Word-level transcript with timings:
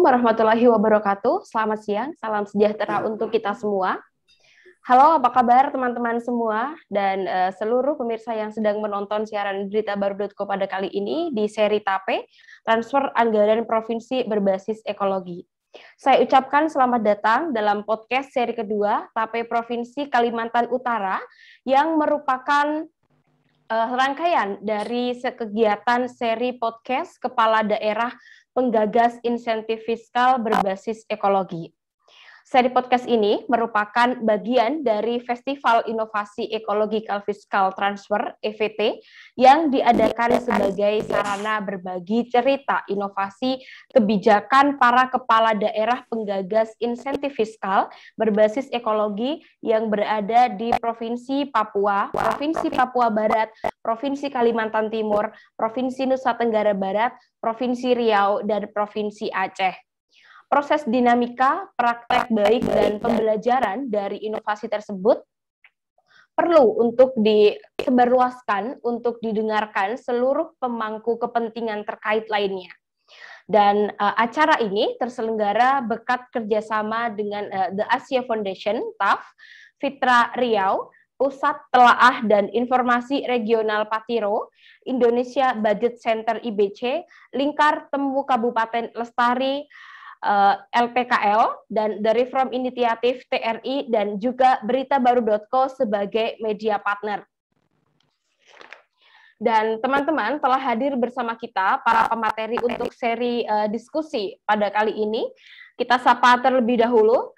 Assalamualaikum 0.00 0.32
warahmatullahi 0.32 0.66
wabarakatuh. 0.72 1.36
Selamat 1.44 1.80
siang, 1.84 2.10
salam 2.16 2.48
sejahtera 2.48 3.04
untuk 3.04 3.28
kita 3.28 3.52
semua. 3.52 4.00
Halo, 4.88 5.20
apa 5.20 5.28
kabar 5.28 5.68
teman-teman 5.68 6.16
semua 6.24 6.72
dan 6.88 7.28
uh, 7.28 7.52
seluruh 7.52 8.00
pemirsa 8.00 8.32
yang 8.32 8.48
sedang 8.48 8.80
menonton 8.80 9.28
siaran 9.28 9.68
berita 9.68 10.00
baru.co 10.00 10.48
pada 10.48 10.64
kali 10.64 10.88
ini 10.88 11.36
di 11.36 11.44
seri 11.52 11.84
TAPE, 11.84 12.24
Transfer 12.64 13.12
Anggaran 13.12 13.68
Provinsi 13.68 14.24
Berbasis 14.24 14.80
Ekologi. 14.88 15.44
Saya 16.00 16.24
ucapkan 16.24 16.72
selamat 16.72 17.00
datang 17.04 17.40
dalam 17.52 17.84
podcast 17.84 18.32
seri 18.32 18.56
kedua 18.56 19.04
TAPE 19.12 19.44
Provinsi 19.52 20.08
Kalimantan 20.08 20.72
Utara 20.72 21.20
yang 21.68 22.00
merupakan 22.00 22.88
uh, 23.68 23.88
rangkaian 23.94 24.64
dari 24.64 25.12
kegiatan 25.12 26.10
seri 26.10 26.56
podcast 26.58 27.20
Kepala 27.20 27.68
Daerah 27.68 28.10
penggagas 28.54 29.18
insentif 29.22 29.82
fiskal 29.86 30.42
berbasis 30.42 31.06
ekologi. 31.06 31.72
Seri 32.46 32.72
podcast 32.72 33.04
ini 33.04 33.44
merupakan 33.52 34.16
bagian 34.24 34.80
dari 34.80 35.20
Festival 35.20 35.84
Inovasi 35.84 36.48
Ecological 36.48 37.20
Fiscal 37.28 37.76
Transfer 37.76 38.32
(EVT) 38.40 39.04
yang 39.36 39.68
diadakan 39.68 40.40
sebagai 40.40 41.04
sarana 41.04 41.60
berbagi 41.60 42.32
cerita 42.32 42.80
inovasi 42.88 43.60
kebijakan 43.92 44.80
para 44.80 45.12
kepala 45.12 45.52
daerah 45.52 46.00
penggagas 46.08 46.72
insentif 46.80 47.36
fiskal 47.36 47.92
berbasis 48.16 48.72
ekologi 48.72 49.44
yang 49.60 49.92
berada 49.92 50.48
di 50.48 50.72
Provinsi 50.80 51.52
Papua, 51.52 52.08
Provinsi 52.14 52.72
Papua 52.72 53.12
Barat, 53.12 53.52
Provinsi 53.84 54.32
Kalimantan 54.32 54.88
Timur, 54.88 55.28
Provinsi 55.60 56.08
Nusa 56.08 56.32
Tenggara 56.40 56.72
Barat, 56.72 57.12
Provinsi 57.36 57.92
Riau, 57.92 58.40
dan 58.48 58.64
Provinsi 58.72 59.28
Aceh 59.28 59.89
proses 60.50 60.82
dinamika, 60.82 61.70
praktek 61.78 62.26
baik, 62.26 62.66
dan 62.66 62.98
pembelajaran 62.98 63.86
dari 63.86 64.26
inovasi 64.26 64.66
tersebut 64.66 65.22
perlu 66.34 66.82
untuk 66.82 67.14
disebarluaskan, 67.14 68.82
untuk 68.82 69.22
didengarkan 69.22 69.94
seluruh 69.94 70.58
pemangku 70.58 71.22
kepentingan 71.22 71.86
terkait 71.86 72.26
lainnya. 72.26 72.74
Dan 73.46 73.94
uh, 73.94 74.14
acara 74.18 74.58
ini 74.62 74.98
terselenggara 74.98 75.82
berkat 75.86 76.26
kerjasama 76.34 77.10
dengan 77.14 77.46
uh, 77.50 77.70
The 77.74 77.86
Asia 77.86 78.22
Foundation, 78.26 78.78
TAF, 78.98 79.22
Fitra 79.78 80.34
Riau, 80.34 80.90
Pusat 81.20 81.68
Telaah 81.68 82.24
dan 82.24 82.48
Informasi 82.48 83.28
Regional 83.28 83.84
Patiro, 83.92 84.48
Indonesia 84.88 85.52
Budget 85.52 86.00
Center 86.00 86.40
IBC, 86.40 87.04
Lingkar 87.36 87.92
Temu 87.92 88.24
Kabupaten 88.24 88.88
Lestari, 88.96 89.68
LPKL 90.70 91.64
dan 91.72 92.04
dari 92.04 92.28
From 92.28 92.52
Initiative 92.52 93.24
TRI 93.32 93.88
dan 93.88 94.20
juga 94.20 94.60
beritabaru.co 94.60 95.72
sebagai 95.72 96.36
media 96.44 96.76
partner. 96.76 97.24
Dan 99.40 99.80
teman-teman 99.80 100.36
telah 100.36 100.60
hadir 100.60 100.92
bersama 101.00 101.32
kita 101.32 101.80
para 101.80 102.04
pemateri 102.12 102.60
untuk 102.60 102.92
seri 102.92 103.40
uh, 103.48 103.64
diskusi 103.72 104.36
pada 104.44 104.68
kali 104.68 104.92
ini. 104.92 105.24
Kita 105.80 105.96
sapa 105.96 106.36
terlebih 106.44 106.84
dahulu. 106.84 107.32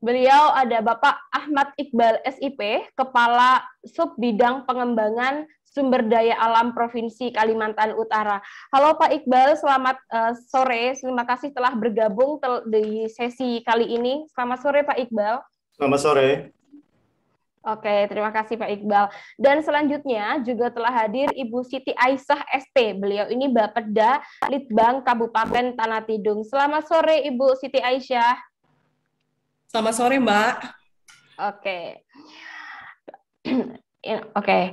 Beliau 0.00 0.56
ada 0.56 0.80
Bapak 0.80 1.20
Ahmad 1.28 1.76
Iqbal 1.76 2.24
SIP, 2.24 2.88
Kepala 2.96 3.60
Sub 3.84 4.16
Bidang 4.16 4.64
Pengembangan 4.64 5.44
Sumber 5.72 6.04
Daya 6.04 6.36
Alam 6.36 6.76
Provinsi 6.76 7.32
Kalimantan 7.32 7.96
Utara. 7.96 8.44
Halo 8.68 8.92
Pak 9.00 9.08
Iqbal, 9.08 9.56
selamat 9.56 9.96
uh, 10.12 10.32
sore. 10.36 10.92
Terima 10.92 11.24
kasih 11.24 11.48
telah 11.56 11.72
bergabung 11.72 12.36
tel 12.44 12.60
di 12.68 13.08
sesi 13.08 13.64
kali 13.64 13.88
ini. 13.96 14.28
Selamat 14.36 14.60
sore 14.60 14.84
Pak 14.84 15.00
Iqbal. 15.08 15.40
Selamat 15.80 16.00
sore. 16.04 16.28
Oke, 17.62 18.10
terima 18.10 18.28
kasih 18.34 18.60
Pak 18.60 18.68
Iqbal. 18.68 19.08
Dan 19.40 19.64
selanjutnya 19.64 20.44
juga 20.44 20.68
telah 20.68 20.92
hadir 20.92 21.32
Ibu 21.32 21.64
Siti 21.64 21.96
Aisyah 21.96 22.44
ST. 22.52 22.76
Beliau 23.00 23.32
ini 23.32 23.48
Bapeda 23.48 24.20
Litbang 24.52 25.00
Kabupaten 25.00 25.72
Tanah 25.72 26.04
Tidung. 26.04 26.44
Selamat 26.44 26.84
sore 26.84 27.24
Ibu 27.24 27.56
Siti 27.56 27.80
Aisyah. 27.80 28.36
Selamat 29.72 29.94
sore 29.96 30.20
Mbak. 30.20 30.54
Oke. 31.48 32.04
Oke, 34.02 34.18
okay. 34.34 34.64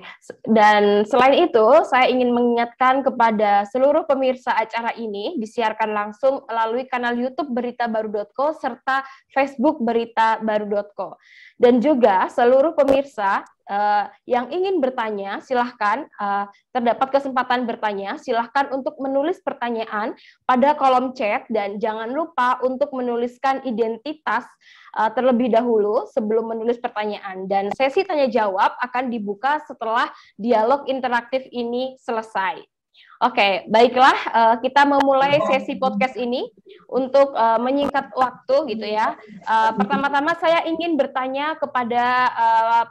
dan 0.50 1.06
selain 1.06 1.46
itu, 1.46 1.62
saya 1.86 2.10
ingin 2.10 2.34
mengingatkan 2.34 3.06
kepada 3.06 3.62
seluruh 3.70 4.02
pemirsa 4.10 4.58
acara 4.58 4.90
ini 4.98 5.38
disiarkan 5.38 5.94
langsung 5.94 6.42
melalui 6.50 6.90
kanal 6.90 7.14
YouTube 7.14 7.54
Berita 7.54 7.86
Baru.co 7.86 8.58
serta 8.58 9.06
Facebook 9.30 9.86
Berita 9.86 10.42
Baru.co. 10.42 11.22
Dan 11.62 11.78
juga 11.78 12.26
seluruh 12.34 12.74
pemirsa 12.74 13.46
uh, 13.70 14.10
yang 14.26 14.50
ingin 14.50 14.82
bertanya, 14.82 15.38
silahkan 15.46 16.10
uh, 16.18 16.50
terdapat 16.74 17.22
kesempatan 17.22 17.70
bertanya, 17.70 18.18
silahkan 18.18 18.74
untuk 18.74 18.98
menulis 18.98 19.38
pertanyaan 19.46 20.18
pada 20.50 20.74
kolom 20.74 21.14
chat 21.14 21.46
dan 21.54 21.78
jangan 21.78 22.10
lupa 22.10 22.58
untuk 22.66 22.90
menuliskan 22.98 23.62
identitas 23.62 24.50
uh, 25.00 25.12
terlebih 25.16 25.48
dahulu 25.48 26.04
sebelum 26.12 26.52
menulis 26.52 26.76
pertanyaan. 26.84 27.48
Dan 27.48 27.72
sesi 27.72 28.04
tanya 28.04 28.28
jawab 28.28 28.76
akan 28.84 29.08
dibuka 29.08 29.64
setelah 29.64 30.12
dialog 30.36 30.84
interaktif 30.92 31.48
ini 31.56 31.96
selesai. 32.04 32.60
Oke, 33.20 33.36
okay, 33.36 33.54
baiklah 33.72 34.16
uh, 34.32 34.56
kita 34.60 34.84
memulai 34.84 35.40
sesi 35.48 35.80
podcast 35.80 36.20
ini 36.20 36.48
untuk 36.92 37.32
uh, 37.36 37.60
menyingkat 37.60 38.12
waktu 38.16 38.76
gitu 38.76 38.86
ya. 38.88 39.16
Uh, 39.48 39.72
pertama-tama 39.76 40.36
saya 40.40 40.64
ingin 40.68 41.00
bertanya 41.00 41.56
kepada 41.60 42.04
uh, 42.36 42.84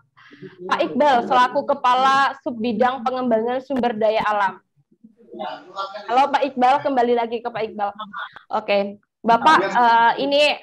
Pak 0.68 0.80
Iqbal 0.84 1.24
selaku 1.28 1.64
Kepala 1.64 2.36
Subbidang 2.44 3.04
Pengembangan 3.04 3.64
Sumber 3.64 3.96
Daya 3.96 4.20
Alam. 4.28 4.60
Halo 6.08 6.28
Pak 6.28 6.44
Iqbal, 6.52 6.74
kembali 6.84 7.14
lagi 7.16 7.40
ke 7.40 7.48
Pak 7.48 7.62
Iqbal. 7.72 7.90
Oke, 7.92 8.00
okay. 8.52 8.80
Bapak 9.24 9.60
uh, 9.76 10.12
ini 10.20 10.56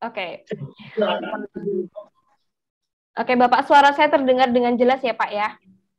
Oke. 0.00 0.28
Oke, 3.20 3.32
Bapak, 3.36 3.68
suara 3.68 3.92
saya 3.92 4.08
terdengar 4.08 4.48
dengan 4.52 4.76
jelas 4.76 5.00
ya, 5.04 5.12
Pak 5.16 5.30
ya? 5.32 5.48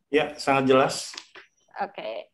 Ya, 0.09 0.25
sangat 0.37 0.69
jelas. 0.69 0.95
Oke. 1.81 2.29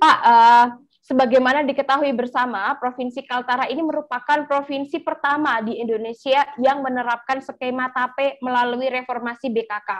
Pak, 0.00 0.18
uh, 0.24 0.66
sebagaimana 1.04 1.66
diketahui 1.66 2.14
bersama, 2.14 2.74
Provinsi 2.78 3.26
Kaltara 3.26 3.66
ini 3.66 3.82
merupakan 3.82 4.46
provinsi 4.46 5.02
pertama 5.02 5.58
di 5.62 5.78
Indonesia 5.82 6.46
yang 6.62 6.80
menerapkan 6.80 7.42
skema 7.42 7.90
TAPE 7.90 8.38
melalui 8.40 8.88
reformasi 8.88 9.50
BKK. 9.50 9.90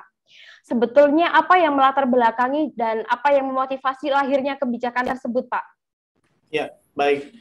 Sebetulnya 0.65 1.33
apa 1.35 1.59
yang 1.59 1.75
melatar 1.75 2.07
belakangi 2.07 2.71
dan 2.77 3.03
apa 3.09 3.35
yang 3.35 3.49
memotivasi 3.49 4.13
lahirnya 4.13 4.55
kebijakan 4.61 5.17
tersebut, 5.17 5.49
Pak? 5.51 5.65
Ya, 6.53 6.75
baik. 6.95 7.33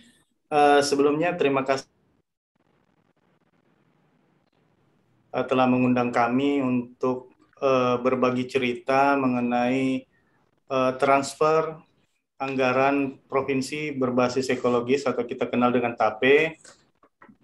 Uh, 0.49 0.81
sebelumnya 0.81 1.37
terima 1.37 1.61
kasih 1.61 1.85
uh, 5.33 5.45
telah 5.45 5.69
mengundang 5.69 6.09
kami 6.09 6.57
untuk 6.61 7.29
uh, 7.61 8.01
berbagi 8.01 8.49
cerita 8.49 9.13
mengenai 9.13 10.09
uh, 10.71 10.97
transfer 10.97 11.77
anggaran 12.39 13.19
provinsi 13.27 13.91
berbasis 13.93 14.47
ekologis 14.49 15.03
atau 15.03 15.27
kita 15.27 15.45
kenal 15.51 15.75
dengan 15.75 15.93
TAPE 15.93 16.55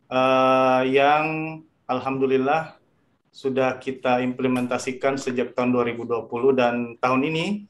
uh, 0.08 0.82
yang 0.88 1.60
alhamdulillah 1.84 2.80
sudah 3.36 3.76
kita 3.84 4.24
implementasikan 4.24 5.20
sejak 5.20 5.52
tahun 5.52 5.76
2020 5.76 6.32
dan 6.56 6.96
tahun 7.04 7.22
ini 7.28 7.68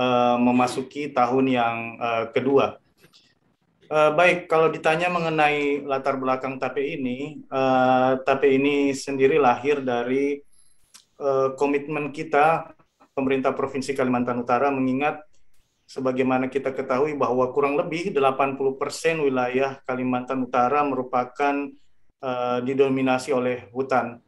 uh, 0.00 0.40
memasuki 0.40 1.12
tahun 1.12 1.52
yang 1.52 1.76
uh, 2.00 2.24
kedua. 2.32 2.80
Uh, 3.92 4.08
baik, 4.16 4.48
kalau 4.48 4.72
ditanya 4.72 5.12
mengenai 5.12 5.84
latar 5.84 6.16
belakang 6.16 6.56
TAPE 6.56 6.96
ini, 6.96 7.44
uh, 7.52 8.16
TAPE 8.24 8.56
ini 8.56 8.96
sendiri 8.96 9.36
lahir 9.36 9.84
dari 9.84 10.40
uh, 11.20 11.52
komitmen 11.60 12.08
kita 12.08 12.72
pemerintah 13.12 13.52
Provinsi 13.52 13.92
Kalimantan 13.92 14.40
Utara 14.40 14.72
mengingat 14.72 15.20
sebagaimana 15.84 16.48
kita 16.48 16.72
ketahui 16.72 17.12
bahwa 17.12 17.52
kurang 17.52 17.76
lebih 17.76 18.16
80% 18.16 18.56
wilayah 19.28 19.76
Kalimantan 19.84 20.40
Utara 20.40 20.80
merupakan 20.88 21.68
uh, 22.24 22.64
didominasi 22.64 23.36
oleh 23.36 23.68
hutan. 23.76 24.24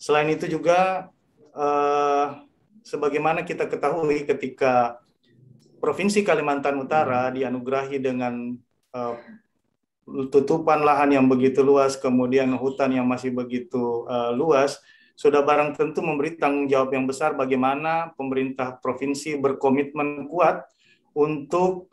Selain 0.00 0.32
itu 0.32 0.48
juga 0.48 1.12
uh, 1.52 2.40
sebagaimana 2.80 3.44
kita 3.44 3.68
ketahui 3.68 4.24
ketika 4.24 4.96
Provinsi 5.76 6.24
Kalimantan 6.24 6.80
Utara 6.80 7.28
dianugerahi 7.28 8.00
dengan 8.00 8.56
uh, 8.96 9.16
tutupan 10.32 10.80
lahan 10.88 11.20
yang 11.20 11.26
begitu 11.28 11.60
luas, 11.60 12.00
kemudian 12.00 12.48
hutan 12.56 12.96
yang 12.96 13.04
masih 13.04 13.32
begitu 13.32 14.08
uh, 14.08 14.32
luas, 14.32 14.80
sudah 15.20 15.44
barang 15.44 15.76
tentu 15.76 16.00
memberi 16.00 16.40
tanggung 16.40 16.64
jawab 16.64 16.96
yang 16.96 17.04
besar 17.04 17.36
bagaimana 17.36 18.16
pemerintah 18.16 18.80
provinsi 18.80 19.36
berkomitmen 19.36 20.24
kuat 20.32 20.64
untuk 21.12 21.92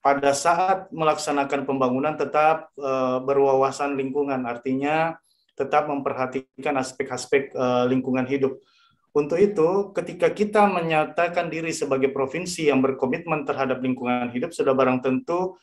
pada 0.00 0.32
saat 0.32 0.88
melaksanakan 0.88 1.68
pembangunan 1.68 2.16
tetap 2.16 2.72
uh, 2.80 3.20
berwawasan 3.20 4.00
lingkungan, 4.00 4.48
artinya 4.48 5.20
tetap 5.60 5.84
memperhatikan 5.92 6.80
aspek-aspek 6.80 7.52
uh, 7.52 7.84
lingkungan 7.84 8.24
hidup. 8.24 8.56
Untuk 9.12 9.36
itu, 9.42 9.90
ketika 9.92 10.30
kita 10.32 10.70
menyatakan 10.70 11.50
diri 11.50 11.74
sebagai 11.74 12.14
provinsi 12.14 12.70
yang 12.70 12.80
berkomitmen 12.80 13.44
terhadap 13.44 13.82
lingkungan 13.84 14.30
hidup, 14.32 14.56
sudah 14.56 14.72
barang 14.72 15.04
tentu 15.04 15.58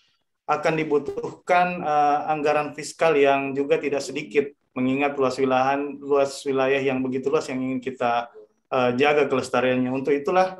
akan 0.46 0.74
dibutuhkan 0.78 1.80
uh, 1.82 2.28
anggaran 2.28 2.76
fiskal 2.78 3.16
yang 3.16 3.56
juga 3.58 3.80
tidak 3.80 4.04
sedikit, 4.04 4.52
mengingat 4.78 5.18
luas 5.18 5.40
wilayah 5.42 5.80
luas 5.80 6.44
wilayah 6.46 6.80
yang 6.80 7.02
begitu 7.02 7.34
luas 7.34 7.48
yang 7.50 7.60
ingin 7.60 7.82
kita 7.82 8.30
uh, 8.72 8.92
jaga 8.96 9.26
kelestariannya. 9.26 9.92
Untuk 9.96 10.12
itulah 10.12 10.60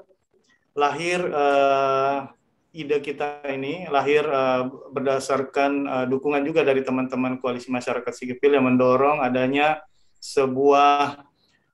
lahir 0.76 1.22
uh, 1.28 2.28
ide 2.78 3.02
kita 3.02 3.42
ini 3.50 3.90
lahir 3.90 4.22
uh, 4.30 4.70
berdasarkan 4.94 5.72
uh, 5.90 6.06
dukungan 6.06 6.46
juga 6.46 6.62
dari 6.62 6.86
teman-teman 6.86 7.42
koalisi 7.42 7.74
masyarakat 7.74 8.14
sipil 8.14 8.54
yang 8.54 8.70
mendorong 8.70 9.26
adanya 9.26 9.82
sebuah 10.22 11.26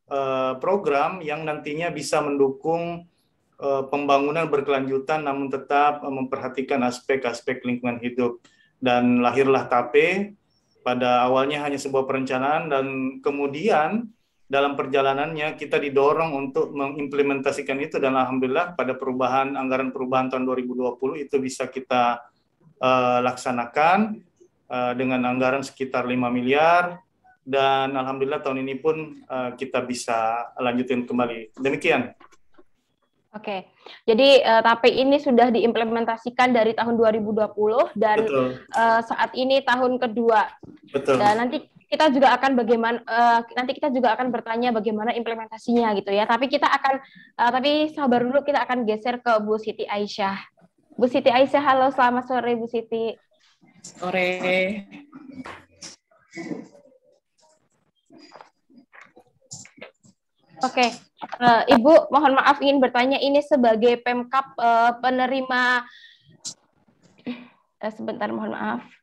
uh, 0.07 0.53
program 0.63 1.19
yang 1.19 1.44
nantinya 1.44 1.91
bisa 1.91 2.23
mendukung 2.23 3.03
uh, 3.59 3.83
pembangunan 3.91 4.47
berkelanjutan 4.47 5.27
namun 5.27 5.51
tetap 5.51 6.00
uh, 6.00 6.13
memperhatikan 6.13 6.79
aspek-aspek 6.88 7.67
lingkungan 7.67 8.00
hidup. 8.00 8.39
Dan 8.83 9.23
lahirlah 9.23 9.67
TAPE 9.71 10.35
pada 10.83 11.23
awalnya 11.23 11.63
hanya 11.63 11.79
sebuah 11.79 12.03
perencanaan 12.03 12.67
dan 12.67 12.85
kemudian 13.23 14.11
dalam 14.53 14.77
perjalanannya 14.77 15.57
kita 15.57 15.81
didorong 15.81 16.38
untuk 16.38 16.69
mengimplementasikan 16.77 17.81
itu 17.81 17.97
dan 17.97 18.13
alhamdulillah 18.13 18.77
pada 18.77 18.94
perubahan 18.94 19.57
anggaran 19.57 19.89
perubahan 19.89 20.29
tahun 20.29 20.45
2020 20.45 21.25
itu 21.25 21.35
bisa 21.41 21.65
kita 21.65 22.21
uh, 22.77 23.19
laksanakan 23.25 24.21
uh, 24.69 24.94
dengan 24.94 25.25
anggaran 25.25 25.65
sekitar 25.65 26.05
5 26.05 26.13
miliar 26.29 27.01
dan 27.41 27.97
alhamdulillah 27.97 28.45
tahun 28.45 28.61
ini 28.61 28.77
pun 28.77 29.25
uh, 29.25 29.57
kita 29.57 29.81
bisa 29.81 30.53
lanjutin 30.61 31.09
kembali. 31.09 31.57
Demikian. 31.57 32.13
Oke, 33.33 33.65
jadi 34.05 34.45
uh, 34.45 34.61
TAPE 34.61 34.94
ini 34.94 35.17
sudah 35.17 35.50
diimplementasikan 35.50 36.53
dari 36.53 36.77
tahun 36.77 36.94
2020 37.01 37.97
dan 37.97 38.21
uh, 38.69 39.01
saat 39.01 39.33
ini 39.33 39.65
tahun 39.65 39.97
kedua. 39.97 40.45
Betul. 40.94 41.17
Dan 41.17 41.41
nanti 41.41 41.73
kita 41.94 42.10
juga 42.10 42.34
akan 42.34 42.57
bagaimana 42.57 42.98
uh, 43.06 43.45
nanti 43.54 43.78
kita 43.78 43.94
juga 43.94 44.18
akan 44.18 44.34
bertanya 44.34 44.74
bagaimana 44.74 45.13
implementasinya 45.13 45.94
gitu 46.01 46.10
ya. 46.10 46.25
Tapi 46.25 46.50
kita 46.50 46.66
akan 46.66 46.98
uh, 47.38 47.51
tapi 47.54 47.94
sabar 47.94 48.25
dulu 48.25 48.42
kita 48.42 48.66
akan 48.66 48.90
geser 48.90 49.22
ke 49.22 49.30
Bu 49.45 49.62
Siti 49.62 49.86
Aisyah. 49.86 50.42
Bu 50.98 51.06
Siti 51.06 51.30
Aisyah, 51.30 51.62
halo 51.62 51.94
selamat 51.94 52.25
sore 52.25 52.57
Bu 52.57 52.66
Siti. 52.66 53.13
Sore. 53.86 54.42
Oke, 60.63 60.80
okay. 60.80 60.89
uh, 61.44 61.68
eh, 61.68 61.75
Ibu, 61.75 62.07
mohon 62.07 62.39
maaf 62.39 62.63
ingin 62.63 62.80
bertanya 62.80 63.19
ini 63.19 63.44
sebagai 63.44 64.00
Pemkap 64.00 64.56
uh, 64.56 64.96
penerima 64.98 65.84
uh, 67.84 67.92
sebentar 67.92 68.31
mohon 68.31 68.56
maaf. 68.56 69.02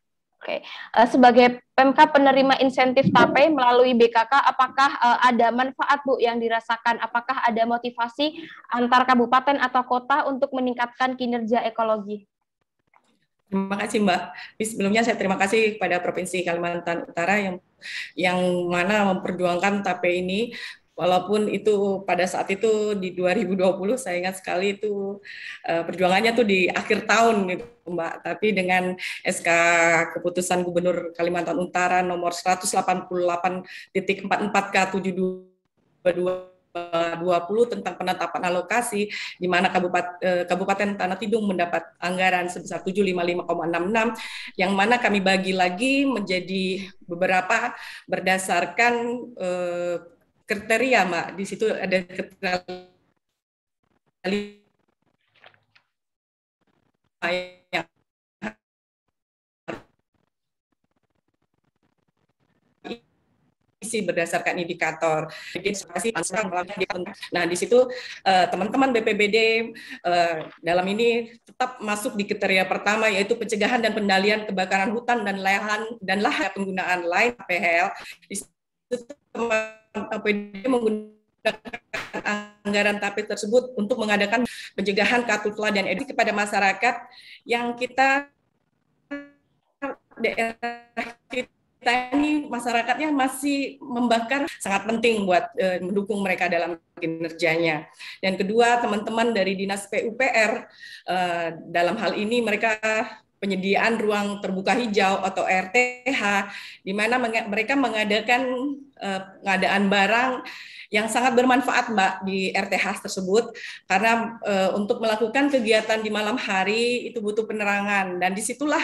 Oke, 0.50 0.66
uh, 0.98 1.06
sebagai 1.06 1.62
PMK 1.78 2.10
penerima 2.10 2.58
insentif 2.58 3.06
TAPE 3.14 3.54
melalui 3.54 3.94
BKK, 3.94 4.34
apakah 4.34 4.98
uh, 4.98 5.18
ada 5.22 5.54
manfaat 5.54 6.02
Bu 6.02 6.18
yang 6.18 6.42
dirasakan? 6.42 6.98
Apakah 6.98 7.38
ada 7.46 7.62
motivasi 7.70 8.34
antar 8.66 9.06
kabupaten 9.06 9.62
atau 9.62 9.86
kota 9.86 10.26
untuk 10.26 10.50
meningkatkan 10.50 11.14
kinerja 11.14 11.62
ekologi? 11.62 12.26
Terima 13.46 13.78
kasih 13.78 14.02
Mbak. 14.02 14.22
Sebelumnya 14.58 15.02
saya 15.06 15.14
terima 15.14 15.38
kasih 15.38 15.78
kepada 15.78 16.02
Provinsi 16.02 16.42
Kalimantan 16.42 17.06
Utara 17.06 17.38
yang 17.38 17.56
yang 18.18 18.38
mana 18.66 19.06
memperjuangkan 19.14 19.86
TAPE 19.86 20.10
ini 20.18 20.50
walaupun 21.00 21.48
itu 21.48 22.04
pada 22.04 22.28
saat 22.28 22.52
itu 22.52 22.92
di 23.00 23.16
2020 23.16 23.96
saya 23.96 24.20
ingat 24.20 24.36
sekali 24.44 24.76
itu 24.76 25.16
uh, 25.64 25.82
perjuangannya 25.88 26.36
tuh 26.36 26.44
di 26.44 26.68
akhir 26.68 27.08
tahun 27.08 27.48
gitu 27.48 27.64
Mbak. 27.88 28.14
Tapi 28.20 28.52
dengan 28.52 28.92
SK 29.24 29.48
keputusan 30.20 30.60
Gubernur 30.60 31.16
Kalimantan 31.16 31.56
Utara 31.56 32.04
nomor 32.04 32.36
188.44 32.36 33.64
K 34.68 34.76
722 34.92 36.50
20 36.70 37.18
tentang 37.66 37.98
penetapan 37.98 38.42
alokasi 38.46 39.10
di 39.42 39.48
mana 39.50 39.74
Kabupaten, 39.74 40.14
eh, 40.22 40.44
Kabupaten 40.46 40.94
Tanah 40.94 41.18
Tidung 41.18 41.50
mendapat 41.50 41.82
anggaran 41.98 42.46
sebesar 42.46 42.86
755,66 42.86 44.14
yang 44.54 44.72
mana 44.78 45.02
kami 45.02 45.18
bagi 45.18 45.50
lagi 45.50 46.06
menjadi 46.06 46.86
beberapa 47.10 47.74
berdasarkan 48.06 48.94
eh, 49.34 49.96
kriteria, 50.50 51.06
Mbak. 51.06 51.26
Di 51.38 51.44
situ 51.46 51.70
ada 51.70 51.98
kriteria 52.02 52.58
isi 63.80 64.04
berdasarkan 64.06 64.60
indikator. 64.60 65.26
Nah, 67.34 67.44
di 67.48 67.56
situ 67.58 67.88
eh, 68.22 68.46
teman-teman 68.46 68.94
BPBD 68.94 69.36
eh, 70.04 70.36
dalam 70.62 70.86
ini 70.86 71.32
tetap 71.42 71.82
masuk 71.82 72.14
di 72.14 72.28
kriteria 72.28 72.68
pertama 72.68 73.08
yaitu 73.10 73.34
pencegahan 73.34 73.82
dan 73.82 73.96
pendalian 73.96 74.46
kebakaran 74.46 74.92
hutan 74.94 75.26
dan 75.26 75.42
lahan 75.42 75.82
dan 75.98 76.22
lahan 76.22 76.52
penggunaan 76.54 77.02
lain 77.08 77.34
PHL. 77.34 77.88
Di 78.30 78.36
APD 79.90 80.66
menggunakan 80.66 81.54
anggaran 82.66 82.98
TAPI 83.00 83.22
tersebut 83.30 83.74
untuk 83.78 83.96
mengadakan 84.02 84.44
pencegahan 84.76 85.24
karhutla 85.24 85.72
dan 85.72 85.86
edukasi 85.88 86.12
kepada 86.12 86.32
masyarakat 86.34 86.94
yang 87.46 87.74
kita 87.78 88.28
daerah 90.20 91.08
kita 91.32 92.12
ini 92.12 92.44
masyarakatnya 92.44 93.08
masih 93.08 93.80
membakar 93.80 94.44
sangat 94.60 94.84
penting 94.84 95.24
buat 95.24 95.48
e, 95.56 95.80
mendukung 95.80 96.20
mereka 96.20 96.44
dalam 96.52 96.76
kinerjanya. 97.00 97.88
Dan 98.20 98.36
kedua, 98.36 98.84
teman-teman 98.84 99.32
dari 99.32 99.56
Dinas 99.56 99.88
PUPR 99.88 100.68
e, 101.08 101.16
dalam 101.72 101.96
hal 101.96 102.20
ini 102.20 102.44
mereka 102.44 102.76
penyediaan 103.40 103.96
ruang 103.96 104.38
terbuka 104.44 104.76
hijau 104.76 105.24
atau 105.24 105.48
RTH 105.48 106.20
di 106.84 106.92
mana 106.92 107.16
mereka 107.20 107.72
mengadakan 107.72 108.76
uh, 109.00 109.20
pengadaan 109.40 109.88
barang 109.88 110.32
yang 110.92 111.06
sangat 111.06 111.38
bermanfaat 111.38 111.88
Mbak 111.94 112.12
di 112.28 112.52
RTH 112.52 113.08
tersebut. 113.08 113.56
Karena 113.88 114.36
uh, 114.44 114.70
untuk 114.76 115.00
melakukan 115.00 115.48
kegiatan 115.48 116.04
di 116.04 116.12
malam 116.12 116.36
hari 116.36 117.08
itu 117.08 117.22
butuh 117.24 117.48
penerangan. 117.48 118.20
Dan 118.20 118.36
di 118.36 118.42
situlah 118.44 118.82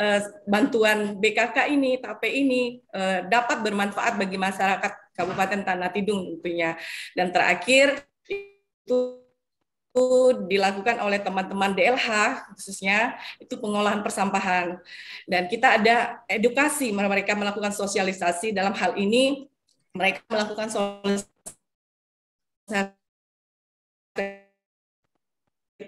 uh, 0.00 0.20
bantuan 0.48 1.20
BKK 1.20 1.68
ini 1.68 2.00
TAPE 2.00 2.30
ini 2.32 2.80
uh, 2.94 3.28
dapat 3.28 3.60
bermanfaat 3.60 4.16
bagi 4.16 4.40
masyarakat 4.40 4.92
Kabupaten 5.12 5.60
Tanah 5.66 5.90
Tidung 5.92 6.38
tentunya. 6.38 6.78
Dan 7.12 7.28
terakhir 7.28 8.06
itu 8.30 9.21
dilakukan 10.48 11.04
oleh 11.04 11.20
teman-teman 11.20 11.76
DLH 11.76 12.08
khususnya 12.56 13.20
itu 13.36 13.60
pengolahan 13.60 14.00
persampahan. 14.00 14.80
Dan 15.28 15.52
kita 15.52 15.76
ada 15.76 16.24
edukasi 16.24 16.88
mereka 16.96 17.36
melakukan 17.36 17.76
sosialisasi. 17.76 18.56
Dalam 18.56 18.72
hal 18.72 18.96
ini 18.96 19.48
mereka 19.92 20.24
melakukan 20.32 20.72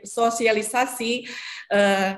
sosialisasi 0.04 1.24
eh, 1.72 2.10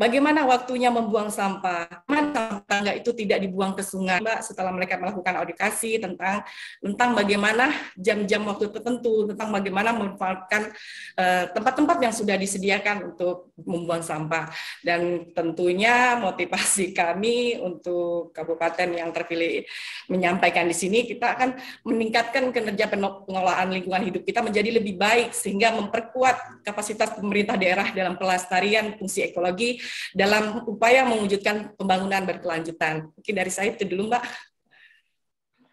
Bagaimana 0.00 0.48
waktunya 0.48 0.88
membuang 0.88 1.28
sampah? 1.28 2.08
Mana 2.08 2.64
tangga 2.64 2.96
itu 2.96 3.12
tidak 3.12 3.44
dibuang 3.44 3.76
ke 3.76 3.84
sungai, 3.84 4.24
Mbak, 4.24 4.40
setelah 4.48 4.72
mereka 4.72 4.96
melakukan 4.96 5.44
audikasi 5.44 6.00
tentang 6.00 6.40
tentang 6.80 7.12
bagaimana 7.12 7.68
jam-jam 8.00 8.48
waktu 8.48 8.72
tertentu, 8.72 9.28
tentang 9.28 9.52
bagaimana 9.52 9.92
memanfaatkan 9.92 10.72
eh, 11.20 11.44
tempat-tempat 11.52 12.00
uh, 12.00 12.02
yang 12.08 12.14
sudah 12.16 12.40
disediakan 12.40 13.12
untuk 13.12 13.52
membuang 13.60 14.00
sampah. 14.00 14.48
Dan 14.80 15.36
tentunya 15.36 16.16
motivasi 16.16 16.96
kami 17.00 17.60
untuk 17.60 18.32
kabupaten 18.32 18.96
yang 18.96 19.12
terpilih 19.12 19.68
menyampaikan 20.08 20.64
di 20.64 20.72
sini, 20.72 21.04
kita 21.04 21.36
akan 21.36 21.60
meningkatkan 21.84 22.48
kinerja 22.56 22.88
pengelolaan 22.88 23.68
lingkungan 23.68 24.08
hidup 24.08 24.24
kita 24.24 24.40
menjadi 24.40 24.80
lebih 24.80 24.96
baik 24.96 25.36
sehingga 25.36 25.76
memperkuat 25.76 26.64
kapasitas 26.64 27.12
pemerintah 27.20 27.60
daerah 27.60 27.92
dalam 27.92 28.16
pelestarian 28.16 28.96
fungsi 28.96 29.28
ekologi 29.28 29.89
dalam 30.12 30.64
upaya 30.66 31.06
mewujudkan 31.06 31.74
pembangunan 31.74 32.26
berkelanjutan. 32.26 33.10
Mungkin 33.14 33.34
dari 33.34 33.52
saya 33.52 33.72
itu 33.72 33.86
dulu, 33.86 34.10
Mbak. 34.10 34.24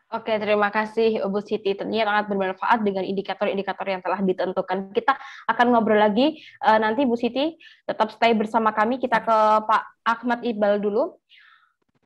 Oke, 0.07 0.39
terima 0.39 0.71
kasih 0.71 1.19
Bu 1.27 1.43
Siti. 1.43 1.75
Tentunya 1.75 2.07
sangat 2.07 2.31
bermanfaat 2.31 2.79
dengan 2.79 3.03
indikator-indikator 3.03 3.83
yang 3.91 3.99
telah 3.99 4.23
ditentukan. 4.23 4.95
Kita 4.95 5.19
akan 5.51 5.65
ngobrol 5.75 5.99
lagi 5.99 6.39
uh, 6.63 6.79
nanti 6.79 7.03
Bu 7.03 7.19
Siti. 7.19 7.59
Tetap 7.83 8.15
stay 8.15 8.31
bersama 8.31 8.71
kami. 8.71 9.03
Kita 9.03 9.19
ke 9.19 9.37
Pak 9.67 9.83
Ahmad 10.07 10.47
Iqbal 10.47 10.79
dulu. 10.79 11.19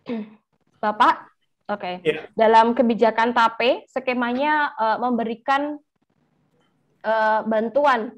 Bapak, 0.82 1.30
oke. 1.70 1.78
Okay. 1.78 1.96
Ya. 2.02 2.10
Yeah. 2.10 2.24
Dalam 2.34 2.74
kebijakan 2.74 3.38
TAPE, 3.38 3.86
skemanya 3.86 4.74
uh, 4.82 4.98
memberikan 4.98 5.78
uh, 7.06 7.46
bantuan 7.46 8.18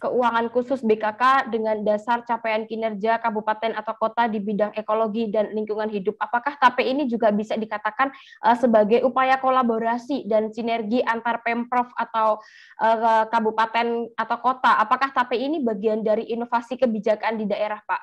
keuangan 0.00 0.48
khusus 0.48 0.80
BKK 0.80 1.52
dengan 1.52 1.84
dasar 1.84 2.24
capaian 2.24 2.64
kinerja 2.64 3.20
kabupaten 3.20 3.76
atau 3.76 3.92
kota 4.00 4.24
di 4.26 4.40
bidang 4.40 4.72
ekologi 4.72 5.28
dan 5.28 5.52
lingkungan 5.52 5.92
hidup. 5.92 6.16
Apakah 6.16 6.56
TAPE 6.56 6.88
ini 6.88 7.04
juga 7.04 7.28
bisa 7.28 7.54
dikatakan 7.54 8.08
uh, 8.40 8.56
sebagai 8.56 9.04
upaya 9.04 9.36
kolaborasi 9.36 10.24
dan 10.24 10.48
sinergi 10.50 11.04
antar 11.04 11.44
Pemprov 11.44 11.92
atau 11.92 12.40
uh, 12.80 13.28
kabupaten 13.28 14.08
atau 14.16 14.38
kota? 14.40 14.80
Apakah 14.80 15.12
TAPE 15.12 15.36
ini 15.36 15.60
bagian 15.60 16.00
dari 16.00 16.32
inovasi 16.32 16.80
kebijakan 16.80 17.36
di 17.36 17.44
daerah, 17.44 17.84
Pak? 17.84 18.02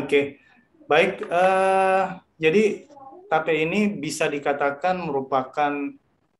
Oke, 0.00 0.40
baik. 0.88 1.28
Uh, 1.28 2.16
jadi 2.40 2.88
TAPE 3.28 3.52
ini 3.68 4.00
bisa 4.00 4.32
dikatakan 4.32 4.96
merupakan 4.96 5.72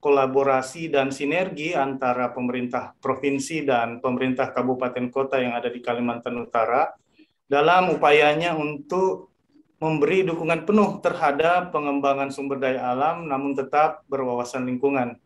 kolaborasi 0.00 0.92
dan 0.92 1.08
sinergi 1.10 1.72
antara 1.72 2.30
pemerintah 2.30 2.92
provinsi 3.00 3.64
dan 3.64 3.98
pemerintah 3.98 4.52
kabupaten 4.52 5.08
kota 5.08 5.40
yang 5.40 5.56
ada 5.56 5.72
di 5.72 5.80
Kalimantan 5.80 6.36
Utara 6.36 6.92
dalam 7.46 7.94
upayanya 7.94 8.54
untuk 8.58 9.32
memberi 9.76 10.24
dukungan 10.24 10.64
penuh 10.64 11.04
terhadap 11.04 11.68
pengembangan 11.68 12.32
sumber 12.32 12.56
daya 12.56 12.96
alam 12.96 13.28
namun 13.28 13.52
tetap 13.52 14.04
berwawasan 14.08 14.64
lingkungan. 14.64 15.20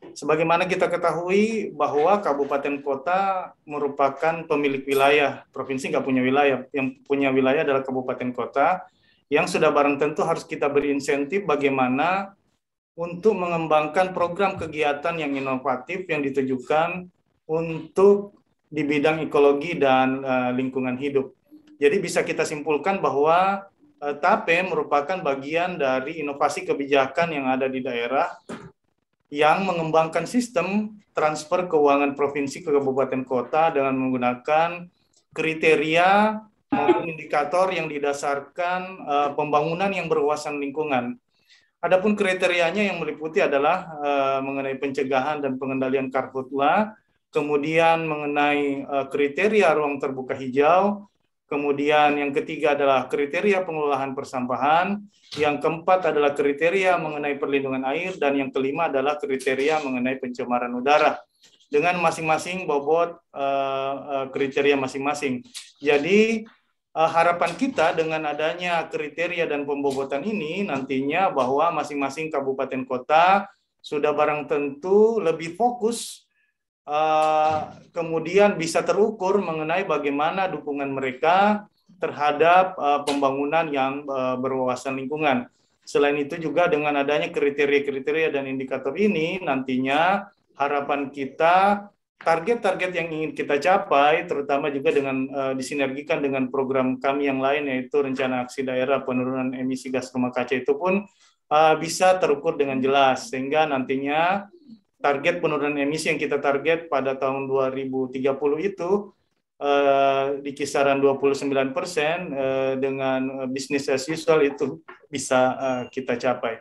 Sebagaimana 0.00 0.64
kita 0.64 0.88
ketahui 0.88 1.70
bahwa 1.76 2.18
kabupaten 2.24 2.80
kota 2.80 3.52
merupakan 3.68 4.42
pemilik 4.48 4.82
wilayah, 4.88 5.44
provinsi 5.52 5.92
nggak 5.92 6.06
punya 6.06 6.22
wilayah, 6.24 6.64
yang 6.72 6.98
punya 7.04 7.28
wilayah 7.28 7.62
adalah 7.62 7.84
kabupaten 7.84 8.32
kota, 8.32 8.88
yang 9.28 9.46
sudah 9.46 9.70
barang 9.70 10.00
tentu 10.00 10.24
harus 10.26 10.42
kita 10.42 10.66
beri 10.66 10.90
insentif 10.90 11.44
bagaimana 11.46 12.34
untuk 12.98 13.38
mengembangkan 13.38 14.10
program 14.10 14.58
kegiatan 14.58 15.14
yang 15.16 15.32
inovatif 15.36 16.04
yang 16.10 16.20
ditujukan 16.20 17.06
untuk 17.46 18.38
di 18.70 18.86
bidang 18.86 19.26
ekologi 19.26 19.74
dan 19.74 20.22
uh, 20.22 20.50
lingkungan 20.54 20.94
hidup. 20.94 21.34
Jadi 21.80 21.96
bisa 21.98 22.22
kita 22.22 22.46
simpulkan 22.46 23.02
bahwa 23.02 23.66
uh, 23.98 24.14
TAPE 24.14 24.62
merupakan 24.68 25.18
bagian 25.18 25.74
dari 25.80 26.22
inovasi 26.22 26.62
kebijakan 26.62 27.34
yang 27.34 27.46
ada 27.50 27.66
di 27.66 27.82
daerah 27.82 28.30
yang 29.30 29.62
mengembangkan 29.66 30.26
sistem 30.26 30.98
transfer 31.14 31.66
keuangan 31.66 32.14
provinsi 32.14 32.62
ke 32.62 32.70
kabupaten 32.70 33.22
kota 33.26 33.74
dengan 33.74 33.94
menggunakan 33.98 34.90
kriteria 35.34 36.38
maupun 36.70 37.04
indikator 37.10 37.70
yang 37.74 37.90
didasarkan 37.90 38.80
uh, 39.02 39.30
pembangunan 39.34 39.90
yang 39.90 40.06
berwawasan 40.06 40.62
lingkungan 40.62 41.18
Adapun 41.80 42.12
kriterianya 42.12 42.92
yang 42.92 43.00
meliputi 43.00 43.40
adalah 43.40 43.88
uh, 44.04 44.38
mengenai 44.44 44.76
pencegahan 44.76 45.40
dan 45.40 45.56
pengendalian 45.56 46.12
karhutla, 46.12 46.92
kemudian 47.32 48.04
mengenai 48.04 48.84
uh, 48.84 49.06
kriteria 49.08 49.72
ruang 49.72 49.96
terbuka 49.96 50.36
hijau, 50.36 51.08
kemudian 51.48 52.20
yang 52.20 52.36
ketiga 52.36 52.76
adalah 52.76 53.08
kriteria 53.08 53.64
pengelolaan 53.64 54.12
persampahan, 54.12 55.00
yang 55.40 55.56
keempat 55.56 56.12
adalah 56.12 56.36
kriteria 56.36 57.00
mengenai 57.00 57.40
perlindungan 57.40 57.88
air, 57.88 58.12
dan 58.20 58.36
yang 58.36 58.52
kelima 58.52 58.92
adalah 58.92 59.16
kriteria 59.16 59.80
mengenai 59.80 60.20
pencemaran 60.20 60.76
udara 60.76 61.16
dengan 61.72 61.96
masing-masing 62.02 62.68
bobot 62.68 63.16
uh, 63.32 63.94
uh, 63.96 64.26
kriteria 64.28 64.76
masing-masing. 64.76 65.40
Jadi 65.80 66.44
harapan 66.90 67.54
kita 67.54 67.94
dengan 67.94 68.26
adanya 68.26 68.82
kriteria 68.90 69.46
dan 69.46 69.62
pembobotan 69.62 70.26
ini 70.26 70.66
nantinya 70.66 71.30
bahwa 71.30 71.70
masing-masing 71.82 72.30
kabupaten 72.34 72.82
kota 72.82 73.46
sudah 73.78 74.10
barang 74.10 74.50
tentu 74.50 75.22
lebih 75.22 75.54
fokus 75.54 76.26
uh, 76.84 77.70
kemudian 77.94 78.58
bisa 78.58 78.82
terukur 78.82 79.38
mengenai 79.38 79.86
bagaimana 79.86 80.50
dukungan 80.50 80.90
mereka 80.90 81.64
terhadap 82.02 82.74
uh, 82.80 83.06
pembangunan 83.06 83.68
yang 83.70 84.06
berwawasan 84.40 84.98
lingkungan. 84.98 85.46
Selain 85.84 86.14
itu 86.18 86.38
juga 86.38 86.70
dengan 86.70 87.02
adanya 87.02 87.34
kriteria-kriteria 87.34 88.30
dan 88.30 88.46
indikator 88.46 88.94
ini 88.94 89.42
nantinya 89.42 90.30
harapan 90.54 91.10
kita 91.10 91.88
target-target 92.20 92.92
yang 92.92 93.08
ingin 93.08 93.32
kita 93.32 93.56
capai, 93.56 94.28
terutama 94.28 94.68
juga 94.68 94.92
dengan 94.92 95.24
uh, 95.32 95.52
disinergikan 95.56 96.20
dengan 96.20 96.52
program 96.52 97.00
kami 97.00 97.32
yang 97.32 97.40
lain, 97.40 97.64
yaitu 97.66 98.04
rencana 98.04 98.44
aksi 98.44 98.60
daerah 98.60 99.00
penurunan 99.00 99.56
emisi 99.56 99.88
gas 99.88 100.12
rumah 100.12 100.28
kaca 100.28 100.52
itu 100.52 100.76
pun 100.76 101.08
uh, 101.48 101.74
bisa 101.80 102.20
terukur 102.20 102.60
dengan 102.60 102.76
jelas, 102.78 103.32
sehingga 103.32 103.64
nantinya 103.64 104.46
target 105.00 105.40
penurunan 105.40 105.80
emisi 105.80 106.12
yang 106.12 106.20
kita 106.20 106.36
target 106.44 106.92
pada 106.92 107.16
tahun 107.16 107.48
2030 107.48 108.20
itu 108.68 109.16
uh, 109.64 110.36
di 110.44 110.52
kisaran 110.52 111.00
29 111.00 111.48
persen 111.72 112.36
uh, 112.36 112.72
dengan 112.76 113.48
bisnis 113.48 113.88
as 113.88 114.04
usual 114.04 114.44
itu 114.44 114.84
bisa 115.08 115.56
uh, 115.56 115.82
kita 115.88 116.20
capai. 116.20 116.60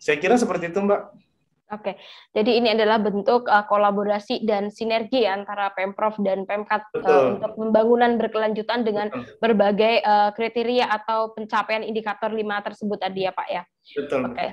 Saya 0.00 0.16
kira 0.16 0.40
seperti 0.40 0.72
itu, 0.72 0.80
Mbak. 0.80 1.31
Oke, 1.72 1.96
jadi 2.36 2.60
ini 2.60 2.68
adalah 2.76 3.00
bentuk 3.00 3.48
uh, 3.48 3.64
kolaborasi 3.64 4.44
dan 4.44 4.68
sinergi 4.68 5.24
antara 5.24 5.72
pemprov 5.72 6.20
dan 6.20 6.44
pemkat 6.44 6.84
uh, 7.00 7.32
untuk 7.32 7.56
pembangunan 7.56 8.20
berkelanjutan 8.20 8.84
dengan 8.84 9.08
Betul. 9.08 9.40
berbagai 9.40 10.04
uh, 10.04 10.30
kriteria 10.36 10.84
atau 10.84 11.32
pencapaian 11.32 11.80
indikator 11.80 12.28
lima 12.28 12.60
tersebut 12.60 13.00
tadi 13.00 13.24
ya 13.24 13.32
Pak 13.32 13.48
ya. 13.48 13.62
Betul. 13.96 14.20
Oke, 14.28 14.46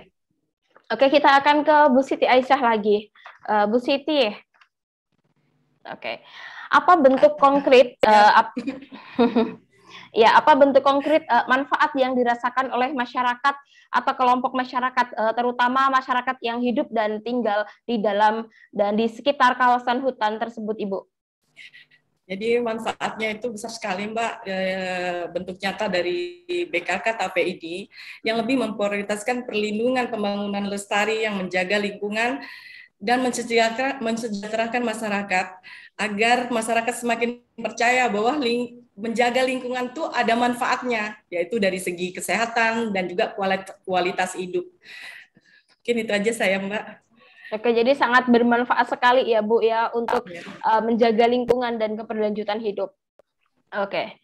oke 0.96 1.06
kita 1.12 1.44
akan 1.44 1.68
ke 1.68 1.78
Bu 1.92 2.00
Siti 2.08 2.24
Aisyah 2.24 2.62
lagi. 2.64 3.12
Uh, 3.44 3.68
Bu 3.68 3.84
Siti, 3.84 4.32
oke, 5.92 6.14
apa 6.72 6.92
bentuk 7.04 7.36
konkret? 7.36 8.00
Uh, 8.00 8.32
ap 8.32 8.56
ya 10.14 10.38
apa 10.38 10.58
bentuk 10.58 10.82
konkret 10.82 11.26
uh, 11.30 11.46
manfaat 11.46 11.92
yang 11.98 12.18
dirasakan 12.18 12.74
oleh 12.74 12.94
masyarakat 12.94 13.56
atau 13.90 14.14
kelompok 14.14 14.54
masyarakat 14.54 15.08
uh, 15.18 15.34
terutama 15.34 15.90
masyarakat 15.90 16.38
yang 16.46 16.62
hidup 16.62 16.90
dan 16.94 17.22
tinggal 17.26 17.66
di 17.86 17.98
dalam 17.98 18.46
dan 18.70 18.94
di 18.94 19.10
sekitar 19.10 19.58
kawasan 19.58 20.02
hutan 20.06 20.38
tersebut 20.38 20.78
Ibu. 20.78 21.00
Jadi 22.30 22.62
manfaatnya 22.62 23.34
itu 23.34 23.50
besar 23.50 23.74
sekali 23.74 24.06
Mbak, 24.06 24.34
e, 24.46 24.56
bentuk 25.34 25.58
nyata 25.58 25.90
dari 25.90 26.46
BKK 26.70 27.18
TPID 27.18 27.90
yang 28.22 28.38
lebih 28.38 28.62
memprioritaskan 28.62 29.50
perlindungan 29.50 30.14
pembangunan 30.14 30.70
lestari 30.70 31.26
yang 31.26 31.42
menjaga 31.42 31.82
lingkungan 31.82 32.46
dan 33.00 33.24
mensejahterakan 33.24 34.84
masyarakat 34.84 35.48
agar 36.00 36.38
masyarakat 36.52 36.96
semakin 36.96 37.40
percaya 37.56 38.08
bahwa 38.12 38.36
ling 38.40 38.84
menjaga 39.00 39.48
lingkungan 39.48 39.96
itu 39.96 40.04
ada 40.12 40.36
manfaatnya, 40.36 41.16
yaitu 41.32 41.56
dari 41.56 41.80
segi 41.80 42.12
kesehatan 42.12 42.92
dan 42.92 43.08
juga 43.08 43.32
kualitas 43.88 44.36
hidup. 44.36 44.68
Mungkin 45.80 45.96
itu 46.04 46.12
aja 46.12 46.32
saya, 46.36 46.60
Mbak. 46.60 46.84
Oke, 47.56 47.74
jadi 47.74 47.96
sangat 47.96 48.28
bermanfaat 48.28 48.92
sekali 48.92 49.32
ya, 49.32 49.40
Bu, 49.40 49.64
ya, 49.64 49.90
untuk 49.96 50.28
ya. 50.28 50.44
Uh, 50.62 50.82
menjaga 50.84 51.26
lingkungan 51.26 51.80
dan 51.80 51.96
keberlanjutan 51.96 52.60
hidup. 52.60 52.94
Oke. 53.74 54.20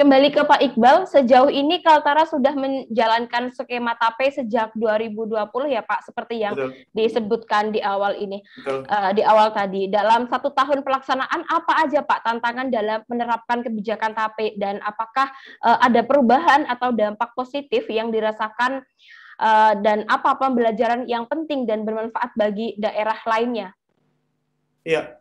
Kembali 0.00 0.32
ke 0.32 0.40
Pak 0.40 0.64
Iqbal, 0.64 1.04
sejauh 1.04 1.52
ini 1.52 1.84
Kaltara 1.84 2.24
sudah 2.24 2.56
menjalankan 2.56 3.52
skema 3.52 3.92
TAPE 4.00 4.32
sejak 4.32 4.72
2020 4.72 5.36
ya 5.68 5.84
Pak, 5.84 6.08
seperti 6.08 6.40
yang 6.40 6.56
Betul. 6.56 6.72
disebutkan 6.96 7.68
di 7.68 7.84
awal 7.84 8.16
ini, 8.16 8.40
uh, 8.64 9.12
di 9.12 9.20
awal 9.20 9.52
tadi. 9.52 9.92
Dalam 9.92 10.24
satu 10.24 10.56
tahun 10.56 10.88
pelaksanaan, 10.88 11.44
apa 11.44 11.84
aja 11.84 12.00
Pak 12.00 12.24
tantangan 12.24 12.72
dalam 12.72 13.04
menerapkan 13.12 13.60
kebijakan 13.60 14.16
TAPE 14.16 14.56
dan 14.56 14.80
apakah 14.88 15.28
uh, 15.68 15.84
ada 15.84 16.00
perubahan 16.00 16.64
atau 16.64 16.96
dampak 16.96 17.36
positif 17.36 17.84
yang 17.92 18.08
dirasakan 18.08 18.80
uh, 19.36 19.76
dan 19.84 20.08
apa 20.08 20.32
pembelajaran 20.40 21.04
yang 21.12 21.28
penting 21.28 21.68
dan 21.68 21.84
bermanfaat 21.84 22.32
bagi 22.40 22.72
daerah 22.80 23.20
lainnya? 23.28 23.76
Iya. 24.80 25.20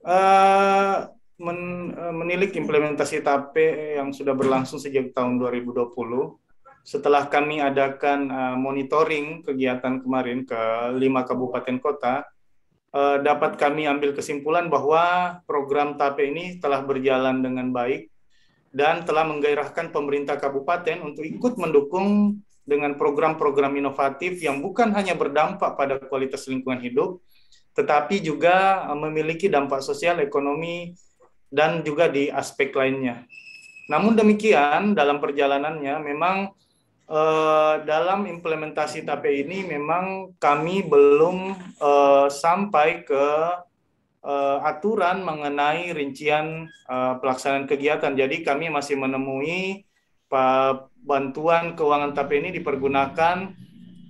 Uh 0.00 1.12
men, 1.40 1.90
eh, 1.94 2.14
menilik 2.14 2.52
implementasi 2.54 3.24
TAPE 3.24 3.98
yang 3.98 4.14
sudah 4.14 4.34
berlangsung 4.36 4.78
sejak 4.78 5.10
tahun 5.10 5.38
2020. 5.40 6.38
Setelah 6.84 7.32
kami 7.32 7.64
adakan 7.64 8.28
uh, 8.28 8.56
monitoring 8.60 9.40
kegiatan 9.40 10.04
kemarin 10.04 10.44
ke 10.44 10.60
lima 11.00 11.24
kabupaten 11.24 11.80
kota, 11.80 12.28
uh, 12.92 13.16
dapat 13.24 13.56
kami 13.56 13.88
ambil 13.88 14.12
kesimpulan 14.12 14.68
bahwa 14.68 15.36
program 15.48 15.96
TAPE 15.96 16.28
ini 16.28 16.44
telah 16.60 16.84
berjalan 16.84 17.40
dengan 17.40 17.72
baik 17.72 18.12
dan 18.68 19.00
telah 19.08 19.24
menggairahkan 19.24 19.96
pemerintah 19.96 20.36
kabupaten 20.36 21.00
untuk 21.00 21.24
ikut 21.24 21.56
mendukung 21.56 22.36
dengan 22.68 23.00
program-program 23.00 23.80
inovatif 23.80 24.44
yang 24.44 24.60
bukan 24.60 24.92
hanya 24.92 25.16
berdampak 25.16 25.80
pada 25.80 25.96
kualitas 26.04 26.44
lingkungan 26.52 26.84
hidup, 26.84 27.24
tetapi 27.72 28.20
juga 28.20 28.88
memiliki 28.92 29.48
dampak 29.48 29.80
sosial, 29.80 30.20
ekonomi, 30.20 30.92
dan 31.54 31.86
juga 31.86 32.10
di 32.10 32.26
aspek 32.34 32.74
lainnya. 32.74 33.22
Namun 33.86 34.18
demikian, 34.18 34.98
dalam 34.98 35.22
perjalanannya 35.22 35.94
memang 36.02 36.50
eh, 37.06 37.74
dalam 37.86 38.26
implementasi 38.26 39.06
TAPE 39.06 39.46
ini 39.46 39.62
memang 39.62 40.34
kami 40.42 40.82
belum 40.82 41.54
eh, 41.78 42.26
sampai 42.26 43.06
ke 43.06 43.28
eh, 44.26 44.58
aturan 44.66 45.22
mengenai 45.22 45.94
rincian 45.94 46.66
eh, 46.66 47.14
pelaksanaan 47.22 47.70
kegiatan. 47.70 48.18
Jadi 48.18 48.42
kami 48.42 48.72
masih 48.72 48.98
menemui 48.98 49.86
bantuan 51.06 51.78
keuangan 51.78 52.10
TAPE 52.16 52.34
ini 52.42 52.50
dipergunakan 52.50 53.36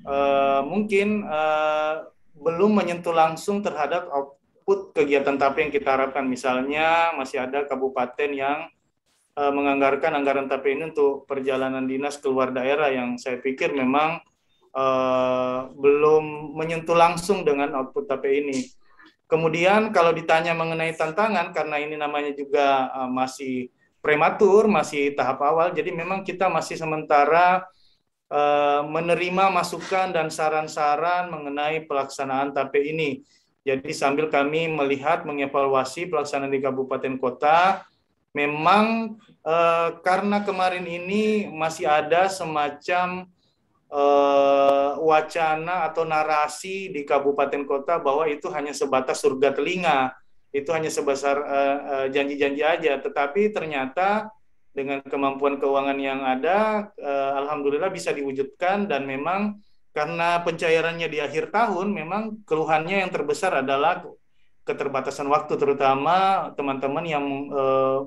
eh, 0.07 0.61
mungkin 0.65 1.29
eh, 1.29 1.95
belum 2.35 2.73
menyentuh 2.79 3.13
langsung 3.13 3.61
terhadap 3.61 4.09
output 4.65 4.97
kegiatan 4.97 5.37
TAPE 5.37 5.69
yang 5.69 5.73
kita 5.77 5.89
harapkan. 5.93 6.25
Misalnya 6.25 7.13
masih 7.13 7.45
ada 7.45 7.69
kabupaten 7.69 8.33
yang 8.33 8.65
uh, 9.37 9.53
menganggarkan 9.53 10.17
anggaran 10.17 10.49
TAP 10.49 10.65
ini 10.73 10.89
untuk 10.89 11.29
perjalanan 11.29 11.85
dinas 11.85 12.17
keluar 12.17 12.49
daerah 12.49 12.89
yang 12.89 13.21
saya 13.21 13.45
pikir 13.45 13.77
memang 13.77 14.25
uh, 14.73 15.69
belum 15.77 16.57
menyentuh 16.57 16.97
langsung 16.97 17.45
dengan 17.45 17.77
output 17.77 18.09
TAP 18.09 18.25
ini. 18.25 18.65
Kemudian 19.29 19.93
kalau 19.93 20.17
ditanya 20.17 20.57
mengenai 20.57 20.97
tantangan 20.97 21.53
karena 21.53 21.77
ini 21.85 22.01
namanya 22.01 22.33
juga 22.33 22.89
uh, 22.89 23.11
masih 23.13 23.69
prematur, 24.01 24.65
masih 24.65 25.13
tahap 25.13 25.45
awal, 25.45 25.77
jadi 25.77 25.93
memang 25.93 26.25
kita 26.25 26.49
masih 26.49 26.81
sementara 26.81 27.69
uh, 28.33 28.81
menerima 28.89 29.53
masukan 29.53 30.09
dan 30.09 30.33
saran-saran 30.33 31.29
mengenai 31.29 31.85
pelaksanaan 31.85 32.57
TAP 32.57 32.81
ini. 32.81 33.21
Jadi 33.65 33.97
sambil 33.97 34.29
kami 34.29 34.69
melihat 34.69 35.25
mengevaluasi 35.25 36.13
pelaksanaan 36.13 36.53
di 36.53 36.61
kabupaten 36.61 37.17
kota, 37.17 37.89
memang 38.37 39.17
eh, 39.41 39.89
karena 40.05 40.45
kemarin 40.45 40.85
ini 40.85 41.49
masih 41.49 41.89
ada 41.89 42.29
semacam 42.29 43.25
eh, 43.89 44.91
wacana 45.01 45.89
atau 45.89 46.05
narasi 46.05 46.93
di 46.93 47.09
kabupaten 47.09 47.65
kota 47.65 47.97
bahwa 47.97 48.29
itu 48.29 48.53
hanya 48.53 48.77
sebatas 48.77 49.25
surga 49.25 49.57
telinga, 49.57 50.13
itu 50.53 50.69
hanya 50.69 50.93
sebesar 50.93 51.41
eh, 51.41 51.79
eh, 51.89 52.07
janji-janji 52.13 52.61
eh, 52.61 52.69
aja, 52.69 52.93
tetapi 53.01 53.49
ternyata 53.49 54.29
dengan 54.77 55.01
kemampuan 55.07 55.57
keuangan 55.57 55.97
yang 55.97 56.21
ada, 56.21 56.93
eh, 57.01 57.33
alhamdulillah 57.41 57.89
bisa 57.89 58.13
diwujudkan 58.13 58.93
dan 58.93 59.09
memang 59.09 59.57
karena 59.95 60.43
pencairannya 60.43 61.07
di 61.07 61.23
akhir 61.23 61.55
tahun, 61.55 61.95
memang 61.95 62.43
keluhannya 62.43 63.07
yang 63.07 63.11
terbesar 63.15 63.63
adalah 63.63 64.03
keterbatasan 64.67 65.31
waktu, 65.31 65.55
terutama 65.55 66.51
teman-teman 66.59 67.05
yang 67.07 67.25
eh, 67.55 68.01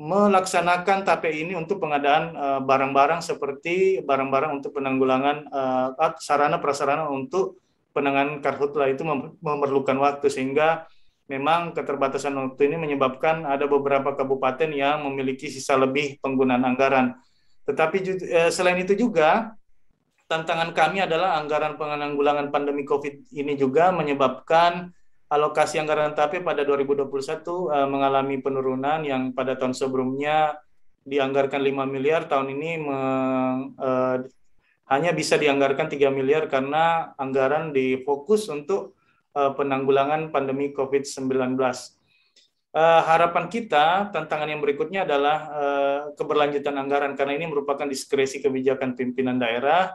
melaksanakan 0.00 1.06
TAPE 1.06 1.30
ini 1.30 1.54
untuk 1.54 1.78
pengadaan 1.78 2.34
eh, 2.34 2.60
barang-barang 2.66 3.20
uh, 3.22 3.26
seperti 3.26 4.02
barang-barang 4.02 4.58
untuk 4.58 4.74
penanggulangan 4.74 5.46
uh, 5.54 6.14
sarana 6.18 6.58
prasarana 6.58 7.06
untuk 7.06 7.62
penanganan 7.94 8.42
karhutla 8.42 8.90
itu 8.90 9.06
memerlukan 9.38 9.94
waktu 10.02 10.26
sehingga 10.26 10.90
memang 11.30 11.78
keterbatasan 11.78 12.34
waktu 12.34 12.74
ini 12.74 12.76
menyebabkan 12.80 13.46
ada 13.46 13.70
beberapa 13.70 14.18
kabupaten 14.18 14.74
yang 14.74 15.06
memiliki 15.06 15.46
sisa 15.46 15.78
lebih 15.78 16.18
penggunaan 16.18 16.66
anggaran. 16.66 17.14
Tetapi 17.62 17.96
uh, 18.02 18.50
selain 18.50 18.82
itu 18.82 18.98
juga 18.98 19.54
tantangan 20.28 20.72
kami 20.72 21.04
adalah 21.04 21.36
anggaran 21.36 21.76
penanggulangan 21.76 22.48
pandemi 22.48 22.88
Covid 22.88 23.28
ini 23.36 23.54
juga 23.54 23.92
menyebabkan 23.92 24.92
alokasi 25.28 25.80
anggaran 25.80 26.14
TAPE 26.14 26.44
pada 26.44 26.62
2021 26.62 27.10
uh, 27.10 27.74
eh, 27.74 27.88
mengalami 27.88 28.36
penurunan 28.40 29.02
yang 29.02 29.32
pada 29.34 29.58
tahun 29.58 29.74
sebelumnya 29.74 30.56
dianggarkan 31.04 31.60
5 31.60 31.84
miliar, 31.84 32.24
tahun 32.24 32.48
ini 32.56 32.70
meng, 32.80 33.76
uh, 33.76 34.24
hanya 34.88 35.10
bisa 35.12 35.36
dianggarkan 35.36 35.92
3 35.92 36.08
miliar 36.08 36.48
karena 36.48 37.12
anggaran 37.20 37.76
difokus 37.76 38.48
untuk 38.48 38.96
uh, 39.36 39.52
penanggulangan 39.52 40.32
pandemi 40.32 40.72
COVID-19. 40.72 41.60
Uh, 42.74 43.00
harapan 43.06 43.46
kita, 43.52 44.10
tantangan 44.10 44.50
yang 44.50 44.58
berikutnya 44.58 45.06
adalah 45.06 45.38
uh, 45.52 46.00
keberlanjutan 46.18 46.74
anggaran 46.74 47.14
karena 47.14 47.38
ini 47.38 47.46
merupakan 47.52 47.86
diskresi 47.86 48.42
kebijakan 48.42 48.98
pimpinan 48.98 49.38
daerah, 49.38 49.94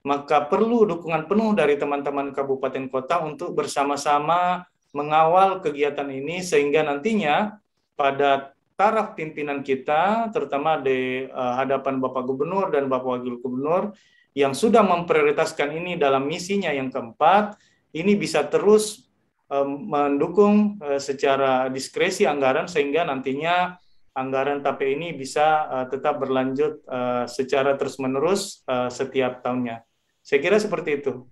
maka 0.00 0.48
perlu 0.48 0.88
dukungan 0.88 1.28
penuh 1.28 1.52
dari 1.52 1.76
teman-teman 1.76 2.32
kabupaten 2.32 2.88
kota 2.88 3.20
untuk 3.20 3.52
bersama-sama 3.52 4.64
mengawal 4.96 5.60
kegiatan 5.60 6.08
ini 6.08 6.40
sehingga 6.40 6.82
nantinya 6.82 7.60
pada 7.94 8.56
taraf 8.80 9.12
pimpinan 9.12 9.60
kita, 9.60 10.32
terutama 10.32 10.80
di 10.80 11.28
uh, 11.28 11.54
hadapan 11.60 12.00
Bapak 12.00 12.24
Gubernur 12.24 12.72
dan 12.72 12.88
Bapak 12.88 13.20
Wakil 13.20 13.36
Gubernur 13.44 13.92
yang 14.32 14.56
sudah 14.56 14.80
memprioritaskan 14.80 15.76
ini 15.76 16.00
dalam 16.00 16.24
misinya 16.24 16.72
yang 16.72 16.88
keempat, 16.88 17.60
ini 17.92 18.16
bisa 18.16 18.48
terus 18.48 19.04
um, 19.52 19.84
mendukung 19.84 20.80
uh, 20.80 20.96
secara 20.96 21.68
diskresi 21.68 22.24
anggaran 22.24 22.72
sehingga 22.72 23.04
nantinya 23.04 23.76
anggaran 24.16 24.64
TAPE 24.64 24.96
ini 24.96 25.14
bisa 25.14 25.70
tetap 25.86 26.18
berlanjut 26.18 26.82
secara 27.30 27.78
terus-menerus 27.78 28.66
setiap 28.90 29.38
tahunnya. 29.38 29.86
Saya 30.30 30.38
kira 30.46 30.62
seperti 30.62 31.02
itu. 31.02 31.26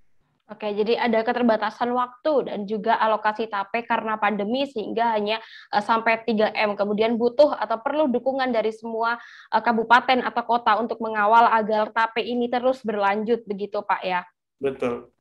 Oke, 0.50 0.74
jadi 0.74 0.98
ada 0.98 1.22
keterbatasan 1.22 1.92
waktu 1.94 2.50
dan 2.50 2.66
juga 2.66 2.98
alokasi 2.98 3.46
TAPE 3.46 3.86
karena 3.86 4.18
pandemi 4.18 4.66
sehingga 4.66 5.14
hanya 5.14 5.38
uh, 5.70 5.84
sampai 5.84 6.24
3M. 6.26 6.74
Kemudian 6.74 7.14
butuh 7.14 7.54
atau 7.54 7.78
perlu 7.78 8.10
dukungan 8.10 8.50
dari 8.50 8.74
semua 8.74 9.22
uh, 9.54 9.62
kabupaten 9.62 10.18
atau 10.24 10.42
kota 10.42 10.80
untuk 10.82 10.98
mengawal 10.98 11.46
agar 11.52 11.94
TAPE 11.94 12.26
ini 12.26 12.50
terus 12.50 12.82
berlanjut 12.82 13.46
begitu 13.46 13.84
Pak 13.86 14.02
ya. 14.02 14.26
Betul. 14.58 15.12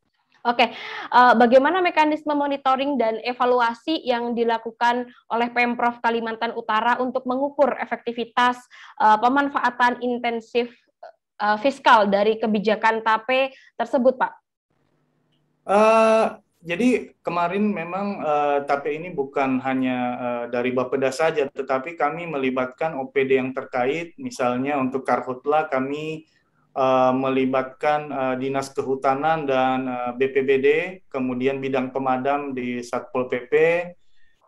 Oke, 0.48 0.72
uh, 1.12 1.36
bagaimana 1.36 1.84
mekanisme 1.84 2.32
monitoring 2.32 2.96
dan 2.96 3.20
evaluasi 3.20 4.00
yang 4.08 4.32
dilakukan 4.32 5.12
oleh 5.28 5.52
Pemprov 5.52 6.00
Kalimantan 6.00 6.56
Utara 6.56 7.04
untuk 7.04 7.28
mengukur 7.28 7.76
efektivitas 7.84 8.56
uh, 9.04 9.20
pemanfaatan 9.20 10.00
intensif 10.00 10.72
uh, 11.42 11.58
fiskal 11.62 12.10
dari 12.10 12.38
kebijakan 12.42 13.02
TAPE 13.06 13.54
tersebut, 13.78 14.18
Pak? 14.18 14.34
Uh, 15.68 16.40
jadi 16.64 17.14
kemarin 17.22 17.70
memang 17.70 18.20
uh, 18.20 18.60
TAPE 18.66 18.98
ini 18.98 19.10
bukan 19.14 19.62
hanya 19.62 19.98
uh, 20.18 20.46
dari 20.50 20.74
Bapeda 20.74 21.14
saja, 21.14 21.48
tetapi 21.48 21.96
kami 21.96 22.28
melibatkan 22.28 22.98
OPD 22.98 23.38
yang 23.38 23.52
terkait, 23.54 24.18
misalnya 24.18 24.76
untuk 24.82 25.06
Karhutla 25.06 25.70
kami 25.70 26.26
uh, 26.74 27.14
melibatkan 27.14 28.10
uh, 28.10 28.36
Dinas 28.36 28.74
Kehutanan 28.74 29.46
dan 29.46 29.88
uh, 29.88 30.12
BPBD, 30.18 31.00
kemudian 31.08 31.62
bidang 31.62 31.94
pemadam 31.94 32.58
di 32.58 32.82
Satpol 32.82 33.30
PP, 33.30 33.54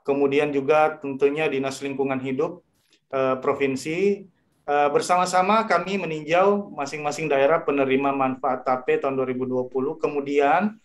kemudian 0.02 0.50
juga 0.50 0.98
tentunya 0.98 1.46
Dinas 1.46 1.78
Lingkungan 1.80 2.18
Hidup 2.22 2.66
uh, 3.14 3.38
Provinsi, 3.38 4.26
bersama-sama 4.70 5.66
kami 5.66 5.98
meninjau 5.98 6.70
masing-masing 6.78 7.26
daerah 7.26 7.66
penerima 7.66 8.14
manfaat 8.14 8.62
TAPE 8.62 9.02
tahun 9.02 9.18
2020. 9.18 9.98
Kemudian 9.98 10.78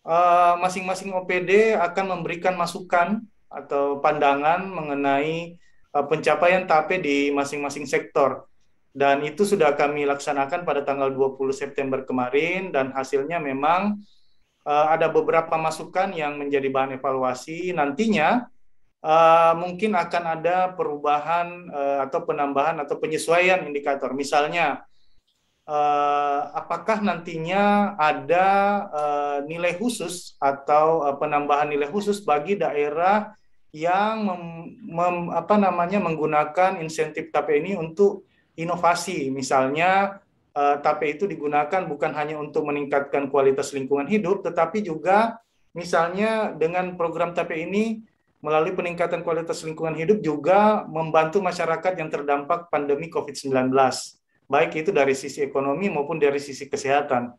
Eh, 0.00 0.54
masing-masing 0.56 1.12
OPD 1.12 1.76
akan 1.76 2.16
memberikan 2.16 2.56
masukan 2.56 3.20
atau 3.52 4.00
pandangan 4.00 4.62
mengenai 4.62 5.58
uh, 5.92 6.06
pencapaian 6.06 6.64
TAPE 6.64 7.02
di 7.02 7.16
masing-masing 7.34 7.84
sektor. 7.84 8.48
Dan 8.94 9.20
itu 9.26 9.44
sudah 9.44 9.76
kami 9.76 10.08
laksanakan 10.08 10.64
pada 10.64 10.86
tanggal 10.86 11.12
20 11.12 11.52
September 11.52 12.00
kemarin 12.06 12.72
dan 12.72 12.94
hasilnya 12.94 13.38
memang 13.38 14.02
ada 14.66 15.08
beberapa 15.08 15.56
masukan 15.56 16.14
yang 16.14 16.36
menjadi 16.38 16.68
bahan 16.68 16.94
evaluasi. 17.00 17.74
Nantinya 17.74 18.44
uh, 19.04 19.52
mungkin 19.56 19.96
akan 19.96 20.24
ada 20.40 20.72
perubahan 20.72 21.68
uh, 21.72 21.98
atau 22.08 22.24
penambahan 22.24 22.80
atau 22.80 22.96
penyesuaian 23.00 23.64
indikator. 23.64 24.12
Misalnya 24.12 24.84
uh, 25.68 26.40
apakah 26.54 27.00
nantinya 27.00 27.94
ada 27.96 28.48
uh, 28.90 29.38
nilai 29.44 29.76
khusus 29.76 30.36
atau 30.40 31.04
uh, 31.04 31.16
penambahan 31.16 31.70
nilai 31.72 31.88
khusus 31.88 32.20
bagi 32.24 32.56
daerah 32.56 33.32
yang 33.70 34.26
mem, 34.26 34.42
mem, 34.82 35.16
apa 35.30 35.54
namanya 35.54 36.02
menggunakan 36.02 36.82
insentif 36.82 37.30
TAPE 37.30 37.62
ini 37.62 37.78
untuk 37.78 38.26
inovasi 38.58 39.30
misalnya 39.30 40.18
uh, 40.58 40.76
TAPE 40.82 41.14
itu 41.14 41.24
digunakan 41.30 41.86
bukan 41.86 42.10
hanya 42.18 42.34
untuk 42.42 42.66
meningkatkan 42.66 43.30
kualitas 43.30 43.70
lingkungan 43.70 44.10
hidup 44.10 44.42
tetapi 44.42 44.82
juga 44.82 45.38
misalnya 45.70 46.50
dengan 46.50 46.98
program 46.98 47.30
TAPE 47.30 47.70
ini 47.70 48.02
melalui 48.40 48.72
peningkatan 48.72 49.20
kualitas 49.20 49.60
lingkungan 49.62 49.96
hidup 49.96 50.24
juga 50.24 50.84
membantu 50.88 51.44
masyarakat 51.44 51.92
yang 51.96 52.08
terdampak 52.08 52.72
pandemi 52.72 53.12
COVID-19 53.12 53.72
baik 54.50 54.82
itu 54.82 54.90
dari 54.90 55.14
sisi 55.14 55.46
ekonomi 55.46 55.86
maupun 55.86 56.18
dari 56.18 56.42
sisi 56.42 56.66
kesehatan. 56.66 57.30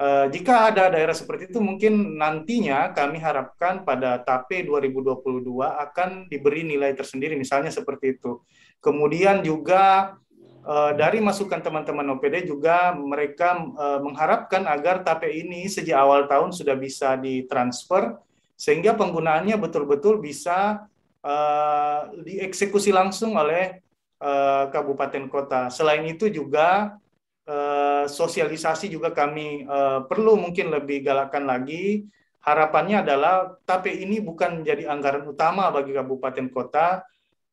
Uh, 0.00 0.26
jika 0.32 0.72
ada 0.72 0.88
daerah 0.88 1.12
seperti 1.12 1.52
itu, 1.52 1.60
mungkin 1.60 2.16
nantinya 2.16 2.96
kami 2.96 3.20
harapkan 3.20 3.84
pada 3.84 4.24
TAPE 4.24 4.64
2022 4.64 5.20
akan 5.60 6.32
diberi 6.32 6.64
nilai 6.64 6.96
tersendiri, 6.96 7.36
misalnya 7.36 7.68
seperti 7.68 8.16
itu. 8.16 8.40
Kemudian 8.80 9.44
juga 9.44 10.16
uh, 10.64 10.96
dari 10.96 11.20
masukan 11.20 11.60
teman-teman 11.60 12.08
OPD 12.16 12.48
juga 12.48 12.96
mereka 12.96 13.60
uh, 13.76 14.00
mengharapkan 14.00 14.64
agar 14.64 15.04
TAPE 15.04 15.28
ini 15.28 15.68
sejak 15.68 16.00
awal 16.00 16.24
tahun 16.24 16.56
sudah 16.56 16.74
bisa 16.74 17.14
ditransfer, 17.20 18.16
sehingga 18.62 18.94
penggunaannya 18.94 19.58
betul-betul 19.58 20.22
bisa 20.22 20.86
uh, 21.26 22.00
dieksekusi 22.22 22.94
langsung 22.94 23.34
oleh 23.34 23.82
uh, 24.22 24.70
kabupaten 24.70 25.26
kota. 25.26 25.66
Selain 25.74 26.06
itu 26.06 26.30
juga 26.30 26.94
Eh, 27.42 28.06
sosialisasi 28.06 28.86
juga 28.86 29.10
kami 29.10 29.66
uh, 29.66 30.06
perlu 30.06 30.38
mungkin 30.38 30.70
lebih 30.70 31.02
galakan 31.02 31.50
lagi. 31.50 32.06
Harapannya 32.38 33.02
adalah 33.02 33.58
TAPE 33.66 33.98
ini 33.98 34.22
bukan 34.22 34.62
menjadi 34.62 34.86
anggaran 34.86 35.26
utama 35.26 35.66
bagi 35.74 35.90
kabupaten 35.90 36.46
kota, 36.54 37.02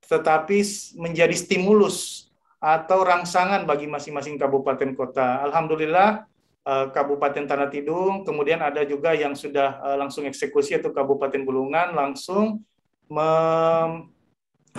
tetapi 0.06 0.62
menjadi 0.94 1.34
stimulus 1.34 2.30
atau 2.62 3.02
rangsangan 3.02 3.66
bagi 3.66 3.90
masing-masing 3.90 4.38
kabupaten 4.38 4.94
kota. 4.94 5.42
Alhamdulillah 5.50 6.22
uh, 6.22 6.39
Kabupaten 6.68 7.48
Tanah 7.50 7.70
Tidung, 7.72 8.22
kemudian 8.28 8.62
ada 8.62 8.86
juga 8.86 9.16
yang 9.16 9.34
sudah 9.34 9.80
uh, 9.82 9.98
langsung 9.98 10.28
eksekusi 10.28 10.78
atau 10.78 10.94
Kabupaten 10.94 11.42
Bulungan 11.42 11.96
langsung 11.98 12.62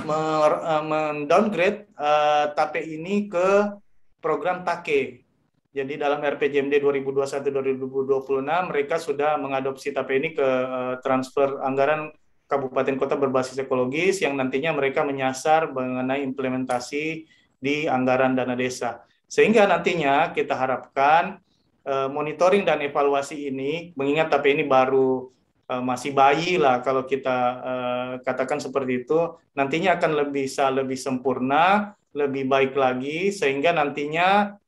mendowngrade 0.07 1.91
uh, 1.99 2.55
TAPE 2.55 2.81
ini 2.87 3.27
ke 3.27 3.75
program 4.23 4.63
TAKE. 4.63 5.27
Jadi 5.71 5.95
dalam 5.99 6.19
RPJMD 6.19 6.83
2021-2026 6.83 8.43
mereka 8.43 8.99
sudah 8.99 9.39
mengadopsi 9.39 9.95
TAPE 9.95 10.13
ini 10.19 10.29
ke 10.35 10.47
uh, 10.47 10.99
transfer 11.03 11.59
anggaran 11.63 12.11
kabupaten 12.51 12.99
kota 12.99 13.15
berbasis 13.15 13.55
ekologis 13.63 14.19
yang 14.19 14.35
nantinya 14.35 14.75
mereka 14.75 15.07
menyasar 15.07 15.71
mengenai 15.71 16.27
implementasi 16.27 17.23
di 17.63 17.87
anggaran 17.87 18.35
dana 18.35 18.59
desa. 18.59 19.07
Sehingga 19.31 19.71
nantinya 19.71 20.35
kita 20.35 20.59
harapkan 20.59 21.39
monitoring 21.87 22.63
dan 22.69 22.85
evaluasi 22.85 23.49
ini 23.49 23.97
mengingat 23.97 24.29
TAPE 24.29 24.53
ini 24.53 24.65
baru 24.69 25.33
uh, 25.71 25.83
masih 25.83 26.11
bayi 26.11 26.59
lah 26.59 26.83
kalau 26.83 27.07
kita 27.07 27.39
uh, 27.63 28.13
katakan 28.27 28.59
seperti 28.59 29.07
itu 29.07 29.39
nantinya 29.55 29.97
akan 29.97 30.11
lebih 30.27 30.51
bisa 30.51 30.67
lebih 30.69 30.99
sempurna 30.99 31.95
lebih 32.11 32.51
baik 32.51 32.75
lagi 32.75 33.31
sehingga 33.31 33.71
nantinya 33.71 34.59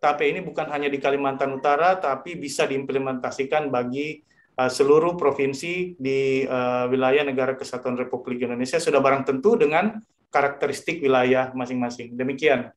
TAPE 0.00 0.32
ini 0.32 0.40
bukan 0.40 0.72
hanya 0.72 0.88
di 0.88 0.96
Kalimantan 0.96 1.52
Utara 1.52 2.00
tapi 2.00 2.40
bisa 2.40 2.64
diimplementasikan 2.64 3.68
bagi 3.68 4.24
uh, 4.56 4.72
seluruh 4.72 5.12
provinsi 5.20 6.00
di 6.00 6.48
wilayah 6.88 7.22
negara 7.26 7.52
kesatuan 7.52 8.00
Republik 8.00 8.40
Indonesia 8.40 8.80
sudah 8.80 9.00
barang 9.04 9.28
tentu 9.28 9.60
dengan 9.60 10.00
karakteristik 10.32 11.00
wilayah 11.04 11.52
masing-masing. 11.52 12.16
Demikian. 12.16 12.72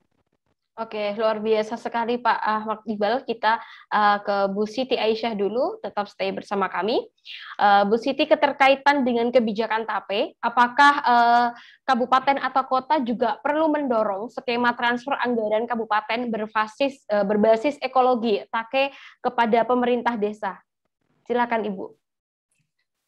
Oke, 0.79 1.11
luar 1.19 1.43
biasa 1.43 1.75
sekali 1.75 2.23
Pak 2.23 2.39
Ahmad 2.39 2.79
Iqbal. 2.87 3.27
Kita 3.27 3.59
uh, 3.91 4.17
ke 4.23 4.47
Bu 4.47 4.63
Siti 4.63 4.95
Aisyah 4.95 5.35
dulu, 5.35 5.75
tetap 5.83 6.07
stay 6.07 6.31
bersama 6.31 6.71
kami. 6.71 7.03
Uh, 7.59 7.83
Bu 7.83 7.99
Siti, 7.99 8.23
keterkaitan 8.23 9.03
dengan 9.03 9.27
kebijakan 9.27 9.83
TAPE, 9.83 10.39
apakah 10.39 10.93
uh, 11.03 11.47
kabupaten 11.83 12.39
atau 12.39 12.63
kota 12.63 12.95
juga 13.03 13.35
perlu 13.43 13.67
mendorong 13.67 14.31
skema 14.31 14.71
transfer 14.71 15.19
anggaran 15.19 15.67
kabupaten 15.67 16.31
berbasis 16.31 17.03
uh, 17.11 17.27
berbasis 17.27 17.75
ekologi 17.83 18.47
TAKE 18.47 18.95
kepada 19.19 19.67
pemerintah 19.67 20.15
desa? 20.15 20.63
Silakan 21.27 21.67
Ibu. 21.67 21.91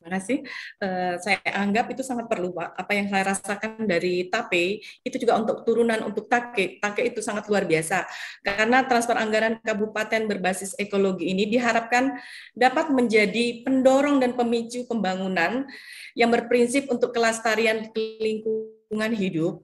Terima 0.02 0.18
kasih. 0.18 0.42
Uh, 0.82 1.14
saya 1.22 1.38
anggap 1.54 1.94
itu 1.94 2.02
sangat 2.02 2.26
perlu, 2.26 2.50
Pak. 2.58 2.74
Apa 2.74 2.98
yang 2.98 3.06
saya 3.06 3.38
rasakan 3.38 3.86
dari 3.86 4.34
TAPE 4.34 4.82
itu 5.06 5.16
juga 5.22 5.38
untuk 5.38 5.62
turunan 5.62 6.02
untuk 6.02 6.26
TAKE. 6.26 6.82
TAKE 6.82 7.14
itu 7.14 7.22
sangat 7.22 7.46
luar 7.46 7.70
biasa. 7.70 8.10
Karena 8.42 8.82
transfer 8.90 9.14
anggaran 9.14 9.62
kabupaten 9.62 10.26
berbasis 10.26 10.74
ekologi 10.82 11.30
ini 11.30 11.46
diharapkan 11.46 12.18
dapat 12.58 12.90
menjadi 12.90 13.62
pendorong 13.62 14.18
dan 14.18 14.34
pemicu 14.34 14.90
pembangunan 14.90 15.70
yang 16.18 16.34
berprinsip 16.34 16.90
untuk 16.90 17.14
kelestarian 17.14 17.86
lingkungan 17.94 19.14
hidup, 19.14 19.62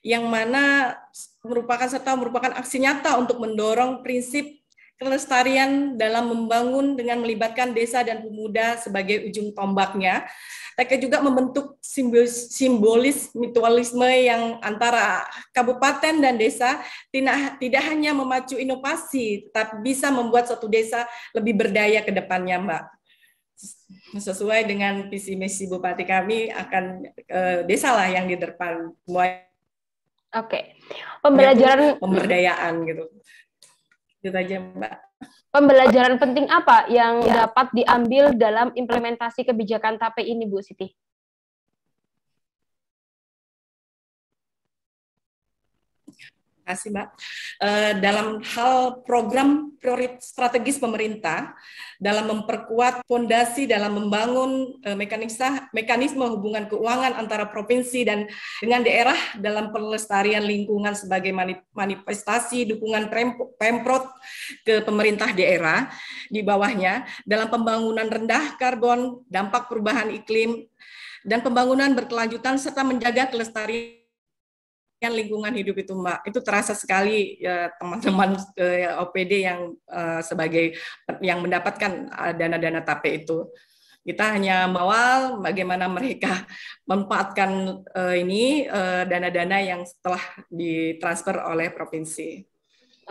yang 0.00 0.24
mana 0.32 0.96
merupakan 1.44 1.84
serta 1.92 2.16
merupakan 2.16 2.56
aksi 2.56 2.80
nyata 2.80 3.20
untuk 3.20 3.36
mendorong 3.36 4.00
prinsip 4.00 4.63
kelestarian 4.94 5.98
dalam 5.98 6.30
membangun 6.30 6.94
dengan 6.94 7.18
melibatkan 7.18 7.74
desa 7.74 8.06
dan 8.06 8.22
pemuda 8.22 8.78
sebagai 8.78 9.26
ujung 9.26 9.50
tombaknya. 9.50 10.26
Mereka 10.74 10.98
juga 10.98 11.22
membentuk 11.22 11.78
simbolis, 11.78 12.50
simbolis 12.50 13.30
mutualisme 13.30 14.06
yang 14.06 14.58
antara 14.58 15.22
kabupaten 15.54 16.18
dan 16.18 16.34
desa 16.34 16.82
tidak, 17.14 17.62
tidak 17.62 17.82
hanya 17.86 18.10
memacu 18.10 18.58
inovasi, 18.58 19.46
tetapi 19.50 19.82
bisa 19.86 20.10
membuat 20.10 20.50
suatu 20.50 20.66
desa 20.66 21.06
lebih 21.30 21.54
berdaya 21.54 22.02
ke 22.02 22.10
depannya, 22.10 22.58
Mbak. 22.58 22.84
Sesuai 24.18 24.66
dengan 24.66 25.06
visi 25.06 25.38
misi 25.38 25.70
Bupati 25.70 26.02
kami 26.02 26.50
akan 26.50 26.84
eh, 27.22 27.58
desa 27.66 27.94
lah 27.94 28.10
yang 28.10 28.26
di 28.26 28.34
depan. 28.34 28.90
Oke, 29.06 29.38
okay. 30.34 30.62
pembelajaran 31.22 32.02
pemberdayaan 32.02 32.82
gitu. 32.82 33.06
Itu 34.24 34.32
aja, 34.32 34.56
Mbak. 34.56 34.92
Pembelajaran 35.52 36.16
penting 36.16 36.48
apa 36.48 36.88
yang 36.88 37.20
ya. 37.28 37.44
dapat 37.44 37.68
diambil 37.76 38.32
dalam 38.32 38.72
implementasi 38.72 39.44
kebijakan 39.44 40.00
TAPE 40.00 40.24
ini, 40.24 40.48
Bu 40.48 40.64
Siti? 40.64 40.88
Kasih 46.64 46.90
Mbak. 46.90 47.08
Uh, 47.60 47.92
dalam 48.00 48.26
hal 48.42 49.04
program 49.04 49.76
prioritas 49.78 50.32
strategis 50.32 50.80
pemerintah 50.80 51.52
dalam 52.00 52.26
memperkuat 52.32 53.04
fondasi 53.04 53.68
dalam 53.68 54.00
membangun 54.00 54.80
uh, 54.82 54.96
mekanisme 54.96 55.68
mekanisme 55.76 56.24
hubungan 56.24 56.66
keuangan 56.66 57.20
antara 57.20 57.46
provinsi 57.52 58.02
dan 58.02 58.26
dengan 58.58 58.80
daerah 58.80 59.16
dalam 59.38 59.70
pelestarian 59.70 60.42
lingkungan 60.42 60.96
sebagai 60.96 61.30
manifestasi 61.76 62.64
dukungan 62.74 63.12
Pemprov 63.60 64.10
ke 64.64 64.80
pemerintah 64.82 65.30
daerah 65.36 65.92
di 66.32 66.40
bawahnya 66.40 67.04
dalam 67.28 67.52
pembangunan 67.52 68.08
rendah 68.08 68.56
karbon, 68.56 69.22
dampak 69.28 69.68
perubahan 69.68 70.10
iklim 70.10 70.64
dan 71.24 71.40
pembangunan 71.40 71.92
berkelanjutan 71.96 72.60
serta 72.60 72.84
menjaga 72.84 73.32
kelestarian 73.32 74.03
lingkungan 75.12 75.52
hidup 75.52 75.76
itu 75.76 75.92
Mbak. 75.92 76.30
Itu 76.32 76.38
terasa 76.40 76.72
sekali 76.72 77.36
ya, 77.42 77.68
teman-teman 77.76 78.40
ya, 78.56 79.02
OPD 79.04 79.32
yang 79.44 79.76
uh, 79.90 80.24
sebagai 80.24 80.78
yang 81.20 81.44
mendapatkan 81.44 82.08
uh, 82.08 82.32
dana-dana 82.32 82.80
TAPE 82.80 83.26
itu. 83.26 83.50
Kita 84.04 84.36
hanya 84.36 84.68
mawal 84.68 85.40
bagaimana 85.40 85.88
mereka 85.88 86.44
memanfaatkan 86.88 87.50
uh, 87.92 88.14
ini 88.16 88.68
dana-dana 89.08 89.58
uh, 89.60 89.64
yang 89.64 89.80
setelah 89.84 90.20
ditransfer 90.48 91.36
oleh 91.40 91.72
provinsi. 91.72 92.44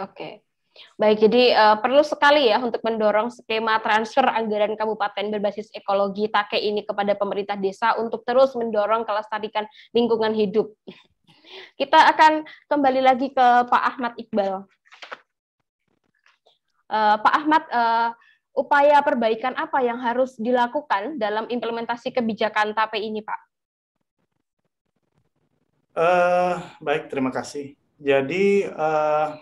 Oke. 0.02 0.54
Baik, 0.98 1.30
jadi 1.30 1.54
uh, 1.54 1.78
perlu 1.78 2.02
sekali 2.02 2.50
ya 2.50 2.58
untuk 2.58 2.82
mendorong 2.82 3.30
skema 3.30 3.78
transfer 3.86 4.26
anggaran 4.26 4.74
kabupaten 4.74 5.30
berbasis 5.30 5.70
ekologi 5.70 6.26
TAKE 6.34 6.58
ini 6.58 6.82
kepada 6.82 7.14
pemerintah 7.14 7.54
desa 7.54 7.94
untuk 8.02 8.26
terus 8.26 8.58
mendorong 8.58 9.06
kelestarian 9.06 9.70
lingkungan 9.94 10.34
hidup. 10.34 10.74
Kita 11.74 12.10
akan 12.14 12.46
kembali 12.70 13.02
lagi 13.02 13.32
ke 13.34 13.48
Pak 13.68 13.84
Ahmad 13.96 14.14
Iqbal. 14.18 14.66
Uh, 16.94 17.16
Pak 17.20 17.34
Ahmad, 17.34 17.64
uh, 17.74 18.10
upaya 18.54 19.02
perbaikan 19.02 19.58
apa 19.58 19.82
yang 19.82 19.98
harus 19.98 20.38
dilakukan 20.38 21.18
dalam 21.18 21.50
implementasi 21.50 22.14
kebijakan 22.14 22.78
TAPE 22.78 23.02
ini, 23.02 23.26
Pak? 23.26 23.40
Uh, 25.94 26.58
baik, 26.82 27.10
terima 27.10 27.30
kasih. 27.30 27.78
Jadi 28.02 28.66
uh, 28.66 29.38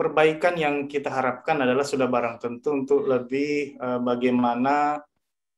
perbaikan 0.00 0.56
yang 0.56 0.88
kita 0.88 1.12
harapkan 1.12 1.60
adalah 1.60 1.84
sudah 1.84 2.08
barang 2.08 2.40
tentu 2.40 2.72
untuk 2.72 3.04
lebih 3.04 3.76
uh, 3.76 4.00
bagaimana 4.00 5.04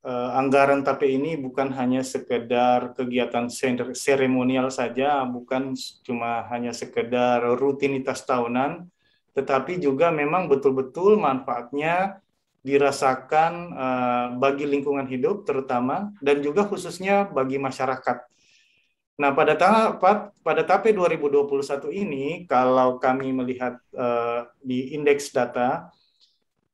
anggaran 0.03 0.83
TAPE 0.83 1.07
ini 1.07 1.38
bukan 1.38 1.71
hanya 1.79 2.03
sekedar 2.03 2.91
kegiatan 2.99 3.47
seremonial 3.95 4.67
saja, 4.67 5.23
bukan 5.23 5.79
cuma 6.03 6.43
hanya 6.51 6.75
sekedar 6.75 7.38
rutinitas 7.55 8.27
tahunan, 8.27 8.91
tetapi 9.31 9.79
juga 9.79 10.11
memang 10.11 10.51
betul-betul 10.51 11.17
manfaatnya 11.23 12.19
dirasakan 12.62 13.53
uh, 13.75 14.27
bagi 14.38 14.71
lingkungan 14.71 15.07
hidup 15.11 15.43
terutama 15.43 16.15
dan 16.23 16.38
juga 16.43 16.62
khususnya 16.62 17.27
bagi 17.27 17.59
masyarakat. 17.59 18.23
Nah, 19.19 19.31
pada 19.37 19.55
tahap 19.59 20.03
pada 20.41 20.62
TAPE 20.65 20.95
2021 20.97 21.95
ini, 21.95 22.25
kalau 22.49 22.97
kami 22.97 23.31
melihat 23.35 23.77
uh, 23.93 24.51
di 24.65 24.97
indeks 24.97 25.31
data, 25.31 25.93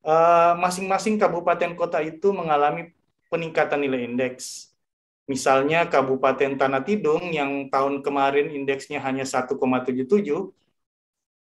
eh, 0.06 0.52
masing-masing 0.56 1.18
uh, 1.18 1.26
kabupaten 1.26 1.74
kota 1.74 1.98
itu 1.98 2.30
mengalami 2.30 2.94
peningkatan 3.28 3.84
nilai 3.84 4.04
indeks. 4.08 4.72
Misalnya 5.28 5.84
Kabupaten 5.84 6.56
Tanah 6.56 6.82
Tidung 6.82 7.32
yang 7.32 7.68
tahun 7.68 8.00
kemarin 8.00 8.48
indeksnya 8.48 8.98
hanya 9.04 9.28
1,77, 9.28 9.52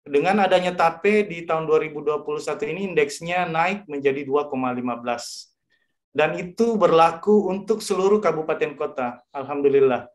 dengan 0.04 0.44
adanya 0.44 0.76
TAPE 0.76 1.26
di 1.32 1.48
tahun 1.48 1.64
2021 1.64 2.28
ini 2.76 2.92
indeksnya 2.92 3.48
naik 3.48 3.88
menjadi 3.88 4.28
2,15. 4.28 4.52
Dan 6.14 6.38
itu 6.38 6.78
berlaku 6.78 7.50
untuk 7.50 7.82
seluruh 7.82 8.22
kabupaten 8.22 8.78
kota. 8.78 9.24
Alhamdulillah. 9.34 10.12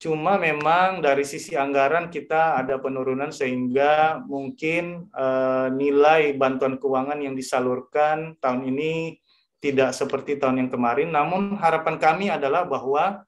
Cuma 0.00 0.34
memang 0.34 0.98
dari 0.98 1.22
sisi 1.22 1.54
anggaran 1.54 2.10
kita 2.10 2.58
ada 2.58 2.78
penurunan 2.80 3.30
sehingga 3.30 4.18
mungkin 4.24 5.06
uh, 5.14 5.70
nilai 5.70 6.34
bantuan 6.34 6.74
keuangan 6.74 7.22
yang 7.22 7.38
disalurkan 7.38 8.34
tahun 8.42 8.66
ini 8.74 9.21
tidak 9.62 9.94
seperti 9.94 10.42
tahun 10.42 10.66
yang 10.66 10.70
kemarin. 10.74 11.14
Namun 11.14 11.54
harapan 11.54 11.96
kami 12.02 12.26
adalah 12.26 12.66
bahwa 12.66 13.22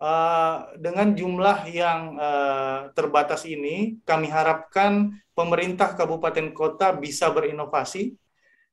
uh, 0.00 0.56
dengan 0.80 1.12
jumlah 1.12 1.68
yang 1.68 2.16
uh, 2.16 2.88
terbatas 2.96 3.44
ini, 3.44 4.00
kami 4.08 4.32
harapkan 4.32 5.12
pemerintah 5.36 5.92
kabupaten 5.92 6.56
kota 6.56 6.96
bisa 6.96 7.28
berinovasi, 7.28 8.16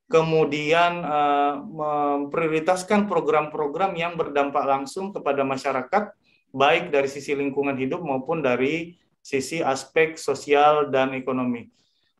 kemudian 0.07 1.03
uh, 1.03 1.59
memprioritaskan 1.59 3.11
program-program 3.11 3.99
yang 3.99 4.15
berdampak 4.15 4.63
langsung 4.63 5.11
kepada 5.11 5.43
masyarakat 5.43 6.15
baik 6.55 6.87
dari 6.87 7.11
sisi 7.11 7.35
lingkungan 7.35 7.75
hidup 7.75 7.99
maupun 7.99 8.39
dari 8.39 8.95
sisi 9.19 9.59
aspek 9.59 10.15
sosial 10.15 10.87
dan 10.87 11.11
ekonomi. 11.17 11.67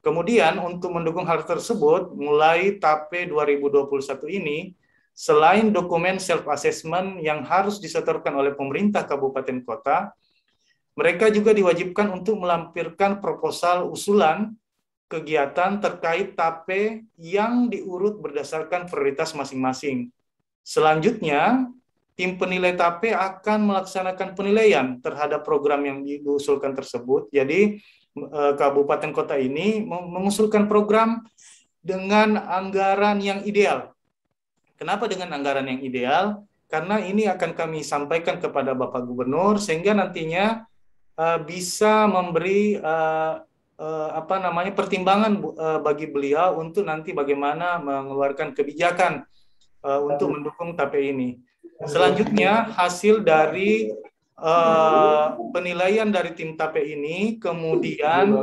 Kemudian 0.04 0.60
untuk 0.60 0.92
mendukung 0.92 1.24
hal 1.24 1.48
tersebut, 1.48 2.12
mulai 2.12 2.76
TAPE 2.76 3.32
2021 3.32 4.28
ini, 4.36 4.76
selain 5.16 5.72
dokumen 5.72 6.20
self-assessment 6.20 7.24
yang 7.24 7.40
harus 7.48 7.80
disetorkan 7.80 8.36
oleh 8.36 8.52
pemerintah 8.52 9.08
kabupaten 9.08 9.64
kota, 9.64 10.12
mereka 11.00 11.32
juga 11.32 11.56
diwajibkan 11.56 12.12
untuk 12.12 12.36
melampirkan 12.36 13.24
proposal 13.24 13.88
usulan 13.88 14.52
kegiatan 15.08 15.80
terkait 15.80 16.36
TAPE 16.36 17.08
yang 17.16 17.72
diurut 17.72 18.20
berdasarkan 18.20 18.92
prioritas 18.92 19.32
masing-masing. 19.32 20.12
Selanjutnya, 20.68 21.64
tim 22.20 22.36
penilai 22.36 22.76
TAPE 22.76 23.16
akan 23.16 23.72
melaksanakan 23.72 24.36
penilaian 24.36 25.00
terhadap 25.00 25.48
program 25.48 25.86
yang 25.88 26.04
diusulkan 26.04 26.76
tersebut. 26.76 27.32
Jadi 27.32 27.80
kabupaten 28.58 29.10
kota 29.10 29.36
ini 29.42 29.82
mengusulkan 29.86 30.70
program 30.70 31.26
dengan 31.82 32.38
anggaran 32.38 33.18
yang 33.20 33.42
ideal. 33.44 33.94
Kenapa 34.78 35.10
dengan 35.10 35.34
anggaran 35.34 35.66
yang 35.66 35.82
ideal? 35.82 36.26
Karena 36.70 36.98
ini 37.02 37.30
akan 37.30 37.54
kami 37.54 37.86
sampaikan 37.86 38.42
kepada 38.42 38.74
Bapak 38.74 39.06
Gubernur 39.06 39.62
sehingga 39.62 39.94
nantinya 39.94 40.66
uh, 41.18 41.40
bisa 41.42 42.10
memberi 42.10 42.82
uh, 42.82 43.46
uh, 43.78 44.10
apa 44.18 44.42
namanya 44.42 44.74
pertimbangan 44.74 45.38
uh, 45.54 45.80
bagi 45.86 46.10
beliau 46.10 46.58
untuk 46.58 46.90
nanti 46.90 47.14
bagaimana 47.14 47.78
mengeluarkan 47.78 48.58
kebijakan 48.58 49.22
uh, 49.86 50.02
untuk 50.02 50.34
mendukung 50.34 50.74
TAPE 50.74 51.14
ini. 51.14 51.38
Selanjutnya 51.84 52.74
hasil 52.74 53.22
dari 53.22 53.92
uh, 54.38 55.38
penilaian 55.54 56.10
dari 56.10 56.34
tim 56.34 56.58
TAPE 56.58 56.82
ini 56.82 57.38
kemudian 57.38 58.34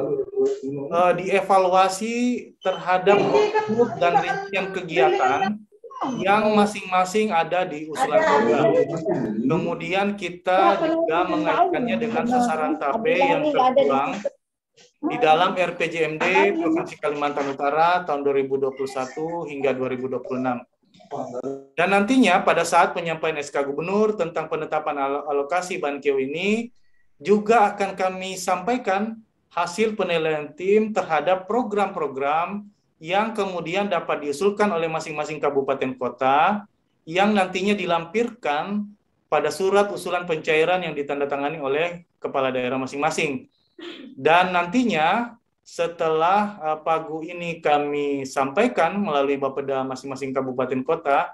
uh, 0.90 1.12
dievaluasi 1.14 2.50
terhadap 2.62 3.18
output 3.18 3.90
dan 3.98 4.12
rincian 4.22 4.66
kegiatan 4.70 5.40
yang 6.16 6.56
masing-masing 6.56 7.28
ada 7.28 7.68
di 7.68 7.84
usulan 7.84 8.24
program. 8.24 8.68
Kemudian 9.36 10.08
kita 10.16 10.80
juga 10.80 11.28
mengaitkannya 11.28 11.96
dengan 12.00 12.24
sasaran 12.24 12.80
TAPE 12.80 13.16
yang 13.20 13.42
tertuang 13.52 14.10
di 15.00 15.16
dalam 15.20 15.56
RPJMD 15.56 16.56
Provinsi 16.56 16.96
Kalimantan 17.00 17.52
Utara 17.52 18.04
tahun 18.08 18.24
2021 18.24 18.80
hingga 19.48 19.70
2026. 19.76 20.69
Dan 21.74 21.90
nantinya 21.90 22.46
pada 22.46 22.62
saat 22.62 22.94
penyampaian 22.94 23.34
SK 23.42 23.66
Gubernur 23.66 24.14
tentang 24.14 24.46
penetapan 24.46 24.94
alokasi 25.26 25.82
Bankio 25.82 26.22
ini 26.22 26.70
juga 27.18 27.74
akan 27.74 27.98
kami 27.98 28.38
sampaikan 28.38 29.18
hasil 29.50 29.98
penilaian 29.98 30.54
tim 30.54 30.94
terhadap 30.94 31.50
program-program 31.50 32.70
yang 33.02 33.34
kemudian 33.34 33.90
dapat 33.90 34.22
diusulkan 34.22 34.70
oleh 34.70 34.86
masing-masing 34.86 35.42
kabupaten 35.42 35.96
kota 35.98 36.68
yang 37.08 37.34
nantinya 37.34 37.74
dilampirkan 37.74 38.86
pada 39.26 39.50
surat 39.50 39.90
usulan 39.90 40.28
pencairan 40.28 40.84
yang 40.84 40.94
ditandatangani 40.94 41.58
oleh 41.58 41.86
kepala 42.22 42.54
daerah 42.54 42.78
masing-masing. 42.78 43.50
Dan 44.14 44.52
nantinya 44.52 45.39
setelah 45.70 46.58
uh, 46.58 46.78
Pagu 46.82 47.22
ini 47.22 47.62
kami 47.62 48.26
sampaikan 48.26 48.98
melalui 48.98 49.38
Bapeda 49.38 49.86
masing-masing 49.86 50.34
kabupaten 50.34 50.82
kota, 50.82 51.30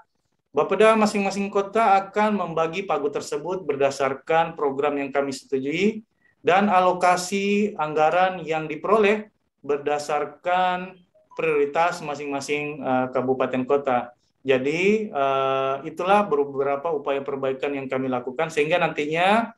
Bapeda 0.53 0.93
masing-masing 0.93 1.49
kota 1.49 1.97
akan 1.97 2.45
membagi 2.45 2.85
Pagu 2.85 3.09
tersebut 3.09 3.65
berdasarkan 3.65 4.53
program 4.53 5.01
yang 5.01 5.09
kami 5.09 5.33
setujui 5.33 6.05
dan 6.45 6.69
alokasi 6.69 7.73
anggaran 7.81 8.45
yang 8.45 8.69
diperoleh 8.69 9.25
berdasarkan 9.65 11.01
prioritas 11.33 12.05
masing-masing 12.05 12.85
uh, 12.85 13.09
kabupaten 13.09 13.65
kota. 13.65 14.13
Jadi 14.45 15.09
uh, 15.17 15.81
itulah 15.81 16.21
beberapa 16.29 16.93
upaya 16.93 17.25
perbaikan 17.25 17.73
yang 17.73 17.89
kami 17.89 18.05
lakukan 18.05 18.53
sehingga 18.53 18.77
nantinya 18.77 19.49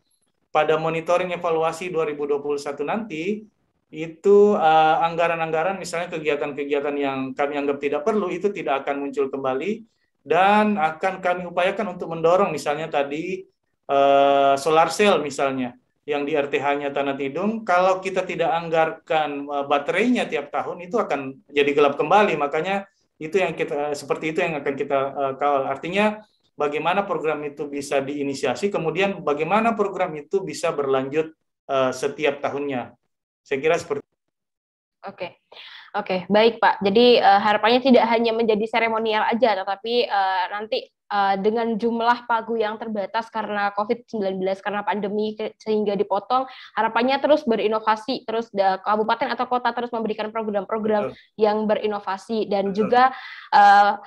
pada 0.55 0.79
monitoring 0.79 1.35
evaluasi 1.35 1.91
2021 1.91 2.63
nanti 2.87 3.43
itu 3.89 4.53
uh, 4.53 5.01
anggaran-anggaran 5.01 5.81
misalnya 5.81 6.13
kegiatan-kegiatan 6.13 6.93
yang 6.93 7.33
kami 7.33 7.57
anggap 7.57 7.81
tidak 7.81 8.01
perlu 8.05 8.29
itu 8.29 8.53
tidak 8.53 8.85
akan 8.85 9.01
muncul 9.01 9.33
kembali 9.33 9.81
dan 10.21 10.77
akan 10.77 11.17
kami 11.17 11.49
upayakan 11.49 11.97
untuk 11.97 12.13
mendorong 12.13 12.53
misalnya 12.53 12.85
tadi 12.85 13.49
uh, 13.89 14.53
solar 14.61 14.93
cell 14.93 15.25
misalnya 15.25 15.73
yang 16.05 16.25
di 16.25 16.33
RTH-nya 16.33 16.89
Tanah 16.89 17.17
Tidung. 17.17 17.65
Kalau 17.65 17.97
kita 18.01 18.25
tidak 18.25 18.53
anggarkan 18.53 19.49
uh, 19.49 19.65
baterainya 19.65 20.29
tiap 20.29 20.53
tahun 20.53 20.85
itu 20.85 20.97
akan 20.97 21.49
jadi 21.49 21.69
gelap 21.73 21.97
kembali. 21.97 22.33
Makanya 22.37 22.85
itu 23.17 23.41
yang 23.41 23.57
kita 23.57 23.93
seperti 23.97 24.33
itu 24.33 24.41
yang 24.41 24.57
akan 24.61 24.73
kita 24.77 24.99
uh, 25.13 25.33
kawal. 25.37 25.65
Artinya 25.69 26.21
bagaimana 26.57 27.09
program 27.09 27.41
itu 27.41 27.65
bisa 27.65 28.01
diinisiasi 28.01 28.69
kemudian 28.69 29.25
bagaimana 29.25 29.73
program 29.73 30.13
itu 30.19 30.43
bisa 30.43 30.75
berlanjut 30.75 31.31
setiap 31.93 32.41
tahunnya 32.41 32.98
saya 33.49 33.57
kira 33.65 33.81
seperti 33.81 34.05
Oke. 35.07 35.41
Oke, 35.97 36.29
baik 36.29 36.61
Pak. 36.61 36.85
Jadi 36.85 37.17
uh, 37.17 37.41
harapannya 37.41 37.81
tidak 37.81 38.05
hanya 38.13 38.29
menjadi 38.29 38.61
seremonial 38.69 39.25
aja, 39.25 39.57
tetapi 39.57 40.05
uh, 40.05 40.45
nanti 40.53 40.85
uh, 41.09 41.33
dengan 41.41 41.81
jumlah 41.81 42.29
pagu 42.29 42.53
yang 42.61 42.77
terbatas 42.77 43.25
karena 43.33 43.73
COVID-19 43.73 44.37
karena 44.61 44.85
pandemi 44.85 45.33
sehingga 45.57 45.97
dipotong, 45.97 46.45
harapannya 46.77 47.17
terus 47.17 47.41
berinovasi, 47.41 48.21
terus 48.21 48.53
uh, 48.53 48.77
kabupaten 48.85 49.33
atau 49.33 49.49
kota 49.49 49.73
terus 49.73 49.89
memberikan 49.89 50.29
program-program 50.29 51.09
yang 51.41 51.65
berinovasi 51.65 52.45
dan 52.45 52.69
juga 52.69 53.09
uh, 53.49 53.97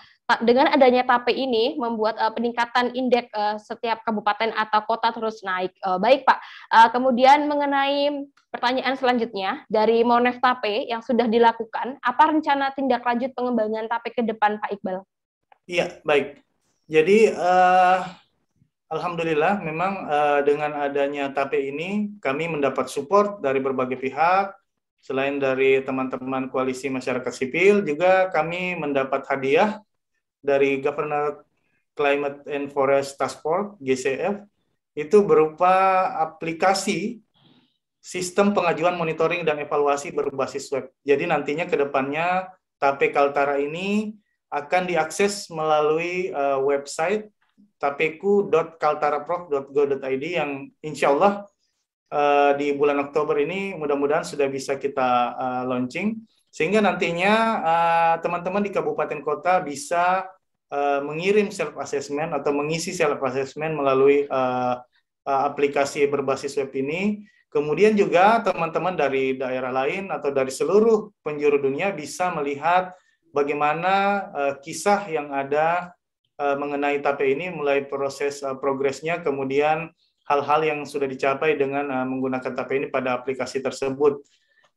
dengan 0.40 0.73
adanya 0.73 1.05
TAPE 1.05 1.35
ini 1.37 1.77
membuat 1.77 2.16
uh, 2.16 2.33
peningkatan 2.33 2.97
indeks 2.97 3.29
uh, 3.37 3.61
setiap 3.61 4.01
kabupaten 4.07 4.55
atau 4.57 4.81
kota 4.88 5.12
terus 5.12 5.45
naik. 5.45 5.75
Uh, 5.85 6.01
baik 6.01 6.25
Pak, 6.25 6.38
uh, 6.73 6.88
kemudian 6.95 7.45
mengenai 7.51 8.25
pertanyaan 8.49 8.97
selanjutnya 8.97 9.66
dari 9.68 10.01
Monef 10.07 10.40
TAPE 10.40 10.88
yang 10.88 11.05
sudah 11.05 11.29
dilakukan, 11.29 12.01
apa 12.01 12.23
rencana 12.33 12.73
tindak 12.73 13.05
lanjut 13.05 13.37
pengembangan 13.37 13.90
TAPE 13.90 14.09
ke 14.16 14.23
depan 14.25 14.57
Pak 14.62 14.71
Iqbal? 14.81 15.05
Iya, 15.68 16.01
baik. 16.07 16.40
Jadi 16.88 17.33
uh, 17.33 18.01
Alhamdulillah 18.92 19.64
memang 19.64 19.92
uh, 20.05 20.40
dengan 20.45 20.77
adanya 20.77 21.33
TAPE 21.33 21.59
ini 21.73 22.12
kami 22.21 22.49
mendapat 22.53 22.92
support 22.92 23.40
dari 23.40 23.59
berbagai 23.59 23.97
pihak, 23.97 24.53
selain 25.03 25.42
dari 25.42 25.83
teman-teman 25.83 26.47
koalisi 26.47 26.87
masyarakat 26.87 27.33
sipil 27.35 27.83
juga 27.83 28.31
kami 28.31 28.79
mendapat 28.79 29.27
hadiah 29.27 29.83
dari 30.42 30.83
Governor 30.83 31.46
Climate 31.94 32.42
and 32.50 32.66
Forest 32.68 33.16
Task 33.16 33.40
Force 33.40 33.78
(GCF) 33.78 34.42
itu 34.92 35.24
berupa 35.24 36.05
aplikasi 36.20 37.24
sistem 38.02 38.50
pengajuan 38.52 38.98
monitoring 38.98 39.46
dan 39.46 39.62
evaluasi 39.62 40.11
berbasis 40.11 40.66
web. 40.74 40.90
Jadi 41.07 41.31
nantinya 41.31 41.70
ke 41.70 41.78
depannya 41.78 42.50
TAPE 42.83 43.14
Kaltara 43.14 43.62
ini 43.62 44.18
akan 44.50 44.90
diakses 44.90 45.46
melalui 45.48 46.28
uh, 46.35 46.59
website 46.61 47.31
tapeku.kaltaraprof.go.id 47.81 50.24
yang 50.26 50.68
insya 50.83 51.14
Allah 51.14 51.46
uh, 52.12 52.52
di 52.59 52.74
bulan 52.76 52.98
Oktober 53.00 53.38
ini 53.40 53.74
mudah-mudahan 53.78 54.24
sudah 54.26 54.48
bisa 54.50 54.76
kita 54.76 55.35
uh, 55.35 55.64
launching 55.66 56.16
sehingga 56.52 56.84
nantinya 56.84 57.34
teman-teman 58.20 58.60
uh, 58.60 58.66
di 58.68 58.70
kabupaten 58.76 59.24
kota 59.24 59.64
bisa 59.64 60.28
uh, 60.68 61.00
mengirim 61.00 61.48
self 61.48 61.72
assessment 61.80 62.36
atau 62.36 62.52
mengisi 62.52 62.92
self 62.92 63.16
assessment 63.24 63.72
melalui 63.72 64.28
uh, 64.28 64.76
uh, 65.24 65.42
aplikasi 65.48 66.04
berbasis 66.08 66.60
web 66.60 66.72
ini. 66.76 67.24
Kemudian 67.52 67.92
juga 67.92 68.40
teman-teman 68.40 68.96
dari 68.96 69.36
daerah 69.36 69.68
lain 69.68 70.08
atau 70.08 70.32
dari 70.32 70.48
seluruh 70.48 71.12
penjuru 71.20 71.60
dunia 71.60 71.92
bisa 71.92 72.32
melihat 72.32 72.96
bagaimana 73.32 73.94
uh, 74.32 74.54
kisah 74.60 75.04
yang 75.08 75.28
ada 75.32 75.92
uh, 76.40 76.56
mengenai 76.56 77.04
TAPE 77.04 77.28
ini 77.28 77.52
mulai 77.52 77.84
proses 77.84 78.40
uh, 78.40 78.56
progresnya 78.56 79.20
kemudian 79.20 79.92
hal-hal 80.24 80.60
yang 80.64 80.80
sudah 80.88 81.04
dicapai 81.04 81.60
dengan 81.60 81.92
uh, 81.92 82.06
menggunakan 82.08 82.56
TAPE 82.56 82.72
ini 82.80 82.86
pada 82.88 83.20
aplikasi 83.20 83.60
tersebut. 83.60 84.24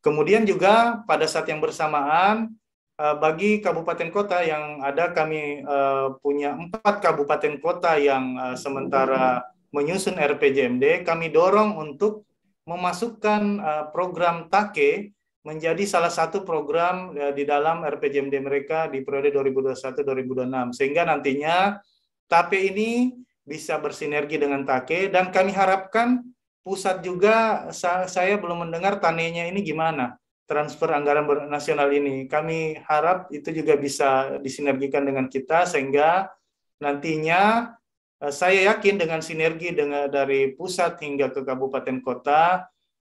Kemudian 0.05 0.45
juga 0.45 1.01
pada 1.09 1.25
saat 1.25 1.49
yang 1.49 1.57
bersamaan 1.57 2.53
uh, 3.01 3.17
bagi 3.17 3.57
kabupaten 3.57 4.13
kota 4.13 4.45
yang 4.45 4.85
ada 4.85 5.09
kami 5.09 5.65
uh, 5.65 6.13
punya 6.21 6.53
empat 6.53 7.01
kabupaten 7.01 7.57
kota 7.57 7.97
yang 7.97 8.37
uh, 8.37 8.53
sementara 8.53 9.41
menyusun 9.73 10.21
RPJMD, 10.21 11.01
kami 11.01 11.33
dorong 11.33 11.73
untuk 11.81 12.29
memasukkan 12.69 13.61
program 13.93 14.49
TAKE 14.49 15.13
menjadi 15.45 15.85
salah 15.85 16.09
satu 16.09 16.41
program 16.41 17.13
di 17.37 17.45
dalam 17.45 17.85
RPJMD 17.85 18.41
mereka 18.41 18.89
di 18.89 19.05
periode 19.05 19.29
2021-2026 19.29 20.73
sehingga 20.73 21.05
nantinya 21.05 21.77
TAPE 22.25 22.57
ini 22.73 23.13
bisa 23.45 23.77
bersinergi 23.77 24.41
dengan 24.41 24.65
TAKE 24.65 25.13
dan 25.13 25.29
kami 25.29 25.53
harapkan 25.53 26.25
pusat 26.65 27.05
juga 27.05 27.69
saya 28.09 28.41
belum 28.41 28.65
mendengar 28.65 28.97
tanenya 28.97 29.45
ini 29.45 29.61
gimana 29.61 30.17
transfer 30.49 30.89
anggaran 30.89 31.25
nasional 31.45 31.93
ini. 31.93 32.25
Kami 32.25 32.81
harap 32.89 33.29
itu 33.29 33.53
juga 33.53 33.77
bisa 33.77 34.41
disinergikan 34.41 35.05
dengan 35.05 35.29
kita 35.29 35.69
sehingga 35.69 36.33
nantinya 36.81 37.73
Eh, 38.15 38.31
saya 38.31 38.73
yakin 38.73 38.95
dengan 38.95 39.19
sinergi 39.19 39.75
dengan 39.75 40.07
dari 40.07 40.55
pusat 40.55 40.95
hingga 41.03 41.35
ke 41.35 41.43
kabupaten 41.43 41.99
kota, 41.99 42.63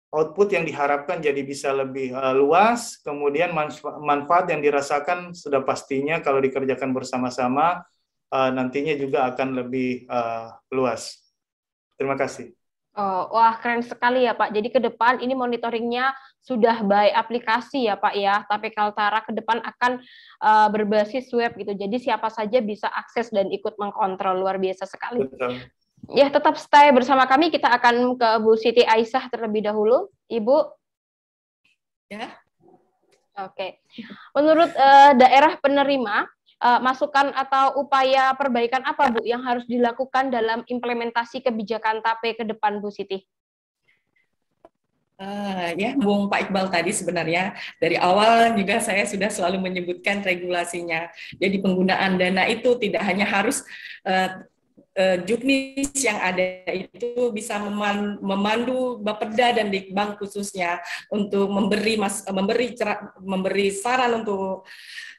output 0.10 0.56
yang 0.56 0.64
diharapkan 0.64 1.20
jadi 1.20 1.40
bisa 1.44 1.72
lebih 1.72 2.12
uh, 2.12 2.36
luas, 2.36 3.00
kemudian 3.00 3.56
manfaat 4.04 4.52
yang 4.52 4.60
dirasakan 4.60 5.32
sudah 5.32 5.64
pastinya 5.64 6.20
kalau 6.20 6.44
dikerjakan 6.44 6.92
bersama-sama 6.92 7.80
uh, 8.32 8.50
nantinya 8.52 8.92
juga 9.00 9.32
akan 9.32 9.64
lebih 9.64 10.04
luas. 10.68 11.16
Terima 11.96 12.20
kasih. 12.20 12.61
Oh, 12.92 13.32
wah 13.32 13.56
keren 13.64 13.80
sekali 13.88 14.28
ya 14.28 14.36
Pak. 14.36 14.52
Jadi 14.52 14.68
ke 14.68 14.80
depan 14.84 15.24
ini 15.24 15.32
monitoringnya 15.32 16.12
sudah 16.44 16.84
by 16.84 17.08
aplikasi 17.16 17.88
ya 17.88 17.96
Pak 17.96 18.14
ya. 18.20 18.44
Tapi 18.52 18.68
Kaltara 18.76 19.24
ke 19.24 19.32
depan 19.32 19.64
akan 19.64 20.04
uh, 20.44 20.68
berbasis 20.68 21.32
web 21.32 21.56
gitu. 21.56 21.72
Jadi 21.72 21.96
siapa 22.04 22.28
saja 22.28 22.60
bisa 22.60 22.92
akses 22.92 23.32
dan 23.32 23.48
ikut 23.48 23.80
mengkontrol 23.80 24.44
luar 24.44 24.60
biasa 24.60 24.84
sekali. 24.84 25.24
Betul. 25.24 25.64
Ya 26.12 26.28
tetap 26.28 26.60
stay 26.60 26.92
bersama 26.92 27.24
kami. 27.32 27.48
Kita 27.48 27.72
akan 27.72 28.20
ke 28.20 28.30
Bu 28.44 28.60
Siti 28.60 28.84
Aisyah 28.84 29.32
terlebih 29.32 29.64
dahulu. 29.64 30.12
Ibu. 30.28 30.58
Ya. 32.12 32.36
Oke. 33.40 33.80
Menurut 34.36 34.68
uh, 34.76 35.16
daerah 35.16 35.56
penerima 35.64 36.28
uh, 36.62 36.80
masukan 36.80 37.34
atau 37.34 37.82
upaya 37.82 38.32
perbaikan 38.38 38.86
apa 38.86 39.10
Bu 39.10 39.26
yang 39.26 39.42
harus 39.42 39.66
dilakukan 39.66 40.30
dalam 40.30 40.62
implementasi 40.70 41.42
kebijakan 41.42 42.06
TAPE 42.06 42.38
ke 42.38 42.44
depan 42.46 42.80
Bu 42.80 42.94
Siti? 42.94 43.26
Uh, 45.22 45.70
ya, 45.78 45.94
Bung 45.94 46.34
Pak 46.34 46.50
Iqbal 46.50 46.74
tadi 46.74 46.90
sebenarnya 46.90 47.54
dari 47.78 47.94
awal 47.94 48.58
juga 48.58 48.82
saya 48.82 49.06
sudah 49.06 49.30
selalu 49.30 49.62
menyebutkan 49.62 50.26
regulasinya. 50.26 51.14
Jadi 51.38 51.62
penggunaan 51.62 52.18
dana 52.18 52.50
itu 52.50 52.74
tidak 52.82 53.06
hanya 53.06 53.30
harus 53.30 53.62
uh, 54.02 54.42
uh, 54.98 55.18
juknis 55.22 55.94
yang 56.02 56.18
ada 56.18 56.66
itu 56.74 57.30
bisa 57.32 57.62
memandu 58.18 58.98
Bapeda 58.98 59.62
dan 59.62 59.70
Dikbang 59.70 60.18
khususnya 60.18 60.82
untuk 61.14 61.48
memberi 61.54 62.02
mas, 62.02 62.26
memberi 62.26 62.74
memberi 63.22 63.70
saran 63.72 64.26
untuk 64.26 64.66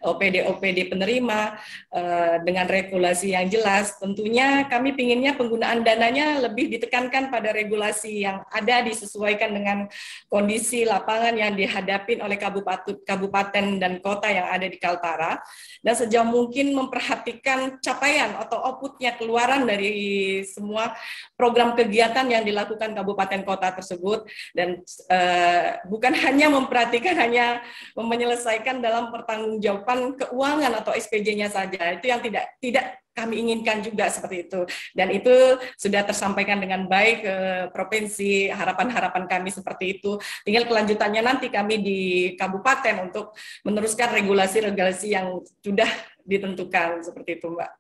OPD 0.02 0.44
OPD 0.50 0.90
penerima 0.90 1.56
uh, 1.94 2.36
dengan 2.42 2.66
regulasi 2.66 3.32
yang 3.32 3.46
jelas. 3.48 3.96
Tentunya 4.02 4.66
kami 4.66 4.92
pinginnya 4.98 5.38
penggunaan 5.38 5.86
dananya 5.86 6.42
lebih 6.42 6.68
ditekankan 6.74 7.30
pada 7.30 7.54
regulasi 7.54 8.26
yang 8.26 8.42
ada 8.50 8.82
disesuaikan 8.82 9.54
dengan 9.54 9.78
kondisi 10.26 10.82
lapangan 10.82 11.38
yang 11.38 11.54
dihadapin 11.54 12.20
oleh 12.20 12.36
kabupaten, 12.36 13.00
kabupaten 13.06 13.78
dan 13.78 14.02
kota 14.02 14.28
yang 14.28 14.50
ada 14.50 14.66
di 14.66 14.76
Kaltara 14.76 15.38
dan 15.82 15.94
sejauh 15.94 16.26
mungkin 16.26 16.74
memperhatikan 16.74 17.78
capaian 17.78 18.34
atau 18.38 18.58
outputnya 18.58 19.14
keluaran 19.18 19.66
dari 19.66 20.42
semua 20.46 20.94
program 21.42 21.74
kegiatan 21.74 22.22
yang 22.31 22.46
dilakukan 22.46 22.94
kabupaten 22.94 23.42
kota 23.42 23.74
tersebut 23.74 24.31
dan 24.55 24.78
uh, 25.11 25.83
bukan 25.90 26.14
hanya 26.31 26.46
memperhatikan 26.55 27.18
hanya 27.18 27.66
menyelesaikan 27.98 28.78
dalam 28.78 29.11
pertanggungjawaban 29.11 30.14
keuangan 30.22 30.78
atau 30.78 30.94
SPJ-nya 30.94 31.50
saja. 31.50 31.98
Itu 31.98 32.07
yang 32.07 32.22
tidak 32.22 32.46
tidak 32.62 33.02
kami 33.12 33.44
inginkan 33.44 33.85
juga 33.85 34.09
seperti 34.09 34.48
itu. 34.48 34.61
Dan 34.96 35.12
itu 35.12 35.35
sudah 35.76 36.07
tersampaikan 36.07 36.62
dengan 36.62 36.88
baik 36.88 37.18
ke 37.26 37.37
provinsi, 37.74 38.48
harapan-harapan 38.48 39.28
kami 39.28 39.50
seperti 39.52 40.00
itu. 40.00 40.16
Tinggal 40.46 40.64
kelanjutannya 40.64 41.20
nanti 41.20 41.52
kami 41.52 41.83
di 41.83 42.00
kabupaten 42.40 43.12
untuk 43.12 43.37
meneruskan 43.68 44.16
regulasi-regulasi 44.16 45.12
yang 45.12 45.42
sudah 45.61 45.88
ditentukan 46.24 47.05
seperti 47.05 47.42
itu, 47.42 47.52
Mbak. 47.52 47.70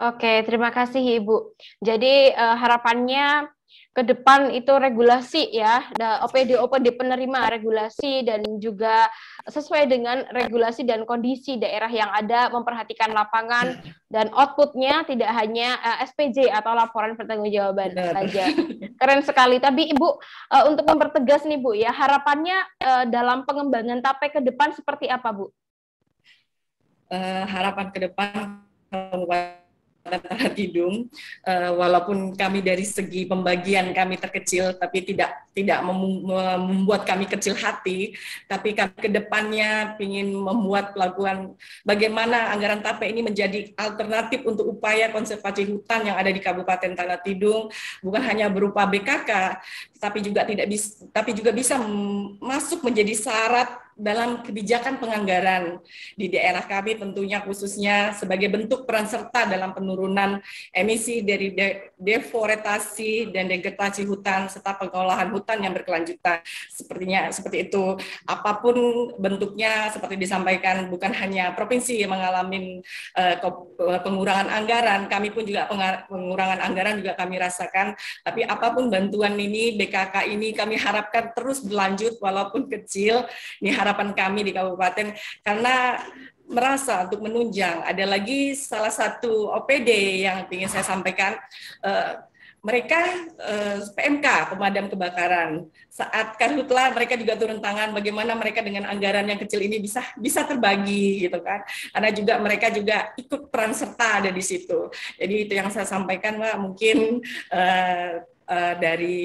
Oke, 0.00 0.40
terima 0.48 0.72
kasih 0.72 1.20
Ibu. 1.20 1.52
Jadi 1.84 2.32
uh, 2.32 2.56
harapannya 2.56 3.52
ke 3.90 4.06
depan 4.06 4.48
itu 4.54 4.70
regulasi 4.70 5.50
ya, 5.52 5.82
OPD 6.24 6.56
OPD 6.56 6.96
penerima 6.96 7.52
regulasi 7.52 8.24
dan 8.24 8.40
juga 8.56 9.10
sesuai 9.44 9.90
dengan 9.90 10.24
regulasi 10.32 10.88
dan 10.88 11.04
kondisi 11.04 11.60
daerah 11.60 11.90
yang 11.92 12.08
ada 12.16 12.48
memperhatikan 12.48 13.12
lapangan 13.12 13.76
dan 14.08 14.32
outputnya 14.32 15.04
tidak 15.04 15.28
hanya 15.36 15.76
uh, 15.84 16.00
eh, 16.00 16.08
SPJ 16.08 16.48
atau 16.48 16.72
laporan 16.72 17.12
pertanggungjawaban 17.20 17.92
saja. 17.92 18.56
Keren 18.96 19.20
sekali. 19.20 19.60
Tapi 19.60 19.92
Ibu 19.92 20.08
uh, 20.08 20.64
untuk 20.64 20.88
mempertegas 20.88 21.44
nih 21.44 21.60
Bu 21.60 21.76
ya 21.76 21.92
harapannya 21.92 22.56
uh, 22.80 23.04
dalam 23.04 23.44
pengembangan 23.44 24.00
TAPE 24.00 24.32
ke 24.32 24.40
depan 24.48 24.72
seperti 24.72 25.12
apa 25.12 25.28
Bu? 25.28 25.52
Uh, 27.12 27.44
harapan 27.52 27.92
ke 27.92 28.08
depan 28.08 28.64
antara 30.04 30.48
Tidung, 30.52 31.08
uh, 31.44 31.70
walaupun 31.76 32.32
kami 32.36 32.60
dari 32.60 32.84
segi 32.84 33.24
pembagian 33.28 33.92
kami 33.92 34.16
terkecil, 34.16 34.76
tapi 34.76 35.04
tidak 35.04 35.48
tidak 35.50 35.82
membuat 35.84 37.02
kami 37.04 37.26
kecil 37.26 37.58
hati, 37.58 38.14
tapi 38.46 38.72
kami 38.72 38.96
ke 38.96 39.10
depannya 39.10 39.98
ingin 39.98 40.30
membuat 40.32 40.94
pelabuhan 40.94 41.52
bagaimana 41.82 42.54
anggaran 42.54 42.80
TAPE 42.80 43.10
ini 43.10 43.20
menjadi 43.26 43.72
alternatif 43.74 44.46
untuk 44.46 44.78
upaya 44.78 45.10
konservasi 45.10 45.66
hutan 45.68 46.06
yang 46.06 46.16
ada 46.16 46.30
di 46.30 46.40
Kabupaten 46.40 46.92
Tanah 46.94 47.20
Tidung, 47.20 47.68
bukan 48.00 48.22
hanya 48.24 48.46
berupa 48.52 48.86
BKK, 48.86 49.60
tapi 49.98 50.22
juga 50.22 50.46
tidak 50.46 50.70
bisa, 50.70 51.04
tapi 51.10 51.34
juga 51.34 51.50
bisa 51.52 51.76
masuk 52.40 52.84
menjadi 52.84 53.12
syarat 53.16 53.79
dalam 54.00 54.40
kebijakan 54.40 54.96
penganggaran 54.96 55.76
di 56.16 56.32
daerah 56.32 56.64
kami 56.64 56.96
tentunya 56.96 57.44
khususnya 57.44 58.16
sebagai 58.16 58.48
bentuk 58.48 58.88
peran 58.88 59.04
serta 59.04 59.44
dalam 59.44 59.76
penurunan 59.76 60.40
emisi 60.72 61.20
dari 61.20 61.52
de 61.52 61.92
deforestasi 62.00 63.28
dan 63.28 63.52
degradasi 63.52 64.08
hutan 64.08 64.48
serta 64.48 64.80
pengolahan 64.80 65.28
hutan 65.28 65.60
yang 65.60 65.76
berkelanjutan. 65.76 66.40
Sepertinya 66.72 67.28
seperti 67.28 67.68
itu. 67.68 68.00
Apa 68.24 68.56
pun 68.64 68.76
bentuknya 69.20 69.92
seperti 69.92 70.16
disampaikan 70.16 70.88
bukan 70.88 71.12
hanya 71.12 71.52
provinsi 71.52 72.00
yang 72.00 72.16
mengalami 72.16 72.80
uh, 73.20 73.36
pengurangan 74.00 74.48
anggaran, 74.48 75.12
kami 75.12 75.28
pun 75.28 75.44
juga 75.44 75.68
pengurangan 76.08 76.64
anggaran 76.64 76.96
juga 77.04 77.12
kami 77.20 77.36
rasakan. 77.36 77.92
Tapi 78.24 78.48
apa 78.48 78.72
pun 78.72 78.88
bantuan 78.88 79.36
ini 79.36 79.76
BKK 79.76 80.24
ini 80.32 80.56
kami 80.56 80.80
harapkan 80.80 81.36
terus 81.36 81.60
berlanjut 81.60 82.16
walaupun 82.16 82.64
kecil. 82.64 83.28
Ini 83.60 83.76
harap 83.76 83.89
harapan 83.90 84.14
kami 84.14 84.40
di 84.46 84.52
kabupaten 84.54 85.18
karena 85.42 85.98
merasa 86.50 87.06
untuk 87.06 87.26
menunjang. 87.26 87.82
Ada 87.86 88.06
lagi 88.06 88.54
salah 88.54 88.90
satu 88.90 89.50
OPD 89.54 90.22
yang 90.26 90.46
ingin 90.50 90.70
saya 90.70 90.86
sampaikan. 90.86 91.38
Uh, 91.82 92.30
mereka 92.60 93.00
eh, 93.40 93.80
PMK 93.96 94.52
pemadam 94.52 94.92
kebakaran 94.92 95.64
saat 95.88 96.36
karhutla 96.36 96.92
mereka 96.92 97.16
juga 97.16 97.32
turun 97.36 97.56
tangan 97.56 97.96
bagaimana 97.96 98.36
mereka 98.36 98.60
dengan 98.60 98.84
anggaran 98.84 99.24
yang 99.24 99.40
kecil 99.40 99.64
ini 99.64 99.80
bisa 99.80 100.04
bisa 100.20 100.44
terbagi 100.44 101.24
gitu 101.24 101.40
kan 101.40 101.64
karena 101.96 102.10
juga 102.12 102.34
mereka 102.36 102.68
juga 102.68 103.16
ikut 103.16 103.48
peran 103.48 103.72
serta 103.72 104.20
ada 104.24 104.30
di 104.30 104.44
situ 104.44 104.92
jadi 105.16 105.34
itu 105.48 105.52
yang 105.56 105.72
saya 105.72 105.88
sampaikan 105.88 106.36
mbak 106.36 106.56
mungkin 106.60 107.24
eh, 107.48 108.20
eh, 108.28 108.74
dari 108.76 109.20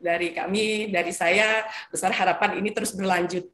dari 0.00 0.28
kami 0.32 0.88
dari 0.88 1.12
saya 1.12 1.68
besar 1.92 2.16
harapan 2.16 2.64
ini 2.64 2.72
terus 2.72 2.96
berlanjut 2.96 3.44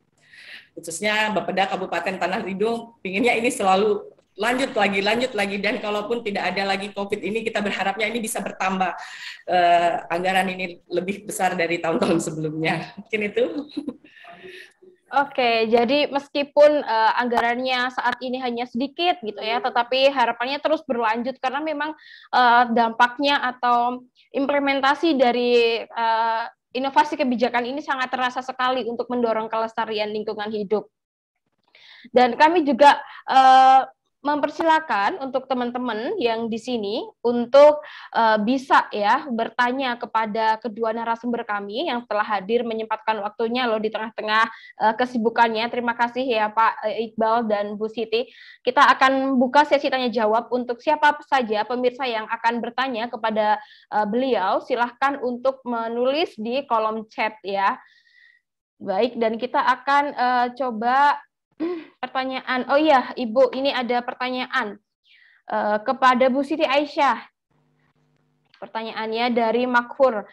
khususnya 0.75 1.35
Bapeda 1.35 1.69
Kabupaten 1.71 2.17
Tanah 2.17 2.41
Ridung 2.43 2.99
pinginnya 3.03 3.35
ini 3.37 3.51
selalu 3.53 4.11
lanjut 4.41 4.73
lagi, 4.73 5.01
lanjut 5.05 5.33
lagi, 5.37 5.61
dan 5.61 5.77
kalaupun 5.85 6.25
tidak 6.25 6.57
ada 6.57 6.73
lagi 6.73 6.89
COVID 6.97 7.21
ini, 7.21 7.45
kita 7.45 7.61
berharapnya 7.61 8.09
ini 8.09 8.25
bisa 8.25 8.41
bertambah. 8.41 8.97
Uh, 9.45 10.07
anggaran 10.09 10.49
ini 10.49 10.81
lebih 10.89 11.29
besar 11.29 11.53
dari 11.53 11.77
tahun-tahun 11.77 12.19
sebelumnya. 12.25 12.97
Mungkin 12.97 13.21
itu. 13.21 13.45
Oke, 15.11 15.67
jadi 15.67 16.07
meskipun 16.07 16.87
uh, 16.87 17.13
anggarannya 17.19 17.91
saat 17.91 18.23
ini 18.23 18.39
hanya 18.39 18.63
sedikit 18.71 19.19
gitu 19.27 19.43
ya, 19.43 19.59
tetapi 19.59 20.07
harapannya 20.07 20.63
terus 20.63 20.87
berlanjut 20.87 21.35
karena 21.43 21.59
memang 21.59 21.99
uh, 22.31 22.65
dampaknya 22.71 23.43
atau 23.43 24.07
implementasi 24.31 25.19
dari 25.19 25.83
uh, 25.83 26.47
inovasi 26.71 27.19
kebijakan 27.19 27.67
ini 27.67 27.81
sangat 27.83 28.11
terasa 28.11 28.41
sekali 28.41 28.87
untuk 28.87 29.11
mendorong 29.11 29.51
kelestarian 29.51 30.11
lingkungan 30.11 30.51
hidup. 30.51 30.87
Dan 32.15 32.39
kami 32.39 32.65
juga 32.65 32.97
uh, 33.29 33.85
mempersilakan 34.21 35.17
untuk 35.25 35.49
teman-teman 35.49 36.13
yang 36.21 36.53
di 36.53 36.61
sini 36.61 37.01
untuk 37.25 37.81
uh, 38.13 38.37
bisa 38.37 38.85
ya 38.93 39.25
bertanya 39.33 39.97
kepada 39.97 40.61
kedua 40.61 40.93
narasumber 40.93 41.49
kami 41.49 41.89
yang 41.89 42.05
telah 42.05 42.25
hadir 42.25 42.61
menyempatkan 42.61 43.17
waktunya 43.25 43.65
loh 43.65 43.81
di 43.81 43.89
tengah-tengah 43.89 44.45
uh, 44.85 44.95
kesibukannya. 45.01 45.65
Terima 45.73 45.97
kasih 45.97 46.29
ya 46.29 46.53
Pak 46.53 46.85
eh, 46.85 47.09
Iqbal 47.09 47.49
dan 47.49 47.81
Bu 47.81 47.89
Siti. 47.89 48.29
Kita 48.61 48.93
akan 48.93 49.41
buka 49.41 49.65
sesi 49.65 49.89
tanya 49.89 50.13
jawab 50.13 50.53
untuk 50.53 50.85
siapa 50.85 51.17
saja 51.25 51.65
pemirsa 51.65 52.05
yang 52.05 52.29
akan 52.29 52.61
bertanya 52.61 53.09
kepada 53.09 53.57
uh, 53.89 54.05
beliau. 54.05 54.61
Silahkan 54.61 55.17
untuk 55.25 55.65
menulis 55.65 56.37
di 56.37 56.69
kolom 56.69 57.09
chat 57.09 57.41
ya. 57.41 57.81
Baik, 58.81 59.21
dan 59.21 59.37
kita 59.37 59.61
akan 59.61 60.05
uh, 60.17 60.47
coba 60.57 61.21
pertanyaan. 62.01 62.67
Oh 62.73 62.81
iya, 62.81 63.13
Ibu, 63.15 63.53
ini 63.55 63.71
ada 63.71 64.01
pertanyaan 64.01 64.81
uh, 65.51 65.79
kepada 65.85 66.27
Bu 66.33 66.41
Siti 66.41 66.65
Aisyah. 66.65 67.21
Pertanyaannya 68.61 69.27
dari 69.33 69.65
Makfur. 69.65 70.25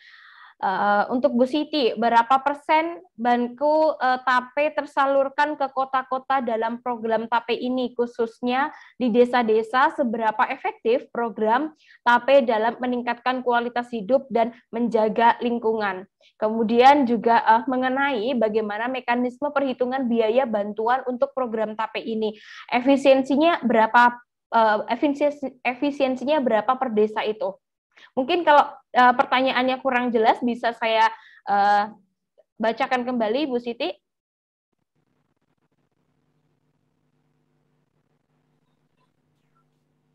Uh, 0.57 1.05
untuk 1.13 1.37
Bu 1.37 1.45
Siti, 1.45 1.93
berapa 2.01 2.41
persen 2.41 2.97
banku 3.13 3.93
uh, 3.93 4.17
TAPE 4.25 4.73
tersalurkan 4.73 5.53
ke 5.53 5.69
kota-kota 5.69 6.41
dalam 6.41 6.81
program 6.81 7.29
TAPE 7.29 7.53
ini, 7.53 7.93
khususnya 7.93 8.73
di 8.97 9.13
desa-desa, 9.13 9.93
seberapa 9.93 10.49
efektif 10.49 11.05
program 11.13 11.77
TAPE 12.01 12.49
dalam 12.49 12.73
meningkatkan 12.81 13.45
kualitas 13.45 13.85
hidup 13.93 14.25
dan 14.33 14.49
menjaga 14.73 15.37
lingkungan? 15.45 16.09
Kemudian 16.41 17.05
juga 17.05 17.37
uh, 17.45 17.61
mengenai 17.69 18.33
bagaimana 18.33 18.89
mekanisme 18.89 19.53
perhitungan 19.53 20.09
biaya 20.09 20.49
bantuan 20.49 21.05
untuk 21.05 21.37
program 21.37 21.77
TAPE 21.77 22.01
ini, 22.01 22.33
efisiensinya 22.73 23.61
berapa? 23.61 24.17
Uh, 24.47 24.89
efisiensi, 24.89 25.59
efisiensinya 25.61 26.41
berapa 26.41 26.71
per 26.81 26.89
desa 26.97 27.21
itu? 27.21 27.53
Mungkin 28.17 28.41
kalau 28.47 28.65
uh, 28.73 29.13
pertanyaannya 29.13 29.77
kurang 29.81 30.09
jelas 30.09 30.41
bisa 30.41 30.73
saya 30.73 31.07
uh, 31.47 31.93
bacakan 32.57 33.05
kembali 33.05 33.45
Bu 33.49 33.61
Siti. 33.61 33.93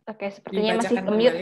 Oke, 0.03 0.28
sepertinya 0.35 0.83
masih 0.83 0.99
mute. 1.07 1.39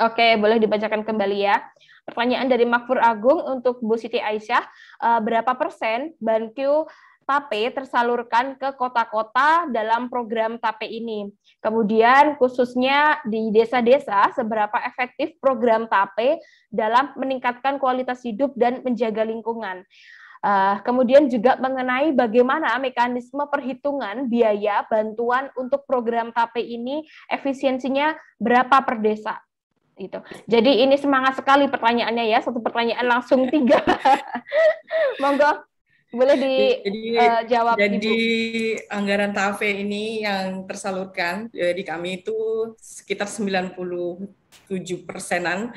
Oke, 0.00 0.26
boleh 0.40 0.56
dibacakan 0.56 1.04
kembali 1.04 1.38
ya. 1.44 1.60
Pertanyaan 2.08 2.48
dari 2.48 2.64
Makfur 2.64 2.96
Agung 3.04 3.44
untuk 3.44 3.84
Bu 3.84 4.00
Siti 4.00 4.16
Aisyah, 4.16 4.64
uh, 5.04 5.20
berapa 5.20 5.52
persen 5.60 6.16
BANQ 6.16 6.88
TAPE 7.28 7.76
tersalurkan 7.76 8.56
ke 8.56 8.72
kota-kota 8.80 9.68
dalam 9.68 10.08
program 10.08 10.56
TAPE 10.56 10.88
ini. 10.88 11.28
Kemudian 11.60 12.40
khususnya 12.40 13.20
di 13.28 13.52
desa-desa 13.52 14.32
seberapa 14.32 14.80
efektif 14.88 15.36
program 15.36 15.84
TAPE 15.84 16.40
dalam 16.72 17.12
meningkatkan 17.20 17.76
kualitas 17.76 18.24
hidup 18.24 18.56
dan 18.56 18.80
menjaga 18.80 19.28
lingkungan. 19.28 19.84
Uh, 20.38 20.78
kemudian 20.86 21.26
juga 21.26 21.58
mengenai 21.58 22.14
bagaimana 22.14 22.78
mekanisme 22.78 23.42
perhitungan 23.50 24.30
biaya 24.30 24.86
bantuan 24.88 25.52
untuk 25.58 25.84
program 25.84 26.32
TAPE 26.32 26.64
ini 26.64 27.04
efisiensinya 27.28 28.16
berapa 28.40 28.80
per 28.86 29.02
desa 29.04 29.36
itu. 29.98 30.22
Jadi 30.46 30.86
ini 30.86 30.94
semangat 30.94 31.42
sekali 31.42 31.66
pertanyaannya 31.66 32.24
ya, 32.30 32.38
satu 32.38 32.62
pertanyaan 32.62 33.18
langsung 33.18 33.50
tiga. 33.50 33.82
Monggo 35.22 35.66
boleh 36.08 36.36
dijawab. 36.40 37.76
Uh, 37.76 37.80
jadi 37.84 38.16
Ibu. 38.80 38.88
anggaran 38.88 39.32
TAFE 39.36 39.68
ini 39.84 40.24
yang 40.24 40.64
tersalurkan 40.64 41.52
uh, 41.52 41.72
di 41.76 41.84
kami 41.84 42.24
itu 42.24 42.32
sekitar 42.80 43.28
97 43.28 44.24
persenan 45.04 45.76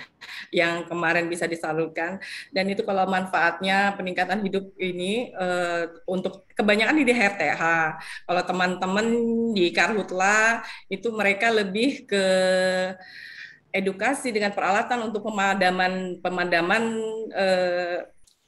yang 0.55 0.87
kemarin 0.87 1.27
bisa 1.27 1.51
disalurkan 1.51 2.23
dan 2.55 2.65
itu 2.71 2.79
kalau 2.87 3.03
manfaatnya 3.11 3.91
peningkatan 3.99 4.39
hidup 4.39 4.71
ini 4.79 5.35
uh, 5.35 5.91
untuk 6.07 6.47
kebanyakan 6.55 6.95
di 7.03 7.11
RTH 7.11 7.63
kalau 8.23 8.43
teman-teman 8.47 9.07
di 9.51 9.67
Karhutla 9.75 10.63
itu 10.87 11.11
mereka 11.11 11.51
lebih 11.51 12.07
ke 12.07 12.25
edukasi 13.71 14.31
dengan 14.35 14.51
peralatan 14.51 15.11
untuk 15.11 15.27
pemadaman 15.27 16.19
pemadaman 16.19 16.83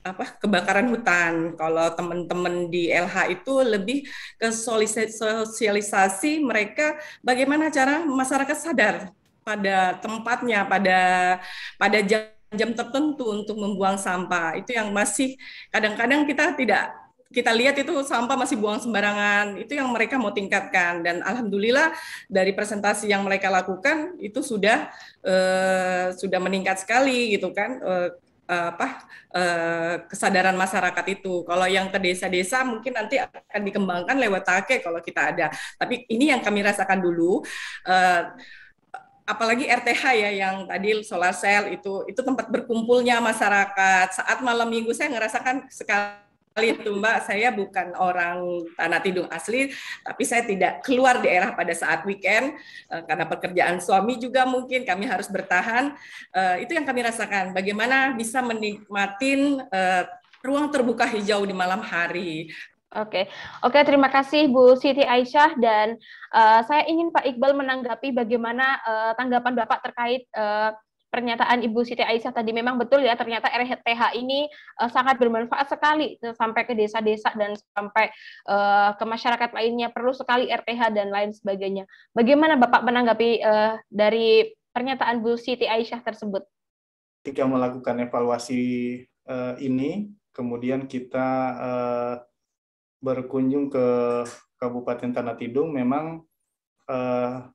apa 0.04 0.36
kebakaran 0.38 0.92
hutan. 0.92 1.56
Kalau 1.56 1.88
teman-teman 1.96 2.68
di 2.68 2.92
LH 2.92 3.32
itu 3.32 3.54
lebih 3.64 4.04
ke 4.36 4.52
sosialisasi 4.52 6.44
mereka 6.44 7.00
bagaimana 7.24 7.72
cara 7.72 8.04
masyarakat 8.04 8.58
sadar 8.60 8.96
pada 9.48 9.98
tempatnya, 10.04 10.68
pada 10.68 11.00
pada 11.80 12.00
jam 12.04 12.28
jam 12.54 12.70
tertentu 12.76 13.34
untuk 13.34 13.58
membuang 13.58 13.98
sampah. 13.98 14.54
Itu 14.60 14.78
yang 14.78 14.94
masih 14.94 15.36
kadang-kadang 15.74 16.30
kita 16.30 16.54
tidak 16.54 16.94
kita 17.34 17.50
lihat 17.50 17.74
itu 17.82 17.90
sampah 18.06 18.38
masih 18.38 18.62
buang 18.62 18.78
sembarangan. 18.78 19.58
Itu 19.58 19.74
yang 19.74 19.90
mereka 19.90 20.22
mau 20.22 20.30
tingkatkan 20.30 21.02
dan 21.02 21.26
alhamdulillah 21.26 21.92
dari 22.30 22.54
presentasi 22.54 23.10
yang 23.10 23.26
mereka 23.26 23.50
lakukan 23.50 24.22
itu 24.22 24.46
sudah 24.46 24.94
uh, 25.26 26.14
sudah 26.14 26.38
meningkat 26.38 26.86
sekali 26.86 27.34
gitu 27.34 27.50
kan. 27.50 27.82
Uh, 27.82 28.14
apa 28.74 28.88
uh, 29.34 29.96
kesadaran 30.06 30.54
masyarakat 30.54 31.06
itu. 31.10 31.42
Kalau 31.44 31.66
yang 31.66 31.90
ke 31.90 31.98
desa-desa 31.98 32.62
mungkin 32.68 32.94
nanti 32.94 33.18
akan 33.18 33.62
dikembangkan 33.66 34.18
lewat 34.20 34.44
take 34.46 34.86
kalau 34.86 35.02
kita 35.02 35.34
ada. 35.34 35.48
Tapi 35.80 36.06
ini 36.10 36.30
yang 36.30 36.40
kami 36.40 36.62
rasakan 36.62 37.02
dulu. 37.02 37.42
Uh, 37.88 38.34
apalagi 39.24 39.72
RTH 39.72 40.04
ya 40.20 40.30
yang 40.36 40.68
tadi 40.68 41.00
solar 41.00 41.32
cell 41.32 41.72
itu 41.72 42.04
itu 42.12 42.20
tempat 42.20 42.52
berkumpulnya 42.52 43.24
masyarakat 43.24 44.20
saat 44.20 44.44
malam 44.44 44.68
minggu 44.68 44.92
saya 44.92 45.16
ngerasakan 45.16 45.72
sekali 45.72 46.23
kali 46.54 46.78
itu 46.78 46.94
Mbak, 46.94 47.18
saya 47.26 47.50
bukan 47.50 47.98
orang 47.98 48.62
Tanah 48.78 49.02
Tidung 49.02 49.26
asli, 49.34 49.74
tapi 50.06 50.24
saya 50.24 50.46
tidak 50.46 50.86
keluar 50.86 51.18
daerah 51.18 51.58
pada 51.58 51.74
saat 51.74 52.06
weekend 52.06 52.54
uh, 52.94 53.02
karena 53.04 53.26
pekerjaan 53.26 53.82
suami 53.82 54.22
juga 54.22 54.46
mungkin 54.46 54.86
kami 54.86 55.10
harus 55.10 55.28
bertahan. 55.34 55.98
Uh, 56.30 56.62
itu 56.62 56.78
yang 56.78 56.86
kami 56.86 57.02
rasakan. 57.02 57.58
Bagaimana 57.58 58.14
bisa 58.14 58.46
menikmatin 58.46 59.66
uh, 59.74 60.06
ruang 60.46 60.70
terbuka 60.70 61.10
hijau 61.10 61.42
di 61.42 61.56
malam 61.58 61.82
hari. 61.82 62.54
Oke, 62.94 63.26
oke 63.66 63.80
terima 63.82 64.06
kasih 64.14 64.54
Bu 64.54 64.78
Siti 64.78 65.02
Aisyah 65.02 65.58
dan 65.58 65.98
uh, 66.30 66.62
saya 66.62 66.86
ingin 66.86 67.10
Pak 67.10 67.26
Iqbal 67.26 67.58
menanggapi 67.58 68.14
bagaimana 68.14 68.78
uh, 68.86 69.12
tanggapan 69.18 69.58
Bapak 69.58 69.82
terkait 69.82 70.30
uh, 70.38 70.78
pernyataan 71.14 71.62
Ibu 71.62 71.86
Siti 71.86 72.02
Aisyah 72.02 72.34
tadi 72.34 72.50
memang 72.50 72.82
betul 72.82 73.06
ya 73.06 73.14
ternyata 73.14 73.54
RTH 73.54 74.18
ini 74.18 74.50
uh, 74.82 74.90
sangat 74.90 75.22
bermanfaat 75.22 75.70
sekali 75.70 76.18
sampai 76.34 76.66
ke 76.66 76.74
desa-desa 76.74 77.30
dan 77.38 77.54
sampai 77.78 78.10
uh, 78.50 78.98
ke 78.98 79.06
masyarakat 79.06 79.54
lainnya 79.54 79.94
perlu 79.94 80.10
sekali 80.10 80.50
RTH 80.50 80.90
dan 80.90 81.14
lain 81.14 81.30
sebagainya. 81.30 81.86
Bagaimana 82.18 82.58
Bapak 82.58 82.82
menanggapi 82.82 83.46
uh, 83.46 83.78
dari 83.94 84.50
pernyataan 84.74 85.22
Bu 85.22 85.38
Siti 85.38 85.70
Aisyah 85.70 86.02
tersebut? 86.02 86.42
Ketika 87.22 87.46
melakukan 87.46 88.02
evaluasi 88.02 88.62
uh, 89.30 89.54
ini, 89.62 90.10
kemudian 90.34 90.90
kita 90.90 91.30
uh, 91.56 92.16
berkunjung 93.00 93.70
ke 93.70 93.88
Kabupaten 94.58 95.14
Tanah 95.14 95.38
Tidung, 95.38 95.72
memang 95.72 96.26
uh, 96.90 97.48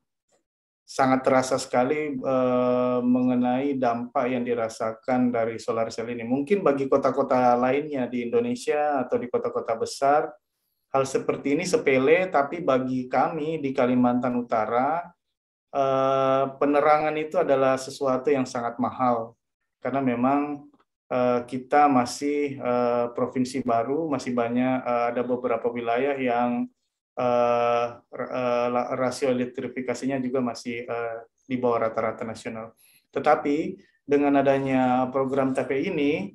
sangat 0.89 1.21
terasa 1.21 1.61
sekali 1.61 2.17
uh, 2.17 2.97
mengenai 3.05 3.77
dampak 3.77 4.25
yang 4.33 4.41
dirasakan 4.41 5.29
dari 5.29 5.61
solar 5.61 5.93
cell 5.93 6.09
ini. 6.09 6.25
Mungkin 6.25 6.65
bagi 6.65 6.89
kota-kota 6.89 7.53
lainnya 7.53 8.09
di 8.09 8.25
Indonesia 8.25 8.97
atau 8.97 9.21
di 9.21 9.29
kota-kota 9.29 9.77
besar, 9.77 10.33
hal 10.89 11.05
seperti 11.05 11.53
ini 11.53 11.69
sepele, 11.69 12.25
tapi 12.33 12.65
bagi 12.65 13.05
kami 13.05 13.61
di 13.61 13.69
Kalimantan 13.69 14.33
Utara, 14.41 15.05
uh, 15.77 16.57
penerangan 16.57 17.13
itu 17.21 17.37
adalah 17.37 17.77
sesuatu 17.77 18.33
yang 18.33 18.49
sangat 18.49 18.81
mahal. 18.81 19.37
Karena 19.85 20.01
memang 20.01 20.65
uh, 21.13 21.45
kita 21.45 21.85
masih 21.85 22.57
uh, 22.65 23.13
provinsi 23.13 23.61
baru, 23.61 24.09
masih 24.09 24.33
banyak, 24.33 24.81
uh, 24.81 25.13
ada 25.13 25.21
beberapa 25.21 25.69
wilayah 25.69 26.17
yang 26.17 26.65
uh, 27.19 27.85
uh, 27.99 28.67
rasio 28.95 29.27
elektrifikasinya 29.27 30.23
juga 30.23 30.39
masih 30.39 30.87
uh, 30.87 31.27
di 31.43 31.59
bawah 31.59 31.91
rata-rata 31.91 32.23
nasional. 32.23 32.71
Tetapi 33.11 33.75
dengan 34.07 34.39
adanya 34.39 35.11
program 35.11 35.51
TP 35.51 35.91
ini, 35.91 36.33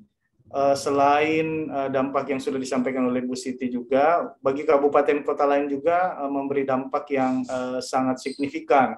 uh, 0.53 0.77
selain 0.77 1.67
uh, 1.73 1.89
dampak 1.89 2.31
yang 2.31 2.41
sudah 2.43 2.61
disampaikan 2.61 3.09
oleh 3.09 3.25
Bu 3.25 3.35
Siti 3.35 3.73
juga, 3.73 4.37
bagi 4.45 4.63
kabupaten 4.63 5.25
kota 5.25 5.49
lain 5.49 5.67
juga 5.73 6.21
uh, 6.21 6.31
memberi 6.31 6.69
dampak 6.69 7.09
yang 7.11 7.43
uh, 7.49 7.81
sangat 7.81 8.21
signifikan. 8.21 8.95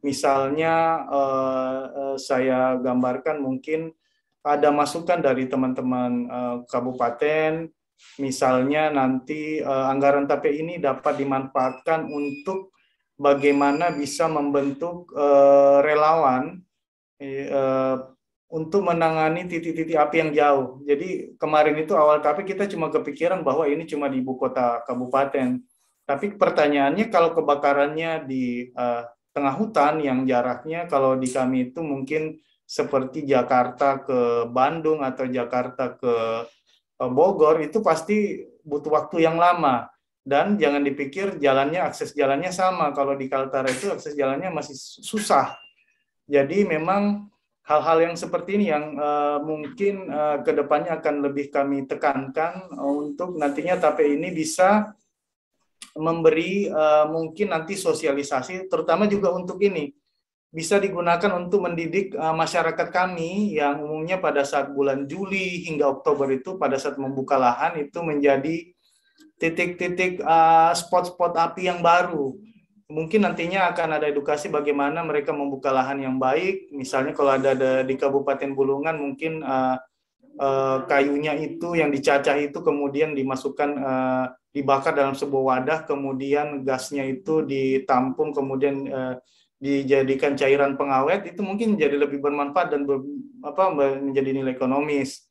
Misalnya 0.00 1.04
uh, 1.12 2.16
saya 2.16 2.80
gambarkan 2.80 3.44
mungkin 3.44 3.92
ada 4.40 4.72
masukan 4.72 5.20
dari 5.20 5.44
teman-teman 5.44 6.12
uh, 6.32 6.56
kabupaten 6.64 7.68
misalnya 8.20 8.92
nanti 8.92 9.60
uh, 9.60 9.88
anggaran 9.88 10.28
TAPE 10.28 10.50
ini 10.52 10.74
dapat 10.76 11.20
dimanfaatkan 11.20 12.08
untuk 12.08 12.74
bagaimana 13.20 13.92
bisa 13.92 14.28
membentuk 14.28 15.12
uh, 15.12 15.84
relawan 15.84 16.60
uh, 17.20 17.96
untuk 18.50 18.82
menangani 18.82 19.46
titik-titik 19.46 19.94
api 19.94 20.16
yang 20.26 20.32
jauh. 20.34 20.82
Jadi 20.82 21.38
kemarin 21.38 21.78
itu 21.78 21.94
awal 21.94 22.18
tapi 22.18 22.42
kita 22.42 22.66
cuma 22.66 22.90
kepikiran 22.90 23.46
bahwa 23.46 23.68
ini 23.68 23.86
cuma 23.86 24.10
di 24.10 24.24
ibu 24.24 24.34
kota 24.34 24.82
kabupaten. 24.88 25.62
Tapi 26.02 26.34
pertanyaannya 26.34 27.06
kalau 27.06 27.30
kebakarannya 27.36 28.26
di 28.26 28.74
uh, 28.74 29.06
tengah 29.30 29.54
hutan 29.54 30.02
yang 30.02 30.26
jaraknya 30.26 30.90
kalau 30.90 31.14
di 31.14 31.30
kami 31.30 31.70
itu 31.70 31.78
mungkin 31.86 32.42
seperti 32.66 33.22
Jakarta 33.26 34.02
ke 34.02 34.50
Bandung 34.50 35.02
atau 35.06 35.26
Jakarta 35.26 35.94
ke 35.94 36.46
Bogor 37.08 37.64
itu 37.64 37.80
pasti 37.80 38.44
butuh 38.60 38.92
waktu 38.92 39.24
yang 39.24 39.40
lama. 39.40 39.88
Dan 40.20 40.60
jangan 40.60 40.84
dipikir 40.84 41.40
jalannya 41.40 41.80
akses 41.80 42.12
jalannya 42.12 42.52
sama. 42.52 42.92
Kalau 42.92 43.16
di 43.16 43.24
Kaltara 43.24 43.72
itu 43.72 43.88
akses 43.88 44.12
jalannya 44.12 44.52
masih 44.52 44.76
susah. 45.00 45.56
Jadi 46.28 46.68
memang 46.68 47.30
hal-hal 47.64 48.10
yang 48.10 48.14
seperti 48.18 48.60
ini 48.60 48.66
yang 48.68 48.98
uh, 48.98 49.38
mungkin 49.40 50.10
uh, 50.10 50.42
ke 50.44 50.52
depannya 50.52 51.00
akan 51.00 51.24
lebih 51.24 51.48
kami 51.54 51.86
tekankan 51.86 52.66
untuk 52.76 53.38
nantinya 53.38 53.78
TAPE 53.78 54.18
ini 54.18 54.34
bisa 54.34 54.90
memberi 55.94 56.70
uh, 56.70 57.06
mungkin 57.10 57.50
nanti 57.50 57.74
sosialisasi 57.74 58.70
terutama 58.70 59.10
juga 59.10 59.34
untuk 59.34 59.58
ini 59.62 59.90
bisa 60.50 60.82
digunakan 60.82 61.30
untuk 61.38 61.62
mendidik 61.62 62.10
uh, 62.18 62.34
masyarakat 62.34 62.90
kami 62.90 63.54
yang 63.54 63.86
umumnya 63.86 64.18
pada 64.18 64.42
saat 64.42 64.74
bulan 64.74 65.06
Juli 65.06 65.62
hingga 65.62 65.86
Oktober 65.86 66.26
itu 66.34 66.58
pada 66.58 66.74
saat 66.74 66.98
membuka 66.98 67.38
lahan 67.38 67.78
itu 67.78 68.02
menjadi 68.02 68.74
titik-titik 69.38 70.18
uh, 70.26 70.74
spot-spot 70.74 71.38
api 71.38 71.70
yang 71.70 71.78
baru. 71.78 72.34
Mungkin 72.90 73.22
nantinya 73.22 73.70
akan 73.70 74.02
ada 74.02 74.10
edukasi 74.10 74.50
bagaimana 74.50 75.06
mereka 75.06 75.30
membuka 75.30 75.70
lahan 75.70 76.02
yang 76.02 76.18
baik. 76.18 76.74
Misalnya 76.74 77.14
kalau 77.14 77.38
ada, 77.38 77.86
di 77.86 77.94
Kabupaten 77.94 78.50
Bulungan 78.50 78.98
mungkin 78.98 79.46
uh, 79.46 79.78
kayunya 80.90 81.38
itu 81.38 81.78
yang 81.78 81.94
dicacah 81.94 82.34
itu 82.34 82.58
kemudian 82.64 83.12
dimasukkan 83.14 83.76
dibakar 84.50 84.96
dalam 84.96 85.14
sebuah 85.14 85.42
wadah, 85.42 85.78
kemudian 85.86 86.66
gasnya 86.66 87.06
itu 87.06 87.46
ditampung, 87.46 88.34
kemudian 88.34 88.76
uh, 88.90 89.14
dijadikan 89.60 90.32
cairan 90.34 90.74
pengawet 90.80 91.28
itu 91.28 91.44
mungkin 91.44 91.76
menjadi 91.76 92.00
lebih 92.00 92.18
bermanfaat 92.24 92.72
dan 92.72 92.88
ber, 92.88 93.04
apa 93.44 93.68
menjadi 93.76 94.32
nilai 94.32 94.56
ekonomis. 94.56 95.28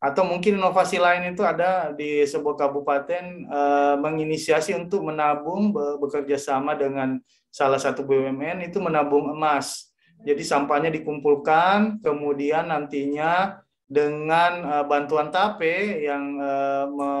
Atau 0.00 0.24
mungkin 0.28 0.60
inovasi 0.60 0.96
lain 0.96 1.32
itu 1.32 1.44
ada 1.44 1.92
di 1.92 2.24
sebuah 2.24 2.56
kabupaten 2.56 3.24
e, 3.48 3.60
menginisiasi 4.00 4.76
untuk 4.76 5.04
menabung 5.08 5.72
be, 5.72 6.00
bekerja 6.00 6.36
sama 6.36 6.76
dengan 6.76 7.20
salah 7.52 7.80
satu 7.80 8.04
BUMN 8.04 8.64
itu 8.68 8.76
menabung 8.80 9.32
emas. 9.32 9.92
Jadi 10.24 10.44
sampahnya 10.44 10.92
dikumpulkan 10.92 12.00
kemudian 12.04 12.68
nantinya 12.72 13.60
dengan 13.88 14.52
e, 14.68 14.74
bantuan 14.84 15.32
TAPE 15.32 16.04
yang 16.04 16.24
e, 16.40 16.52
me, 16.92 17.12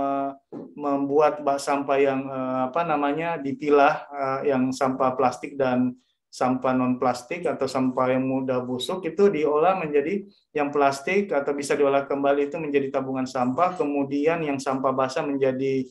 membuat 0.76 1.40
sampah 1.56 1.96
yang 2.00 2.28
e, 2.28 2.40
apa 2.68 2.80
namanya 2.84 3.40
dipilah 3.40 4.04
e, 4.08 4.24
yang 4.52 4.68
sampah 4.68 5.16
plastik 5.16 5.56
dan 5.56 5.96
sampah 6.36 6.76
non 6.76 7.00
plastik 7.00 7.48
atau 7.48 7.64
sampah 7.64 8.12
yang 8.12 8.28
mudah 8.28 8.60
busuk 8.60 9.00
itu 9.08 9.32
diolah 9.32 9.80
menjadi 9.80 10.28
yang 10.52 10.68
plastik 10.68 11.32
atau 11.32 11.56
bisa 11.56 11.72
diolah 11.72 12.04
kembali 12.04 12.52
itu 12.52 12.60
menjadi 12.60 12.92
tabungan 12.92 13.24
sampah. 13.24 13.72
Kemudian 13.80 14.44
yang 14.44 14.60
sampah 14.60 14.92
basah 14.92 15.24
menjadi 15.24 15.88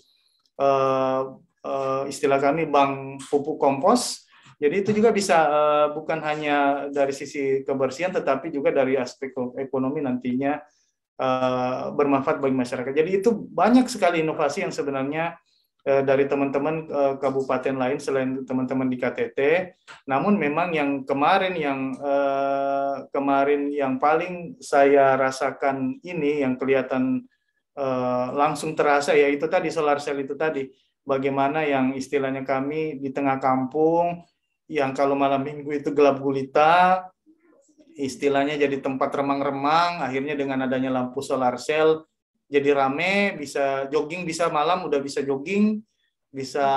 uh, 0.62 1.34
uh, 1.66 2.04
istilah 2.06 2.38
kami 2.38 2.70
bank 2.70 3.26
pupuk 3.26 3.58
kompos. 3.58 4.22
Jadi 4.62 4.86
itu 4.86 4.92
juga 4.94 5.10
bisa 5.10 5.50
uh, 5.50 5.88
bukan 5.98 6.22
hanya 6.22 6.88
dari 6.94 7.12
sisi 7.12 7.66
kebersihan 7.66 8.14
tetapi 8.14 8.54
juga 8.54 8.70
dari 8.70 8.96
aspek 9.02 9.34
ekonomi 9.58 10.00
nantinya 10.06 10.62
uh, 11.18 11.90
bermanfaat 11.90 12.38
bagi 12.38 12.54
masyarakat. 12.54 12.94
Jadi 12.94 13.10
itu 13.18 13.34
banyak 13.34 13.90
sekali 13.90 14.22
inovasi 14.22 14.62
yang 14.62 14.72
sebenarnya 14.72 15.42
dari 15.86 16.26
teman-teman 16.26 16.90
uh, 16.90 17.14
kabupaten 17.22 17.78
lain 17.78 18.02
selain 18.02 18.42
teman-teman 18.42 18.90
di 18.90 18.98
KTT. 18.98 19.40
Namun 20.10 20.34
memang 20.34 20.74
yang 20.74 21.06
kemarin 21.06 21.54
yang 21.54 21.94
uh, 22.02 23.06
kemarin 23.14 23.70
yang 23.70 24.02
paling 24.02 24.58
saya 24.58 25.14
rasakan 25.14 26.02
ini 26.02 26.42
yang 26.42 26.58
kelihatan 26.58 27.30
langsung 28.32 28.72
terasa 28.72 29.12
ya 29.20 29.28
itu 29.28 29.52
tadi 29.52 29.68
solar 29.68 30.00
cell 30.00 30.16
itu 30.24 30.32
tadi. 30.40 30.64
Bagaimana 31.04 31.68
yang 31.68 31.92
istilahnya 31.92 32.48
kami 32.48 33.04
di 33.04 33.12
tengah 33.12 33.36
kampung 33.36 34.24
yang 34.72 34.96
kalau 34.96 35.14
malam 35.14 35.44
minggu 35.44 35.84
itu 35.84 35.92
gelap 35.92 36.24
gulita, 36.24 37.04
istilahnya 38.00 38.56
jadi 38.56 38.80
tempat 38.80 39.12
remang-remang, 39.14 40.02
akhirnya 40.02 40.40
dengan 40.40 40.64
adanya 40.66 40.88
lampu 40.88 41.20
solar 41.20 41.60
cell 41.60 42.08
jadi 42.56 42.72
rame, 42.72 43.36
bisa 43.36 43.92
jogging, 43.92 44.24
bisa 44.24 44.48
malam 44.48 44.88
udah 44.88 45.04
bisa 45.04 45.20
jogging, 45.20 45.84
bisa 46.32 46.68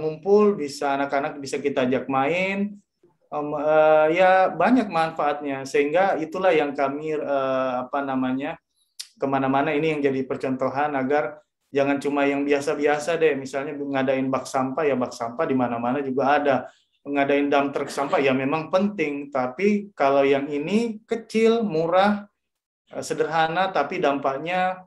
ngumpul, 0.00 0.56
bisa 0.56 0.96
anak-anak 1.00 1.40
bisa 1.40 1.56
kita 1.60 1.88
ajak 1.88 2.08
main. 2.12 2.76
Um, 3.32 3.56
uh, 3.56 4.08
ya 4.12 4.52
banyak 4.52 4.88
manfaatnya. 4.92 5.64
Sehingga 5.64 6.20
itulah 6.20 6.52
yang 6.52 6.76
kami 6.76 7.16
uh, 7.16 7.88
apa 7.88 8.04
namanya 8.04 8.60
ke 9.16 9.26
mana-mana 9.28 9.72
ini 9.72 9.96
yang 9.96 10.00
jadi 10.00 10.24
percontohan 10.24 10.96
agar 10.96 11.44
jangan 11.68 12.00
cuma 12.00 12.24
yang 12.24 12.44
biasa-biasa 12.48 13.20
deh. 13.20 13.36
Misalnya 13.36 13.76
ngadain 13.76 14.32
bak 14.32 14.48
sampah 14.48 14.84
ya 14.88 14.96
bak 14.96 15.12
sampah 15.12 15.44
di 15.44 15.56
mana-mana 15.56 16.00
juga 16.00 16.40
ada. 16.40 16.56
Ngadain 17.04 17.52
dump 17.52 17.76
truk 17.76 17.92
sampah 17.92 18.22
ya 18.22 18.32
memang 18.32 18.72
penting. 18.72 19.28
Tapi 19.28 19.92
kalau 19.92 20.24
yang 20.24 20.48
ini 20.48 21.04
kecil 21.04 21.60
murah 21.60 22.24
eh, 22.88 23.04
sederhana 23.04 23.68
tapi 23.68 24.00
dampaknya 24.00 24.80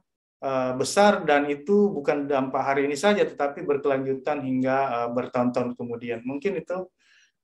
besar 0.77 1.25
dan 1.25 1.49
itu 1.49 1.89
bukan 1.89 2.29
dampak 2.29 2.61
hari 2.61 2.85
ini 2.85 2.93
saja 2.93 3.25
tetapi 3.25 3.65
berkelanjutan 3.65 4.45
hingga 4.45 4.77
uh, 5.05 5.09
bertahun-tahun 5.09 5.73
kemudian. 5.73 6.21
Mungkin 6.21 6.61
itu 6.61 6.85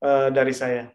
uh, 0.02 0.28
dari 0.30 0.54
saya. 0.54 0.90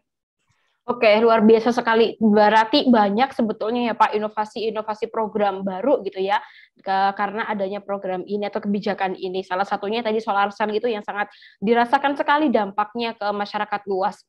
Oke, 0.88 1.06
luar 1.22 1.44
biasa 1.46 1.70
sekali. 1.70 2.18
Berarti 2.18 2.90
banyak 2.90 3.30
sebetulnya 3.30 3.92
ya 3.92 3.94
Pak 3.94 4.10
inovasi-inovasi 4.10 5.06
program 5.06 5.62
baru 5.62 6.02
gitu 6.02 6.18
ya, 6.18 6.42
ke, 6.82 7.14
karena 7.14 7.46
adanya 7.46 7.78
program 7.78 8.26
ini 8.26 8.50
atau 8.50 8.58
kebijakan 8.58 9.14
ini. 9.14 9.46
Salah 9.46 9.62
satunya 9.62 10.02
tadi 10.02 10.18
solar 10.18 10.50
cell 10.50 10.72
itu 10.74 10.90
yang 10.90 11.06
sangat 11.06 11.30
dirasakan 11.62 12.18
sekali 12.18 12.50
dampaknya 12.50 13.14
ke 13.14 13.28
masyarakat 13.30 13.86
luas. 13.86 14.24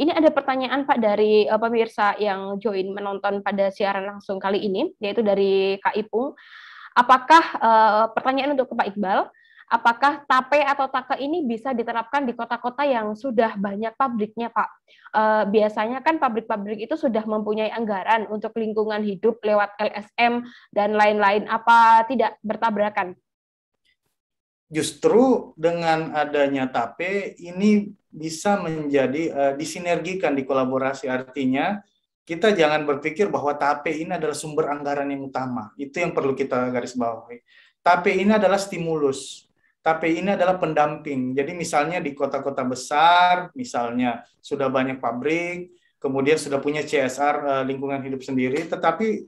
Ini 0.00 0.14
ada 0.14 0.32
pertanyaan 0.32 0.88
Pak 0.88 0.96
dari 0.96 1.44
uh, 1.44 1.60
pemirsa 1.60 2.16
yang 2.16 2.56
join 2.56 2.88
menonton 2.88 3.44
pada 3.44 3.68
siaran 3.68 4.08
langsung 4.08 4.40
kali 4.40 4.64
ini, 4.64 4.88
yaitu 5.02 5.20
dari 5.20 5.76
Kak 5.82 5.92
Ipung. 5.92 6.32
Apakah 6.98 7.44
uh, 7.62 8.04
pertanyaan 8.10 8.58
untuk 8.58 8.74
Pak 8.74 8.90
Iqbal, 8.90 9.30
apakah 9.70 10.26
TAPE 10.26 10.66
atau 10.66 10.90
TAKE 10.90 11.22
ini 11.22 11.46
bisa 11.46 11.70
diterapkan 11.70 12.26
di 12.26 12.34
kota-kota 12.34 12.82
yang 12.82 13.14
sudah 13.14 13.54
banyak 13.54 13.94
pabriknya, 13.94 14.50
Pak? 14.50 14.68
Uh, 15.14 15.42
biasanya 15.46 16.02
kan 16.02 16.18
pabrik-pabrik 16.18 16.82
itu 16.82 16.98
sudah 16.98 17.22
mempunyai 17.22 17.70
anggaran 17.70 18.26
untuk 18.26 18.50
lingkungan 18.58 19.06
hidup 19.06 19.38
lewat 19.46 19.78
LSM 19.78 20.42
dan 20.74 20.98
lain-lain. 20.98 21.46
Apa 21.46 22.02
tidak 22.10 22.34
bertabrakan? 22.42 23.14
justru 24.68 25.50
dengan 25.56 26.12
adanya 26.12 26.68
TAPE 26.68 27.40
ini 27.40 27.96
bisa 28.12 28.60
menjadi 28.60 29.22
uh, 29.32 29.52
disinergikan 29.56 30.36
di 30.36 30.44
kolaborasi 30.44 31.08
artinya 31.08 31.80
kita 32.28 32.52
jangan 32.52 32.84
berpikir 32.84 33.32
bahwa 33.32 33.56
TAPE 33.56 34.04
ini 34.04 34.12
adalah 34.20 34.36
sumber 34.36 34.68
anggaran 34.68 35.08
yang 35.08 35.24
utama. 35.32 35.72
Itu 35.80 36.04
yang 36.04 36.12
perlu 36.12 36.36
kita 36.36 36.68
garis 36.68 36.92
bawahi. 36.92 37.40
TAPE 37.80 38.20
ini 38.20 38.36
adalah 38.36 38.60
stimulus. 38.60 39.48
TAPE 39.80 40.12
ini 40.12 40.36
adalah 40.36 40.60
pendamping. 40.60 41.32
Jadi 41.32 41.56
misalnya 41.56 42.04
di 42.04 42.12
kota-kota 42.12 42.68
besar 42.68 43.48
misalnya 43.56 44.28
sudah 44.44 44.68
banyak 44.68 45.00
pabrik 45.00 45.72
kemudian 45.98 46.38
sudah 46.38 46.62
punya 46.62 46.82
CSR 46.86 47.36
eh, 47.42 47.64
lingkungan 47.66 48.00
hidup 48.02 48.22
sendiri 48.22 48.64
tetapi 48.70 49.26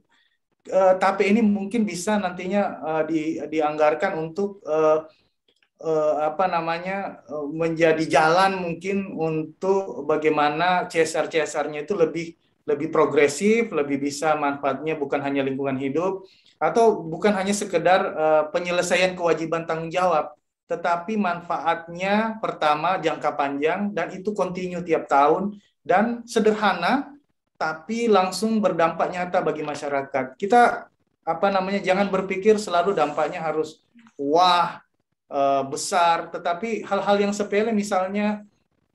uh, 0.71 0.95
TAPE 0.97 1.35
ini 1.35 1.43
mungkin 1.43 1.83
bisa 1.83 2.17
nantinya 2.17 2.63
uh, 2.79 3.03
di, 3.05 3.43
dianggarkan 3.43 4.15
untuk 4.17 4.63
uh, 4.63 5.03
uh, 5.83 6.15
apa 6.23 6.47
namanya 6.47 7.27
uh, 7.27 7.47
menjadi 7.51 8.07
jalan 8.07 8.61
mungkin 8.63 9.11
untuk 9.11 10.07
bagaimana 10.07 10.87
CSR 10.87 11.27
CSR-nya 11.27 11.83
itu 11.83 11.95
lebih 11.99 12.27
lebih 12.71 12.95
progresif, 12.95 13.75
lebih 13.75 13.99
bisa 13.99 14.39
manfaatnya 14.39 14.95
bukan 14.95 15.19
hanya 15.19 15.43
lingkungan 15.43 15.75
hidup 15.77 16.23
atau 16.63 17.03
bukan 17.03 17.35
hanya 17.35 17.51
sekedar 17.57 18.01
uh, 18.15 18.43
penyelesaian 18.55 19.19
kewajiban 19.19 19.67
tanggung 19.67 19.91
jawab, 19.91 20.37
tetapi 20.71 21.19
manfaatnya 21.19 22.39
pertama 22.39 23.01
jangka 23.03 23.35
panjang 23.35 23.91
dan 23.91 24.15
itu 24.15 24.31
kontinu 24.31 24.85
tiap 24.87 25.11
tahun 25.11 25.59
dan 25.83 26.23
sederhana 26.29 27.11
tapi 27.61 28.09
langsung 28.09 28.63
berdampak 28.63 29.13
nyata 29.13 29.45
bagi 29.45 29.61
masyarakat. 29.61 30.39
Kita 30.41 30.89
apa 31.21 31.47
namanya 31.53 31.85
jangan 31.85 32.09
berpikir 32.09 32.57
selalu 32.57 32.97
dampaknya 32.97 33.45
harus 33.45 33.85
wah 34.17 34.81
uh, 35.29 35.65
besar, 35.69 36.33
tetapi 36.33 36.89
hal-hal 36.89 37.17
yang 37.21 37.33
sepele 37.37 37.73
misalnya 37.73 38.45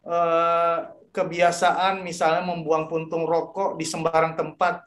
uh, 0.02 0.90
kebiasaan 1.16 2.04
misalnya 2.04 2.44
membuang 2.44 2.92
puntung 2.92 3.24
rokok 3.24 3.80
di 3.80 3.88
sembarang 3.88 4.36
tempat 4.36 4.84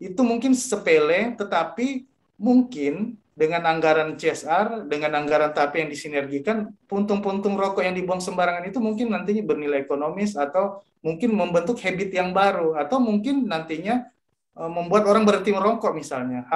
itu 0.00 0.22
mungkin 0.22 0.54
sepele, 0.54 1.34
tetapi 1.36 2.06
mungkin 2.38 3.18
dengan 3.38 3.66
anggaran 3.70 4.18
CSR, 4.18 4.90
dengan 4.90 5.14
anggaran 5.14 5.54
TAP 5.54 5.78
yang 5.78 5.90
disinergikan, 5.90 6.74
puntung-puntung 6.90 7.54
rokok 7.54 7.86
yang 7.86 7.94
dibuang 7.94 8.18
sembarangan 8.18 8.66
itu 8.66 8.82
mungkin 8.82 9.14
nantinya 9.14 9.42
bernilai 9.46 9.86
ekonomis 9.86 10.34
atau 10.34 10.82
mungkin 11.02 11.34
membentuk 11.34 11.78
habit 11.78 12.10
yang 12.10 12.34
baru 12.34 12.74
atau 12.74 12.98
mungkin 12.98 13.46
nantinya 13.46 14.10
uh, 14.58 14.66
membuat 14.66 15.06
orang 15.06 15.22
berhenti 15.22 15.54
merokok 15.54 15.94
misalnya. 15.94 16.46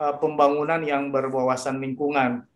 Eh, 0.00 0.16
pembangunan 0.16 0.80
yang 0.80 1.12
berwawasan 1.12 1.76
lingkungan. 1.76 2.48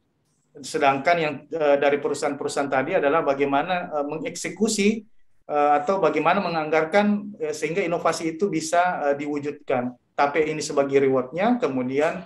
Sedangkan 0.64 1.16
yang 1.20 1.34
uh, 1.53 1.76
dari 1.76 2.01
perusahaan-perusahaan 2.01 2.72
tadi 2.72 2.97
adalah 2.97 3.20
bagaimana 3.20 3.90
uh, 3.90 4.07
mengeksekusi 4.07 5.05
atau 5.45 6.01
bagaimana 6.01 6.40
menganggarkan 6.40 7.36
sehingga 7.53 7.84
inovasi 7.84 8.32
itu 8.32 8.49
bisa 8.49 9.12
diwujudkan. 9.12 9.92
Tapi 10.16 10.49
ini 10.49 10.64
sebagai 10.64 10.97
rewardnya, 11.05 11.61
kemudian 11.61 12.24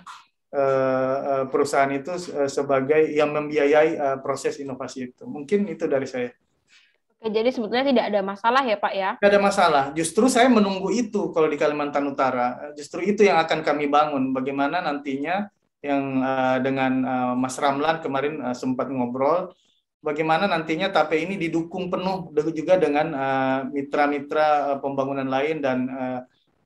perusahaan 1.51 1.91
itu 1.91 2.15
sebagai 2.47 3.11
yang 3.11 3.35
membiayai 3.35 4.23
proses 4.23 4.55
inovasi 4.63 5.11
itu. 5.11 5.27
Mungkin 5.27 5.67
itu 5.67 5.83
dari 5.83 6.07
saya. 6.07 6.31
Oke, 7.19 7.35
jadi 7.35 7.51
sebetulnya 7.51 7.83
tidak 7.83 8.05
ada 8.15 8.23
masalah 8.23 8.63
ya 8.63 8.79
Pak 8.79 8.93
ya? 8.95 9.09
Tidak 9.19 9.27
ada 9.27 9.41
masalah. 9.43 9.83
Justru 9.91 10.31
saya 10.31 10.47
menunggu 10.47 10.87
itu 10.87 11.35
kalau 11.35 11.51
di 11.51 11.59
Kalimantan 11.59 12.07
Utara. 12.07 12.71
Justru 12.79 13.03
itu 13.03 13.27
yang 13.27 13.43
akan 13.43 13.59
kami 13.59 13.91
bangun. 13.91 14.31
Bagaimana 14.31 14.79
nantinya 14.79 15.51
yang 15.83 16.23
uh, 16.23 16.63
dengan 16.63 17.03
uh, 17.03 17.33
Mas 17.35 17.59
Ramlan 17.59 17.99
kemarin 17.99 18.39
uh, 18.39 18.55
sempat 18.55 18.87
ngobrol, 18.87 19.51
bagaimana 19.99 20.47
nantinya 20.47 20.87
TAPE 20.95 21.19
ini 21.27 21.35
didukung 21.35 21.91
penuh 21.91 22.31
juga 22.55 22.79
dengan 22.79 23.11
mitra-mitra 23.67 24.75
uh, 24.75 24.77
pembangunan 24.79 25.27
lain 25.27 25.59
dan 25.59 25.91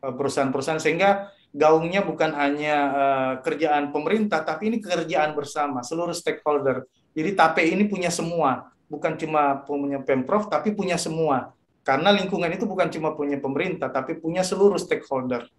perusahaan-perusahaan 0.04 0.78
sehingga 0.78 1.34
gaungnya 1.54 2.02
bukan 2.06 2.34
hanya 2.34 2.76
uh, 2.94 3.34
kerjaan 3.42 3.94
pemerintah, 3.94 4.42
tapi 4.42 4.74
ini 4.74 4.78
kerjaan 4.82 5.34
bersama 5.38 5.86
seluruh 5.86 6.14
stakeholder. 6.14 6.86
Jadi 7.14 7.30
TAPE 7.38 7.64
ini 7.70 7.86
punya 7.86 8.10
semua 8.10 8.73
bukan 8.94 9.18
cuma 9.18 9.66
punya 9.66 9.98
Pemprov 9.98 10.46
tapi 10.46 10.78
punya 10.78 11.02
semua. 11.02 11.58
Karena 11.82 12.14
lingkungan 12.14 12.54
itu 12.54 12.70
bukan 12.70 12.94
cuma 12.94 13.18
punya 13.18 13.42
pemerintah 13.42 13.90
tapi 13.90 14.16
punya 14.22 14.46
seluruh 14.46 14.78
stakeholder. 14.78 15.50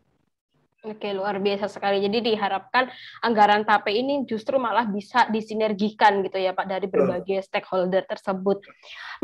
Oke, 0.84 1.16
luar 1.16 1.40
biasa 1.40 1.64
sekali. 1.72 1.96
Jadi 2.04 2.20
diharapkan 2.32 2.92
anggaran 3.24 3.64
TAPE 3.64 3.88
ini 3.88 4.28
justru 4.28 4.60
malah 4.60 4.84
bisa 4.84 5.24
disinergikan 5.32 6.20
gitu 6.20 6.36
ya 6.36 6.52
Pak 6.52 6.68
dari 6.68 6.84
berbagai 6.92 7.40
stakeholder 7.40 8.04
tersebut. 8.04 8.60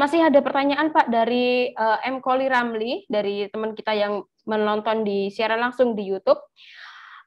Masih 0.01 0.25
ada 0.25 0.41
pertanyaan 0.41 0.89
Pak 0.89 1.13
dari 1.13 1.69
uh, 1.77 2.01
M. 2.09 2.25
Koli 2.25 2.49
Ramli 2.49 3.05
dari 3.13 3.45
teman 3.53 3.77
kita 3.77 3.93
yang 3.93 4.25
menonton 4.49 5.05
di 5.05 5.29
siaran 5.29 5.61
langsung 5.61 5.93
di 5.93 6.09
YouTube. 6.09 6.41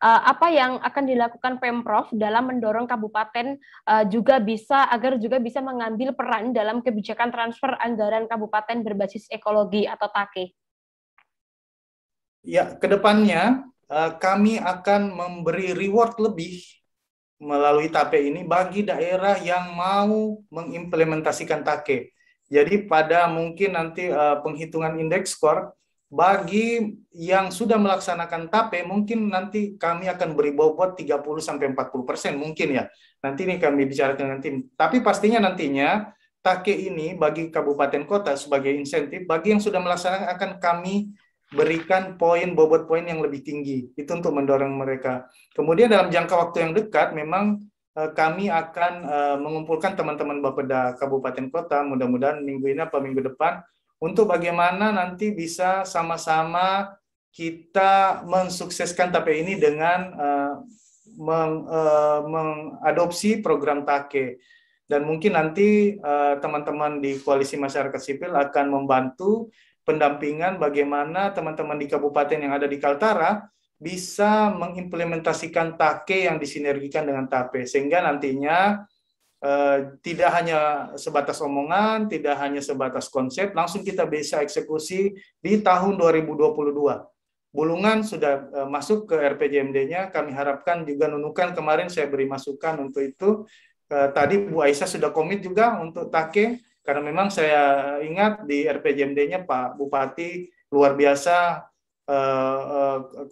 Eh, 0.03 0.21
apa 0.35 0.51
yang 0.51 0.83
akan 0.83 1.03
dilakukan 1.07 1.63
Pemprov 1.63 2.11
dalam 2.11 2.51
mendorong 2.51 2.83
kabupaten 2.83 3.55
uh, 3.87 4.03
juga 4.11 4.35
bisa 4.43 4.91
agar 4.91 5.15
juga 5.15 5.39
bisa 5.39 5.63
mengambil 5.63 6.11
peran 6.11 6.51
dalam 6.51 6.83
kebijakan 6.83 7.31
transfer 7.31 7.71
anggaran 7.79 8.27
kabupaten 8.27 8.83
berbasis 8.83 9.31
ekologi 9.31 9.87
atau 9.87 10.11
TAKE? 10.11 10.51
Ya, 12.43 12.75
ke 12.75 12.83
depannya 12.91 13.63
uh, 13.87 14.11
kami 14.19 14.59
akan 14.59 15.15
memberi 15.15 15.71
reward 15.71 16.19
lebih 16.19 16.59
melalui 17.39 17.87
TAPE 17.87 18.27
ini 18.27 18.43
bagi 18.43 18.83
daerah 18.83 19.39
yang 19.39 19.71
mau 19.71 20.43
mengimplementasikan 20.51 21.63
TAKE. 21.63 22.11
Jadi 22.51 22.91
pada 22.91 23.31
mungkin 23.31 23.79
nanti 23.79 24.11
penghitungan 24.43 24.99
indeks 24.99 25.31
skor 25.39 25.71
bagi 26.13 26.93
yang 27.17 27.49
sudah 27.49 27.81
melaksanakan 27.81 28.45
TAPE 28.45 28.85
mungkin 28.85 29.33
nanti 29.33 29.73
kami 29.81 30.05
akan 30.05 30.37
beri 30.37 30.53
bobot 30.53 30.93
30 30.93 31.09
sampai 31.41 31.73
40 31.73 32.05
persen 32.05 32.37
mungkin 32.37 32.77
ya. 32.77 32.85
Nanti 33.25 33.49
ini 33.49 33.57
kami 33.57 33.89
bicara 33.89 34.13
dengan 34.13 34.37
tim. 34.37 34.69
Tapi 34.77 35.01
pastinya 35.01 35.49
nantinya 35.49 36.13
TAKE 36.45 36.93
ini 36.93 37.17
bagi 37.17 37.49
kabupaten 37.49 38.05
kota 38.05 38.37
sebagai 38.37 38.69
insentif 38.69 39.25
bagi 39.25 39.57
yang 39.57 39.61
sudah 39.63 39.81
melaksanakan 39.81 40.29
akan 40.37 40.51
kami 40.61 41.09
berikan 41.49 42.13
poin 42.13 42.53
bobot 42.53 42.85
poin 42.85 43.01
yang 43.01 43.17
lebih 43.17 43.41
tinggi. 43.41 43.89
Itu 43.97 44.13
untuk 44.13 44.37
mendorong 44.37 44.69
mereka. 44.69 45.25
Kemudian 45.57 45.89
dalam 45.89 46.13
jangka 46.13 46.35
waktu 46.37 46.57
yang 46.61 46.71
dekat 46.77 47.17
memang 47.17 47.57
uh, 47.97 48.13
kami 48.13 48.53
akan 48.53 48.93
uh, 49.01 49.37
mengumpulkan 49.41 49.97
teman-teman 49.97 50.45
Bapeda 50.45 50.93
kabupaten 50.93 51.49
kota 51.49 51.81
mudah-mudahan 51.81 52.37
minggu 52.45 52.69
ini 52.69 52.85
atau 52.85 53.01
minggu 53.01 53.33
depan 53.33 53.65
untuk 54.03 54.27
bagaimana 54.27 54.91
nanti 54.91 55.31
bisa 55.31 55.87
sama-sama 55.87 56.91
kita 57.31 58.21
mensukseskan 58.27 59.15
TAPE 59.15 59.31
ini 59.31 59.55
dengan 59.55 59.99
uh, 60.13 60.53
meng, 61.15 61.63
uh, 61.65 62.21
mengadopsi 62.27 63.39
program 63.39 63.87
TAKE. 63.87 64.43
Dan 64.83 65.07
mungkin 65.07 65.33
nanti 65.33 65.95
eh, 65.95 66.35
teman-teman 66.43 66.99
uh, 66.99 67.01
di 67.01 67.17
Koalisi 67.17 67.55
Masyarakat 67.55 67.97
Sipil 67.97 68.35
akan 68.35 68.67
membantu 68.67 69.49
pendampingan 69.87 70.59
bagaimana 70.59 71.31
teman-teman 71.31 71.79
di 71.79 71.87
kabupaten 71.87 72.37
yang 72.37 72.53
ada 72.53 72.67
di 72.67 72.77
Kaltara 72.77 73.47
bisa 73.79 74.51
mengimplementasikan 74.53 75.79
TAKE 75.79 76.27
yang 76.29 76.37
disinergikan 76.37 77.07
dengan 77.07 77.25
TAPE. 77.25 77.63
Sehingga 77.65 78.03
nantinya 78.03 78.85
tidak 79.99 80.29
hanya 80.39 80.59
sebatas 80.95 81.43
omongan, 81.43 82.07
tidak 82.07 82.39
hanya 82.39 82.63
sebatas 82.63 83.11
konsep, 83.11 83.51
langsung 83.51 83.83
kita 83.83 84.07
bisa 84.07 84.39
eksekusi 84.39 85.11
di 85.43 85.59
tahun 85.59 85.99
2022. 85.99 86.71
Bulungan 87.53 88.01
sudah 88.01 88.49
uh, 88.49 88.67
masuk 88.71 89.05
ke 89.05 89.13
RPJMD-nya, 89.13 90.09
kami 90.09 90.33
harapkan 90.33 90.81
juga 90.87 91.05
Nunukan 91.05 91.53
kemarin 91.53 91.85
saya 91.85 92.09
beri 92.09 92.25
masukan 92.25 92.81
untuk 92.81 93.05
itu. 93.05 93.45
Uh, 93.91 94.09
tadi 94.09 94.41
Bu 94.41 94.65
Aisyah 94.65 94.89
sudah 94.89 95.13
komit 95.13 95.45
juga 95.45 95.77
untuk 95.77 96.09
TAKE, 96.09 96.63
karena 96.81 97.01
memang 97.05 97.29
saya 97.29 98.01
ingat 98.01 98.49
di 98.49 98.65
RPJMD-nya 98.65 99.45
Pak 99.45 99.77
Bupati 99.77 100.49
luar 100.73 100.97
biasa 100.97 101.69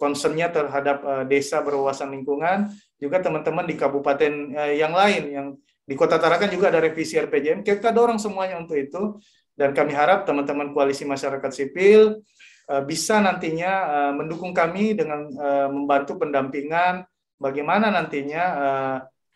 concernnya 0.00 0.48
terhadap 0.48 1.28
desa 1.28 1.60
berwawasan 1.60 2.08
lingkungan, 2.16 2.72
juga 2.96 3.20
teman-teman 3.20 3.68
di 3.68 3.76
kabupaten 3.76 4.32
yang 4.72 4.96
lain 4.96 5.22
yang 5.28 5.46
di 5.82 5.94
Kota 5.98 6.16
Tarakan 6.16 6.48
juga 6.48 6.70
ada 6.70 6.78
revisi 6.78 7.18
RPJM. 7.18 7.66
Kita 7.66 7.90
dorong 7.90 8.18
semuanya 8.18 8.58
untuk 8.58 8.78
itu 8.78 9.18
dan 9.58 9.74
kami 9.76 9.92
harap 9.92 10.24
teman-teman 10.24 10.72
koalisi 10.72 11.04
masyarakat 11.04 11.50
sipil 11.52 12.22
uh, 12.70 12.82
bisa 12.82 13.20
nantinya 13.20 13.72
uh, 13.84 14.12
mendukung 14.16 14.56
kami 14.56 14.96
dengan 14.96 15.28
uh, 15.36 15.68
membantu 15.68 16.16
pendampingan 16.22 17.04
bagaimana 17.36 17.90
nantinya 17.90 18.44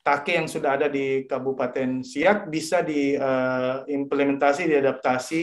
take 0.06 0.38
yang 0.38 0.46
sudah 0.46 0.78
ada 0.78 0.86
di 0.86 1.26
Kabupaten 1.26 2.06
Siak 2.06 2.46
bisa 2.46 2.86
diimplementasi, 2.86 4.70
diadaptasi 4.70 5.42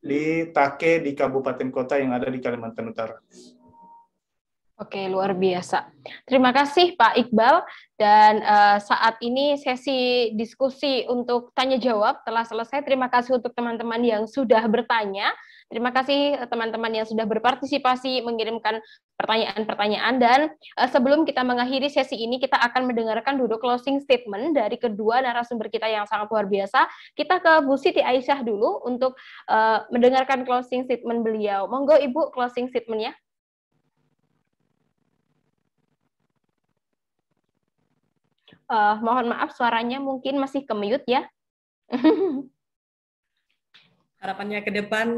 di 0.00 0.48
Take 0.50 1.04
di 1.04 1.12
kabupaten 1.12 1.68
kota 1.68 2.00
yang 2.00 2.16
ada 2.16 2.26
di 2.26 2.42
Kalimantan 2.42 2.90
Utara. 2.90 3.14
Oke, 4.80 5.12
luar 5.12 5.36
biasa. 5.36 5.92
Terima 6.24 6.56
kasih 6.56 6.96
Pak 6.96 7.12
Iqbal. 7.20 7.68
Dan 8.00 8.40
uh, 8.40 8.80
saat 8.80 9.20
ini 9.20 9.60
sesi 9.60 10.32
diskusi 10.32 11.04
untuk 11.04 11.52
tanya 11.52 11.76
jawab 11.76 12.24
telah 12.24 12.48
selesai. 12.48 12.80
Terima 12.88 13.12
kasih 13.12 13.36
untuk 13.36 13.52
teman-teman 13.52 14.00
yang 14.00 14.24
sudah 14.24 14.64
bertanya. 14.72 15.36
Terima 15.68 15.92
kasih 15.92 16.32
eh, 16.32 16.48
teman-teman 16.48 16.96
yang 16.96 17.04
sudah 17.04 17.28
berpartisipasi 17.28 18.24
mengirimkan 18.24 18.80
pertanyaan-pertanyaan 19.20 20.14
dan 20.16 20.40
uh, 20.80 20.88
sebelum 20.88 21.28
kita 21.28 21.44
mengakhiri 21.44 21.92
sesi 21.92 22.16
ini 22.16 22.40
kita 22.40 22.56
akan 22.56 22.88
mendengarkan 22.88 23.36
dulu 23.36 23.60
closing 23.60 24.00
statement 24.00 24.56
dari 24.56 24.80
kedua 24.80 25.20
narasumber 25.20 25.68
kita 25.68 25.92
yang 25.92 26.08
sangat 26.08 26.32
luar 26.32 26.48
biasa. 26.48 26.88
Kita 27.12 27.36
ke 27.36 27.68
Bu 27.68 27.76
Siti 27.76 28.00
Aisyah 28.00 28.40
dulu 28.40 28.80
untuk 28.88 29.12
uh, 29.44 29.84
mendengarkan 29.92 30.48
closing 30.48 30.88
statement 30.88 31.20
beliau. 31.20 31.68
Monggo 31.68 32.00
Ibu 32.00 32.32
closing 32.32 32.72
statementnya. 32.72 33.12
Uh, 38.70 39.02
mohon 39.02 39.34
maaf 39.34 39.50
suaranya 39.50 39.98
mungkin 39.98 40.38
masih 40.38 40.62
ke 40.62 40.70
mute 40.78 41.02
ya. 41.10 41.26
harapannya 44.20 44.60
ke 44.60 44.70
depan 44.70 45.08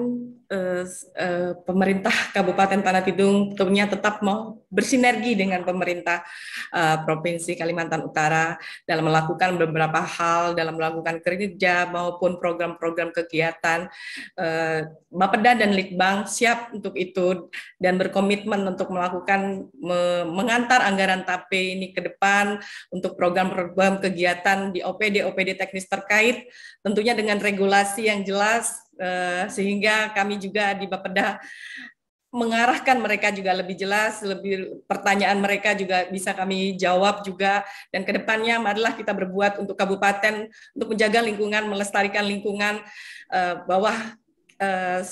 eh, 0.53 0.85
eh, 1.17 1.53
pemerintah 1.65 2.13
Kabupaten 2.37 2.85
Tanah 2.85 3.01
Tidung 3.01 3.57
tentunya 3.57 3.89
tetap 3.89 4.21
mau 4.21 4.61
bersinergi 4.69 5.33
dengan 5.33 5.65
pemerintah 5.65 6.21
eh, 6.69 6.97
Provinsi 7.09 7.57
Kalimantan 7.57 8.05
Utara 8.05 8.61
dalam 8.85 9.09
melakukan 9.09 9.57
beberapa 9.57 10.05
hal 10.05 10.53
dalam 10.53 10.77
melakukan 10.77 11.25
kerja 11.25 11.89
maupun 11.89 12.37
program-program 12.37 13.17
kegiatan. 13.17 13.89
Bapeda 15.13 15.53
dan 15.57 15.77
Litbang 15.77 16.25
siap 16.25 16.73
untuk 16.73 16.97
itu 16.97 17.49
dan 17.77 18.01
berkomitmen 18.01 18.65
untuk 18.65 18.89
melakukan 18.91 19.69
me, 19.77 20.25
mengantar 20.27 20.85
anggaran 20.85 21.25
TAPE 21.25 21.79
ini 21.79 21.93
ke 21.93 22.01
depan 22.01 22.59
untuk 22.93 23.15
program-program 23.17 24.01
kegiatan 24.01 24.73
di 24.73 24.81
OPD 24.81 25.25
OPD 25.29 25.57
teknis 25.57 25.87
terkait 25.87 26.49
tentunya 26.81 27.13
dengan 27.13 27.39
regulasi 27.39 28.09
yang 28.09 28.25
jelas 28.25 28.83
Eh, 29.03 29.45
sehingga 29.49 30.13
kami 30.13 30.37
juga 30.43 30.75
di 30.75 30.91
Bapeda 30.91 31.39
mengarahkan 32.33 32.97
mereka 32.97 33.29
juga 33.29 33.53
lebih 33.53 33.77
jelas, 33.77 34.25
lebih 34.25 34.81
pertanyaan 34.89 35.37
mereka 35.37 35.77
juga 35.77 36.09
bisa 36.09 36.33
kami 36.33 36.81
jawab 36.81 37.21
juga. 37.21 37.61
Dan 37.93 38.09
ke 38.09 38.17
depannya 38.17 38.57
marilah 38.57 38.97
kita 38.97 39.13
berbuat 39.13 39.61
untuk 39.61 39.77
kabupaten 39.77 40.49
untuk 40.73 40.89
menjaga 40.97 41.21
lingkungan, 41.21 41.69
melestarikan 41.69 42.25
lingkungan 42.25 42.81
uh, 43.29 43.55
bawah 43.69 44.17
uh, 44.57 45.05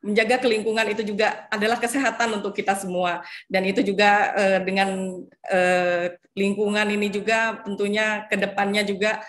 menjaga 0.00 0.40
kelingkungan 0.40 0.86
itu 0.88 1.04
juga 1.04 1.44
adalah 1.52 1.76
kesehatan 1.76 2.40
untuk 2.40 2.56
kita 2.56 2.72
semua 2.72 3.20
dan 3.52 3.68
itu 3.68 3.84
juga 3.84 4.32
uh, 4.32 4.58
dengan 4.64 5.20
uh, 5.52 6.04
lingkungan 6.32 6.88
ini 6.88 7.12
juga 7.12 7.60
tentunya 7.60 8.24
ke 8.24 8.40
depannya 8.40 8.80
juga 8.80 9.20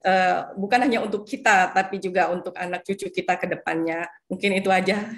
uh, 0.00 0.56
bukan 0.56 0.88
hanya 0.88 1.04
untuk 1.04 1.28
kita 1.28 1.76
tapi 1.76 2.00
juga 2.00 2.32
untuk 2.32 2.56
anak 2.56 2.80
cucu 2.88 3.12
kita 3.12 3.36
ke 3.36 3.46
depannya 3.52 4.08
mungkin 4.24 4.56
itu 4.56 4.72
aja. 4.72 5.12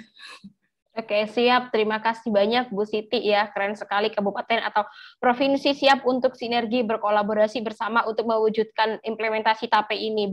Oke, 0.97 1.29
siap. 1.29 1.69
Terima 1.69 2.01
kasih 2.01 2.33
banyak 2.33 2.73
Bu 2.73 2.81
Siti 2.81 3.21
ya. 3.21 3.45
Keren 3.53 3.77
sekali 3.77 4.09
kabupaten 4.09 4.65
atau 4.65 4.81
provinsi 5.21 5.77
siap 5.77 6.01
untuk 6.09 6.33
sinergi 6.33 6.81
berkolaborasi 6.81 7.61
bersama 7.61 8.01
untuk 8.09 8.25
mewujudkan 8.25 8.97
implementasi 9.05 9.69
TAPE 9.69 9.93
ini. 9.93 10.25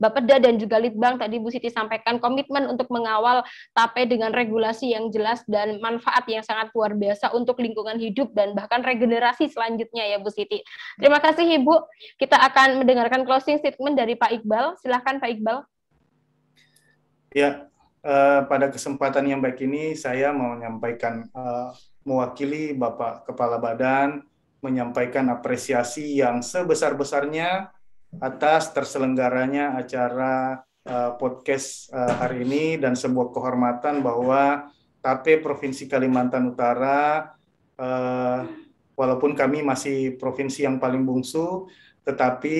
Bapeda 0.00 0.40
dan 0.40 0.56
juga 0.56 0.80
Litbang 0.80 1.20
tadi 1.20 1.36
Bu 1.36 1.52
Siti 1.52 1.68
sampaikan 1.68 2.16
komitmen 2.16 2.64
untuk 2.64 2.88
mengawal 2.88 3.44
TAPE 3.76 4.08
dengan 4.08 4.32
regulasi 4.32 4.96
yang 4.96 5.12
jelas 5.12 5.44
dan 5.52 5.76
manfaat 5.84 6.24
yang 6.32 6.40
sangat 6.40 6.72
luar 6.72 6.96
biasa 6.96 7.36
untuk 7.36 7.60
lingkungan 7.60 8.00
hidup 8.00 8.32
dan 8.32 8.56
bahkan 8.56 8.80
regenerasi 8.80 9.52
selanjutnya 9.52 10.08
ya 10.08 10.16
Bu 10.16 10.32
Siti. 10.32 10.64
Terima 10.96 11.20
kasih 11.20 11.60
Ibu. 11.60 11.76
Kita 12.16 12.40
akan 12.40 12.80
mendengarkan 12.80 13.28
closing 13.28 13.60
statement 13.60 14.00
dari 14.00 14.16
Pak 14.16 14.32
Iqbal. 14.32 14.80
Silahkan 14.80 15.20
Pak 15.20 15.28
Iqbal. 15.28 15.60
Ya, 17.36 17.68
uh, 18.04 18.44
pada 18.46 18.68
kesempatan 18.68 19.24
yang 19.26 19.40
baik 19.40 19.64
ini 19.64 19.96
saya 19.96 20.30
mau 20.30 20.54
menyampaikan 20.54 21.26
uh, 21.32 21.72
mewakili 22.04 22.76
Bapak 22.76 23.26
Kepala 23.26 23.56
Badan 23.56 24.22
menyampaikan 24.60 25.28
apresiasi 25.32 26.20
yang 26.20 26.40
sebesar-besarnya 26.40 27.68
atas 28.22 28.70
terselenggaranya 28.72 29.76
acara 29.76 30.62
uh, 30.86 31.16
podcast 31.18 31.90
uh, 31.90 32.22
hari 32.22 32.46
ini 32.46 32.78
dan 32.78 32.94
sebuah 32.94 33.34
kehormatan 33.34 34.00
bahwa 34.04 34.72
TAPE 35.04 35.44
Provinsi 35.44 35.84
Kalimantan 35.84 36.48
Utara 36.54 37.34
uh, 37.76 38.40
walaupun 38.94 39.34
kami 39.34 39.60
masih 39.60 40.16
provinsi 40.16 40.64
yang 40.64 40.78
paling 40.78 41.02
bungsu 41.02 41.68
tetapi 42.04 42.58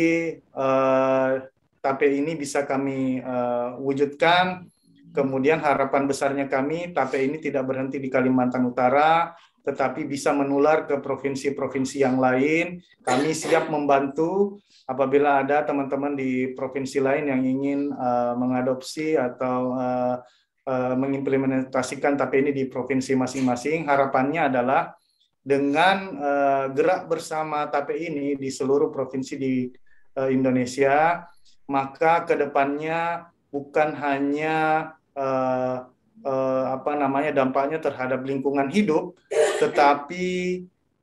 uh, 0.56 1.40
TAPE 1.80 2.08
ini 2.20 2.32
bisa 2.36 2.64
kami 2.64 3.20
uh, 3.20 3.76
wujudkan 3.80 4.68
Kemudian 5.14 5.62
harapan 5.62 6.10
besarnya 6.10 6.50
kami 6.50 6.90
TAPE 6.90 7.22
ini 7.22 7.38
tidak 7.38 7.70
berhenti 7.70 8.02
di 8.02 8.10
Kalimantan 8.10 8.66
Utara, 8.66 9.30
tetapi 9.62 10.10
bisa 10.10 10.34
menular 10.34 10.90
ke 10.90 10.98
provinsi-provinsi 10.98 12.02
yang 12.02 12.18
lain. 12.18 12.82
Kami 13.06 13.30
siap 13.30 13.70
membantu 13.70 14.58
apabila 14.90 15.46
ada 15.46 15.62
teman-teman 15.62 16.18
di 16.18 16.50
provinsi 16.58 16.98
lain 16.98 17.30
yang 17.30 17.42
ingin 17.46 17.94
uh, 17.94 18.34
mengadopsi 18.34 19.14
atau 19.14 19.78
uh, 19.78 20.18
uh, 20.66 20.94
mengimplementasikan 20.98 22.18
TAPE 22.18 22.42
ini 22.42 22.50
di 22.50 22.64
provinsi 22.66 23.14
masing-masing. 23.14 23.86
Harapannya 23.86 24.50
adalah 24.50 24.98
dengan 25.46 26.10
uh, 26.18 26.66
gerak 26.74 27.06
bersama 27.06 27.70
TAPE 27.70 27.94
ini 28.02 28.34
di 28.34 28.50
seluruh 28.50 28.90
provinsi 28.90 29.38
di 29.38 29.70
uh, 30.18 30.26
Indonesia, 30.26 31.22
maka 31.70 32.26
ke 32.26 32.34
depannya 32.34 33.30
bukan 33.54 33.94
hanya 33.94 34.90
uh, 35.14 35.88
uh, 36.22 36.64
apa 36.74 36.92
namanya 36.94 37.30
dampaknya 37.34 37.78
terhadap 37.82 38.22
lingkungan 38.22 38.70
hidup, 38.70 39.18
tetapi 39.58 40.26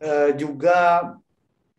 uh, 0.04 0.32
juga 0.36 1.12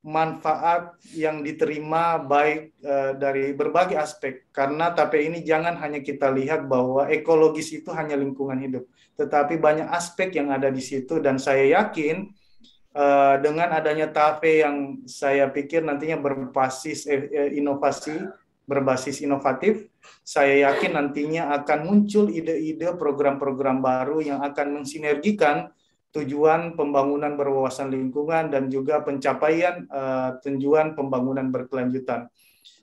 manfaat 0.02 0.98
yang 1.14 1.46
diterima 1.46 2.18
baik 2.18 2.74
uh, 2.82 3.14
dari 3.14 3.54
berbagai 3.54 3.94
aspek. 3.94 4.50
Karena 4.50 4.90
tapi 4.90 5.30
ini 5.30 5.46
jangan 5.46 5.78
hanya 5.78 6.02
kita 6.02 6.26
lihat 6.32 6.66
bahwa 6.66 7.06
ekologis 7.06 7.70
itu 7.70 7.94
hanya 7.94 8.18
lingkungan 8.18 8.58
hidup 8.58 8.84
tetapi 9.16 9.60
banyak 9.60 9.88
aspek 9.92 10.32
yang 10.34 10.50
ada 10.50 10.72
di 10.72 10.80
situ. 10.80 11.20
Dan 11.20 11.36
saya 11.36 11.80
yakin 11.80 12.32
uh, 12.96 13.36
dengan 13.38 13.70
adanya 13.76 14.08
TAFE 14.08 14.64
yang 14.64 14.76
saya 15.04 15.48
pikir 15.52 15.84
nantinya 15.84 16.18
berbasis 16.18 17.06
inovasi 17.52 18.16
berbasis 18.64 19.20
inovatif, 19.20 19.90
saya 20.22 20.70
yakin 20.70 20.94
nantinya 20.94 21.54
akan 21.62 21.78
muncul 21.86 22.30
ide-ide 22.30 22.94
program-program 22.94 23.82
baru 23.82 24.22
yang 24.22 24.40
akan 24.40 24.82
mensinergikan 24.82 25.70
tujuan 26.12 26.76
pembangunan 26.76 27.34
berwawasan 27.34 27.88
lingkungan 27.88 28.52
dan 28.52 28.68
juga 28.68 29.00
pencapaian 29.00 29.88
uh, 29.88 30.36
tujuan 30.44 30.92
pembangunan 30.92 31.48
berkelanjutan. 31.48 32.28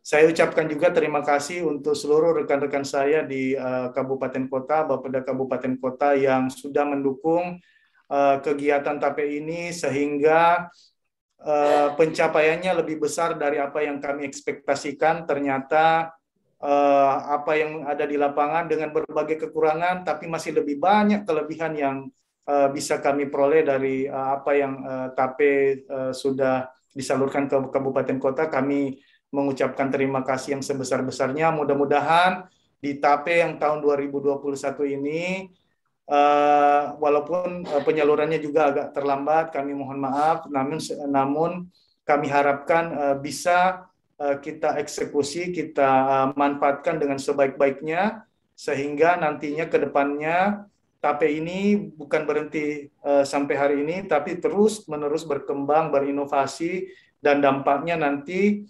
Saya 0.02 0.26
ucapkan 0.26 0.66
juga 0.66 0.90
terima 0.90 1.22
kasih 1.22 1.64
untuk 1.70 1.94
seluruh 1.94 2.34
rekan-rekan 2.42 2.82
saya 2.82 3.22
di 3.22 3.54
uh, 3.54 3.94
kabupaten 3.94 4.50
kota, 4.50 4.82
Bapeda 4.82 5.22
kabupaten 5.22 5.78
kota 5.78 6.18
yang 6.18 6.50
sudah 6.50 6.84
mendukung 6.90 7.62
uh, 8.10 8.36
kegiatan 8.42 8.98
TAPE 8.98 9.40
ini 9.40 9.70
sehingga 9.70 10.68
uh, 11.44 11.96
pencapaiannya 11.96 12.84
lebih 12.84 13.00
besar 13.04 13.36
dari 13.36 13.60
apa 13.60 13.84
yang 13.84 14.00
kami 14.00 14.28
ekspektasikan. 14.28 15.24
Ternyata 15.24 16.12
uh, 16.60 17.14
apa 17.36 17.56
yang 17.56 17.88
ada 17.88 18.04
di 18.04 18.20
lapangan 18.20 18.68
dengan 18.68 18.92
berbagai 18.92 19.48
kekurangan, 19.48 20.04
tapi 20.04 20.28
masih 20.28 20.60
lebih 20.60 20.80
banyak 20.80 21.24
kelebihan 21.24 21.74
yang 21.76 21.98
uh, 22.48 22.68
bisa 22.72 23.00
kami 23.00 23.28
peroleh 23.28 23.64
dari 23.64 24.08
apa 24.08 24.52
yang 24.56 24.74
uh, 24.84 25.08
TAPE 25.16 25.86
sudah 26.12 26.68
disalurkan 26.92 27.48
ke 27.48 27.58
kabupaten 27.72 28.18
kota. 28.20 28.52
Kami 28.52 29.00
mengucapkan 29.30 29.94
terima 29.94 30.26
kasih 30.26 30.58
yang 30.58 30.64
sebesar-besarnya. 30.66 31.54
Mudah-mudahan 31.54 32.50
di 32.82 32.98
TAPE 32.98 33.46
yang 33.46 33.54
tahun 33.62 33.84
2021 33.84 34.96
ini 34.98 35.52
Uh, 36.10 36.98
walaupun 36.98 37.70
uh, 37.70 37.86
penyalurannya 37.86 38.42
juga 38.42 38.74
agak 38.74 38.98
terlambat, 38.98 39.54
kami 39.54 39.78
mohon 39.78 40.02
maaf. 40.02 40.50
Namun, 40.50 40.82
namun 41.06 41.52
kami 42.02 42.26
harapkan 42.34 42.86
uh, 42.98 43.16
bisa 43.22 43.86
kita 44.20 44.76
eksekusi, 44.76 45.56
kita 45.56 45.88
manfaatkan 46.36 47.00
dengan 47.00 47.16
sebaik-baiknya, 47.16 48.28
sehingga 48.52 49.16
nantinya 49.16 49.72
ke 49.72 49.80
depannya 49.80 50.68
TAPE 51.00 51.40
ini 51.40 51.88
bukan 51.96 52.28
berhenti 52.28 52.92
sampai 53.00 53.56
hari 53.56 53.76
ini, 53.88 54.04
tapi 54.12 54.36
terus 54.36 54.84
menerus 54.92 55.24
berkembang, 55.24 55.96
berinovasi, 55.96 56.92
dan 57.24 57.40
dampaknya 57.40 57.96
nanti 57.96 58.68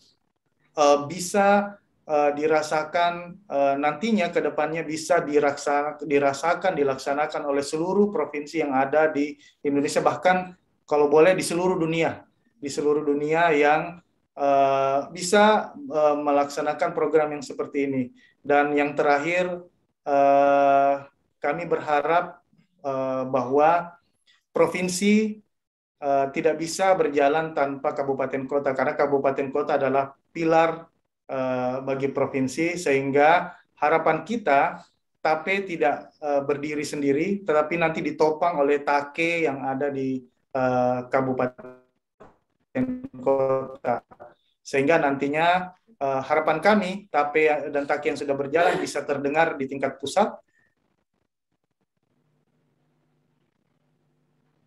bisa 1.09 1.78
uh, 2.09 2.33
dirasakan 2.33 3.37
uh, 3.45 3.77
nantinya 3.77 4.33
ke 4.33 4.41
depannya 4.41 4.81
bisa 4.81 5.21
dirasa, 5.21 6.01
dirasakan, 6.01 6.73
dilaksanakan 6.73 7.45
oleh 7.45 7.61
seluruh 7.61 8.09
provinsi 8.09 8.65
yang 8.65 8.73
ada 8.73 9.13
di 9.13 9.37
Indonesia, 9.61 10.01
bahkan 10.01 10.57
kalau 10.89 11.05
boleh 11.05 11.37
di 11.37 11.45
seluruh 11.45 11.77
dunia, 11.77 12.25
di 12.57 12.65
seluruh 12.65 13.05
dunia 13.05 13.53
yang 13.53 14.01
uh, 14.33 15.05
bisa 15.13 15.69
uh, 15.77 16.17
melaksanakan 16.17 16.97
program 16.97 17.29
yang 17.37 17.45
seperti 17.45 17.85
ini. 17.85 18.03
Dan 18.41 18.73
yang 18.73 18.97
terakhir, 18.97 19.61
uh, 20.09 21.05
kami 21.37 21.63
berharap 21.69 22.41
uh, 22.81 23.23
bahwa 23.29 23.95
provinsi 24.49 25.39
uh, 26.01 26.27
tidak 26.33 26.57
bisa 26.57 26.91
berjalan 26.97 27.53
tanpa 27.53 27.93
kabupaten 27.93 28.43
kota, 28.49 28.73
karena 28.73 28.97
kabupaten 28.97 29.47
kota 29.53 29.77
adalah 29.77 30.17
pilar 30.33 30.89
bagi 31.85 32.09
provinsi, 32.09 32.73
sehingga 32.73 33.53
harapan 33.77 34.25
kita 34.25 34.81
TAPE 35.19 35.67
tidak 35.67 36.09
uh, 36.23 36.41
berdiri 36.41 36.81
sendiri, 36.81 37.45
tetapi 37.45 37.77
nanti 37.77 38.01
ditopang 38.01 38.57
oleh 38.63 38.81
TAKE 38.81 39.45
yang 39.45 39.61
ada 39.61 39.93
di 39.93 40.25
uh, 40.57 41.05
kabupaten 41.05 41.85
kota. 43.19 44.01
Sehingga 44.63 44.97
nantinya 45.01 45.75
harapan 45.99 46.63
kami 46.63 46.91
TAPE 47.11 47.75
dan 47.75 47.83
TAKE 47.83 48.15
yang 48.15 48.19
sudah 48.23 48.35
berjalan 48.37 48.79
bisa 48.79 49.03
terdengar 49.03 49.59
di 49.59 49.67
tingkat 49.67 49.99
pusat 49.99 50.31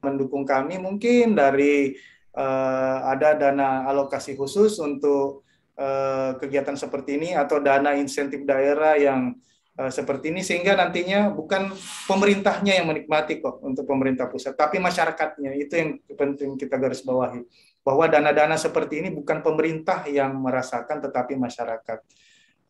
mendukung 0.03 0.43
kami 0.43 0.83
mungkin 0.83 1.39
dari 1.39 1.95
uh, 2.35 2.99
ada 3.07 3.39
dana 3.39 3.87
alokasi 3.87 4.35
khusus 4.35 4.83
untuk 4.83 5.47
uh, 5.79 6.37
kegiatan 6.37 6.77
seperti 6.77 7.20
ini 7.20 7.31
atau 7.37 7.61
dana 7.61 7.95
insentif 7.97 8.43
daerah 8.43 8.97
yang 8.99 9.37
uh, 9.79 9.91
seperti 9.93 10.33
ini 10.35 10.41
sehingga 10.41 10.77
nantinya 10.77 11.33
bukan 11.33 11.73
pemerintahnya 12.09 12.81
yang 12.81 12.87
menikmati 12.89 13.41
kok 13.41 13.61
untuk 13.64 13.87
pemerintah 13.87 14.29
pusat 14.29 14.57
tapi 14.57 14.81
masyarakatnya 14.81 15.57
itu 15.57 15.73
yang 15.73 15.91
penting 16.16 16.57
kita 16.57 16.77
garis 16.77 17.05
bawahi 17.05 17.45
bahwa 17.83 18.07
dana-dana 18.07 18.55
seperti 18.55 19.03
ini 19.03 19.09
bukan 19.11 19.43
pemerintah 19.43 20.07
yang 20.07 20.39
merasakan 20.39 21.03
tetapi 21.03 21.35
masyarakat 21.35 21.99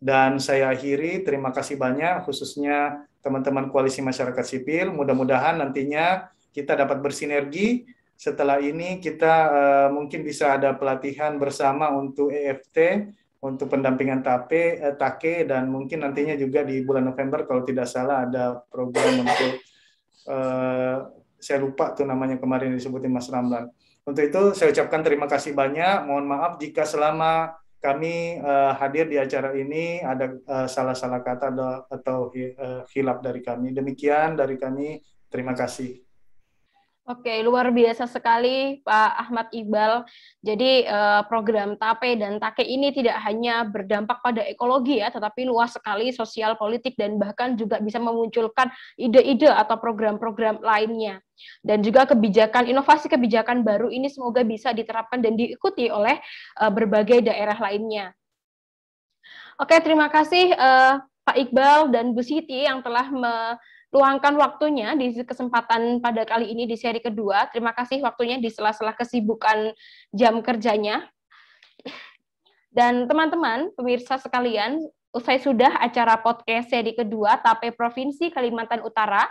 dan 0.02 0.42
saya 0.42 0.72
akhiri 0.72 1.22
terima 1.22 1.54
kasih 1.54 1.78
banyak 1.78 2.26
khususnya 2.26 3.06
teman-teman 3.22 3.70
koalisi 3.70 4.02
masyarakat 4.02 4.42
sipil 4.42 4.90
mudah-mudahan 4.90 5.62
nantinya 5.62 6.32
kita 6.52 6.76
dapat 6.76 7.00
bersinergi. 7.00 7.88
Setelah 8.22 8.62
ini 8.62 9.02
kita 9.02 9.34
uh, 9.50 9.88
mungkin 9.90 10.22
bisa 10.22 10.54
ada 10.54 10.78
pelatihan 10.78 11.42
bersama 11.42 11.90
untuk 11.90 12.30
EFT, 12.30 13.10
untuk 13.42 13.66
pendampingan 13.66 14.22
TAPE, 14.22 14.78
eh, 14.78 14.94
TAKE, 14.94 15.50
dan 15.50 15.66
mungkin 15.66 16.06
nantinya 16.06 16.38
juga 16.38 16.62
di 16.62 16.86
bulan 16.86 17.10
November 17.10 17.42
kalau 17.42 17.66
tidak 17.66 17.90
salah 17.90 18.22
ada 18.22 18.62
program 18.70 19.26
untuk, 19.26 19.58
uh, 20.30 21.10
saya 21.34 21.58
lupa 21.58 21.98
tuh 21.98 22.06
namanya 22.06 22.38
kemarin 22.38 22.70
disebutin 22.70 23.10
Mas 23.10 23.26
Ramlan. 23.26 23.66
Untuk 24.06 24.22
itu 24.22 24.54
saya 24.54 24.70
ucapkan 24.70 25.02
terima 25.02 25.26
kasih 25.26 25.50
banyak. 25.58 26.06
Mohon 26.06 26.26
maaf 26.30 26.52
jika 26.62 26.86
selama 26.86 27.58
kami 27.82 28.38
uh, 28.38 28.78
hadir 28.78 29.10
di 29.10 29.18
acara 29.18 29.50
ini 29.58 29.98
ada 29.98 30.30
salah-salah 30.70 31.18
uh, 31.18 31.24
kata 31.26 31.46
atau 31.90 32.30
uh, 32.30 32.86
hilap 32.94 33.18
dari 33.18 33.42
kami. 33.42 33.74
Demikian 33.74 34.38
dari 34.38 34.54
kami. 34.54 35.02
Terima 35.26 35.58
kasih. 35.58 36.11
Oke, 37.02 37.42
luar 37.42 37.66
biasa 37.74 38.06
sekali 38.06 38.78
Pak 38.86 39.10
Ahmad 39.26 39.50
Iqbal. 39.50 40.06
Jadi 40.38 40.86
eh, 40.86 41.20
program 41.26 41.74
TAPE 41.74 42.14
dan 42.14 42.38
TAKE 42.38 42.62
ini 42.62 42.94
tidak 42.94 43.18
hanya 43.26 43.66
berdampak 43.66 44.22
pada 44.22 44.46
ekologi 44.46 45.02
ya, 45.02 45.10
tetapi 45.10 45.42
luas 45.42 45.74
sekali 45.74 46.14
sosial, 46.14 46.54
politik, 46.54 46.94
dan 46.94 47.18
bahkan 47.18 47.58
juga 47.58 47.82
bisa 47.82 47.98
memunculkan 47.98 48.70
ide-ide 48.94 49.50
atau 49.50 49.82
program-program 49.82 50.62
lainnya. 50.62 51.18
Dan 51.58 51.82
juga 51.82 52.06
kebijakan, 52.06 52.70
inovasi 52.70 53.10
kebijakan 53.10 53.66
baru 53.66 53.90
ini 53.90 54.06
semoga 54.06 54.46
bisa 54.46 54.70
diterapkan 54.70 55.18
dan 55.18 55.34
diikuti 55.34 55.90
oleh 55.90 56.22
eh, 56.62 56.70
berbagai 56.70 57.26
daerah 57.26 57.58
lainnya. 57.58 58.14
Oke, 59.58 59.74
terima 59.82 60.06
kasih 60.06 60.54
eh, 60.54 61.02
Pak 61.26 61.34
Iqbal 61.34 61.90
dan 61.90 62.14
Bu 62.14 62.22
Siti 62.22 62.62
yang 62.62 62.78
telah 62.78 63.10
luangkan 63.92 64.32
waktunya 64.40 64.96
di 64.96 65.12
kesempatan 65.20 66.00
pada 66.00 66.24
kali 66.24 66.48
ini 66.48 66.64
di 66.64 66.80
seri 66.80 66.98
kedua. 66.98 67.52
Terima 67.52 67.76
kasih 67.76 68.00
waktunya 68.00 68.40
di 68.40 68.48
sela-sela 68.48 68.96
kesibukan 68.96 69.76
jam 70.16 70.40
kerjanya. 70.40 71.04
Dan 72.72 73.04
teman-teman, 73.04 73.68
pemirsa 73.76 74.16
sekalian, 74.16 74.80
usai 75.12 75.36
sudah 75.44 75.76
acara 75.76 76.16
podcast 76.24 76.72
seri 76.72 76.96
kedua 76.96 77.36
TAPE 77.44 77.76
Provinsi 77.76 78.32
Kalimantan 78.32 78.80
Utara, 78.80 79.28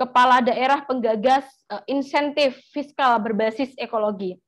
Kepala 0.00 0.40
Daerah 0.40 0.80
Penggagas 0.88 1.44
uh, 1.68 1.84
Insentif 1.84 2.56
Fiskal 2.72 3.20
Berbasis 3.20 3.76
Ekologi. 3.76 4.40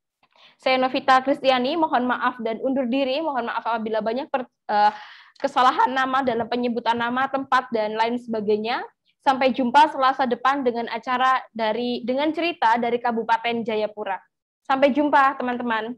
Saya 0.57 0.81
Novita 0.81 1.21
Kristiani, 1.21 1.77
mohon 1.77 2.09
maaf 2.09 2.41
dan 2.41 2.65
undur 2.65 2.89
diri, 2.89 3.21
mohon 3.21 3.45
maaf 3.53 3.61
apabila 3.61 4.01
banyak 4.01 4.33
per, 4.33 4.49
uh, 4.73 4.89
kesalahan 5.37 5.93
nama 5.93 6.25
dalam 6.25 6.49
penyebutan 6.49 6.97
nama, 6.97 7.29
tempat, 7.29 7.69
dan 7.69 7.93
lain 7.93 8.17
sebagainya. 8.17 8.81
Sampai 9.25 9.57
jumpa 9.57 9.89
Selasa 9.89 10.29
depan 10.29 10.61
dengan 10.61 10.85
acara 10.93 11.41
dari 11.49 12.05
dengan 12.05 12.29
cerita 12.29 12.77
dari 12.77 13.01
Kabupaten 13.01 13.65
Jayapura. 13.65 14.21
Sampai 14.69 14.93
jumpa 14.93 15.41
teman-teman. 15.41 15.97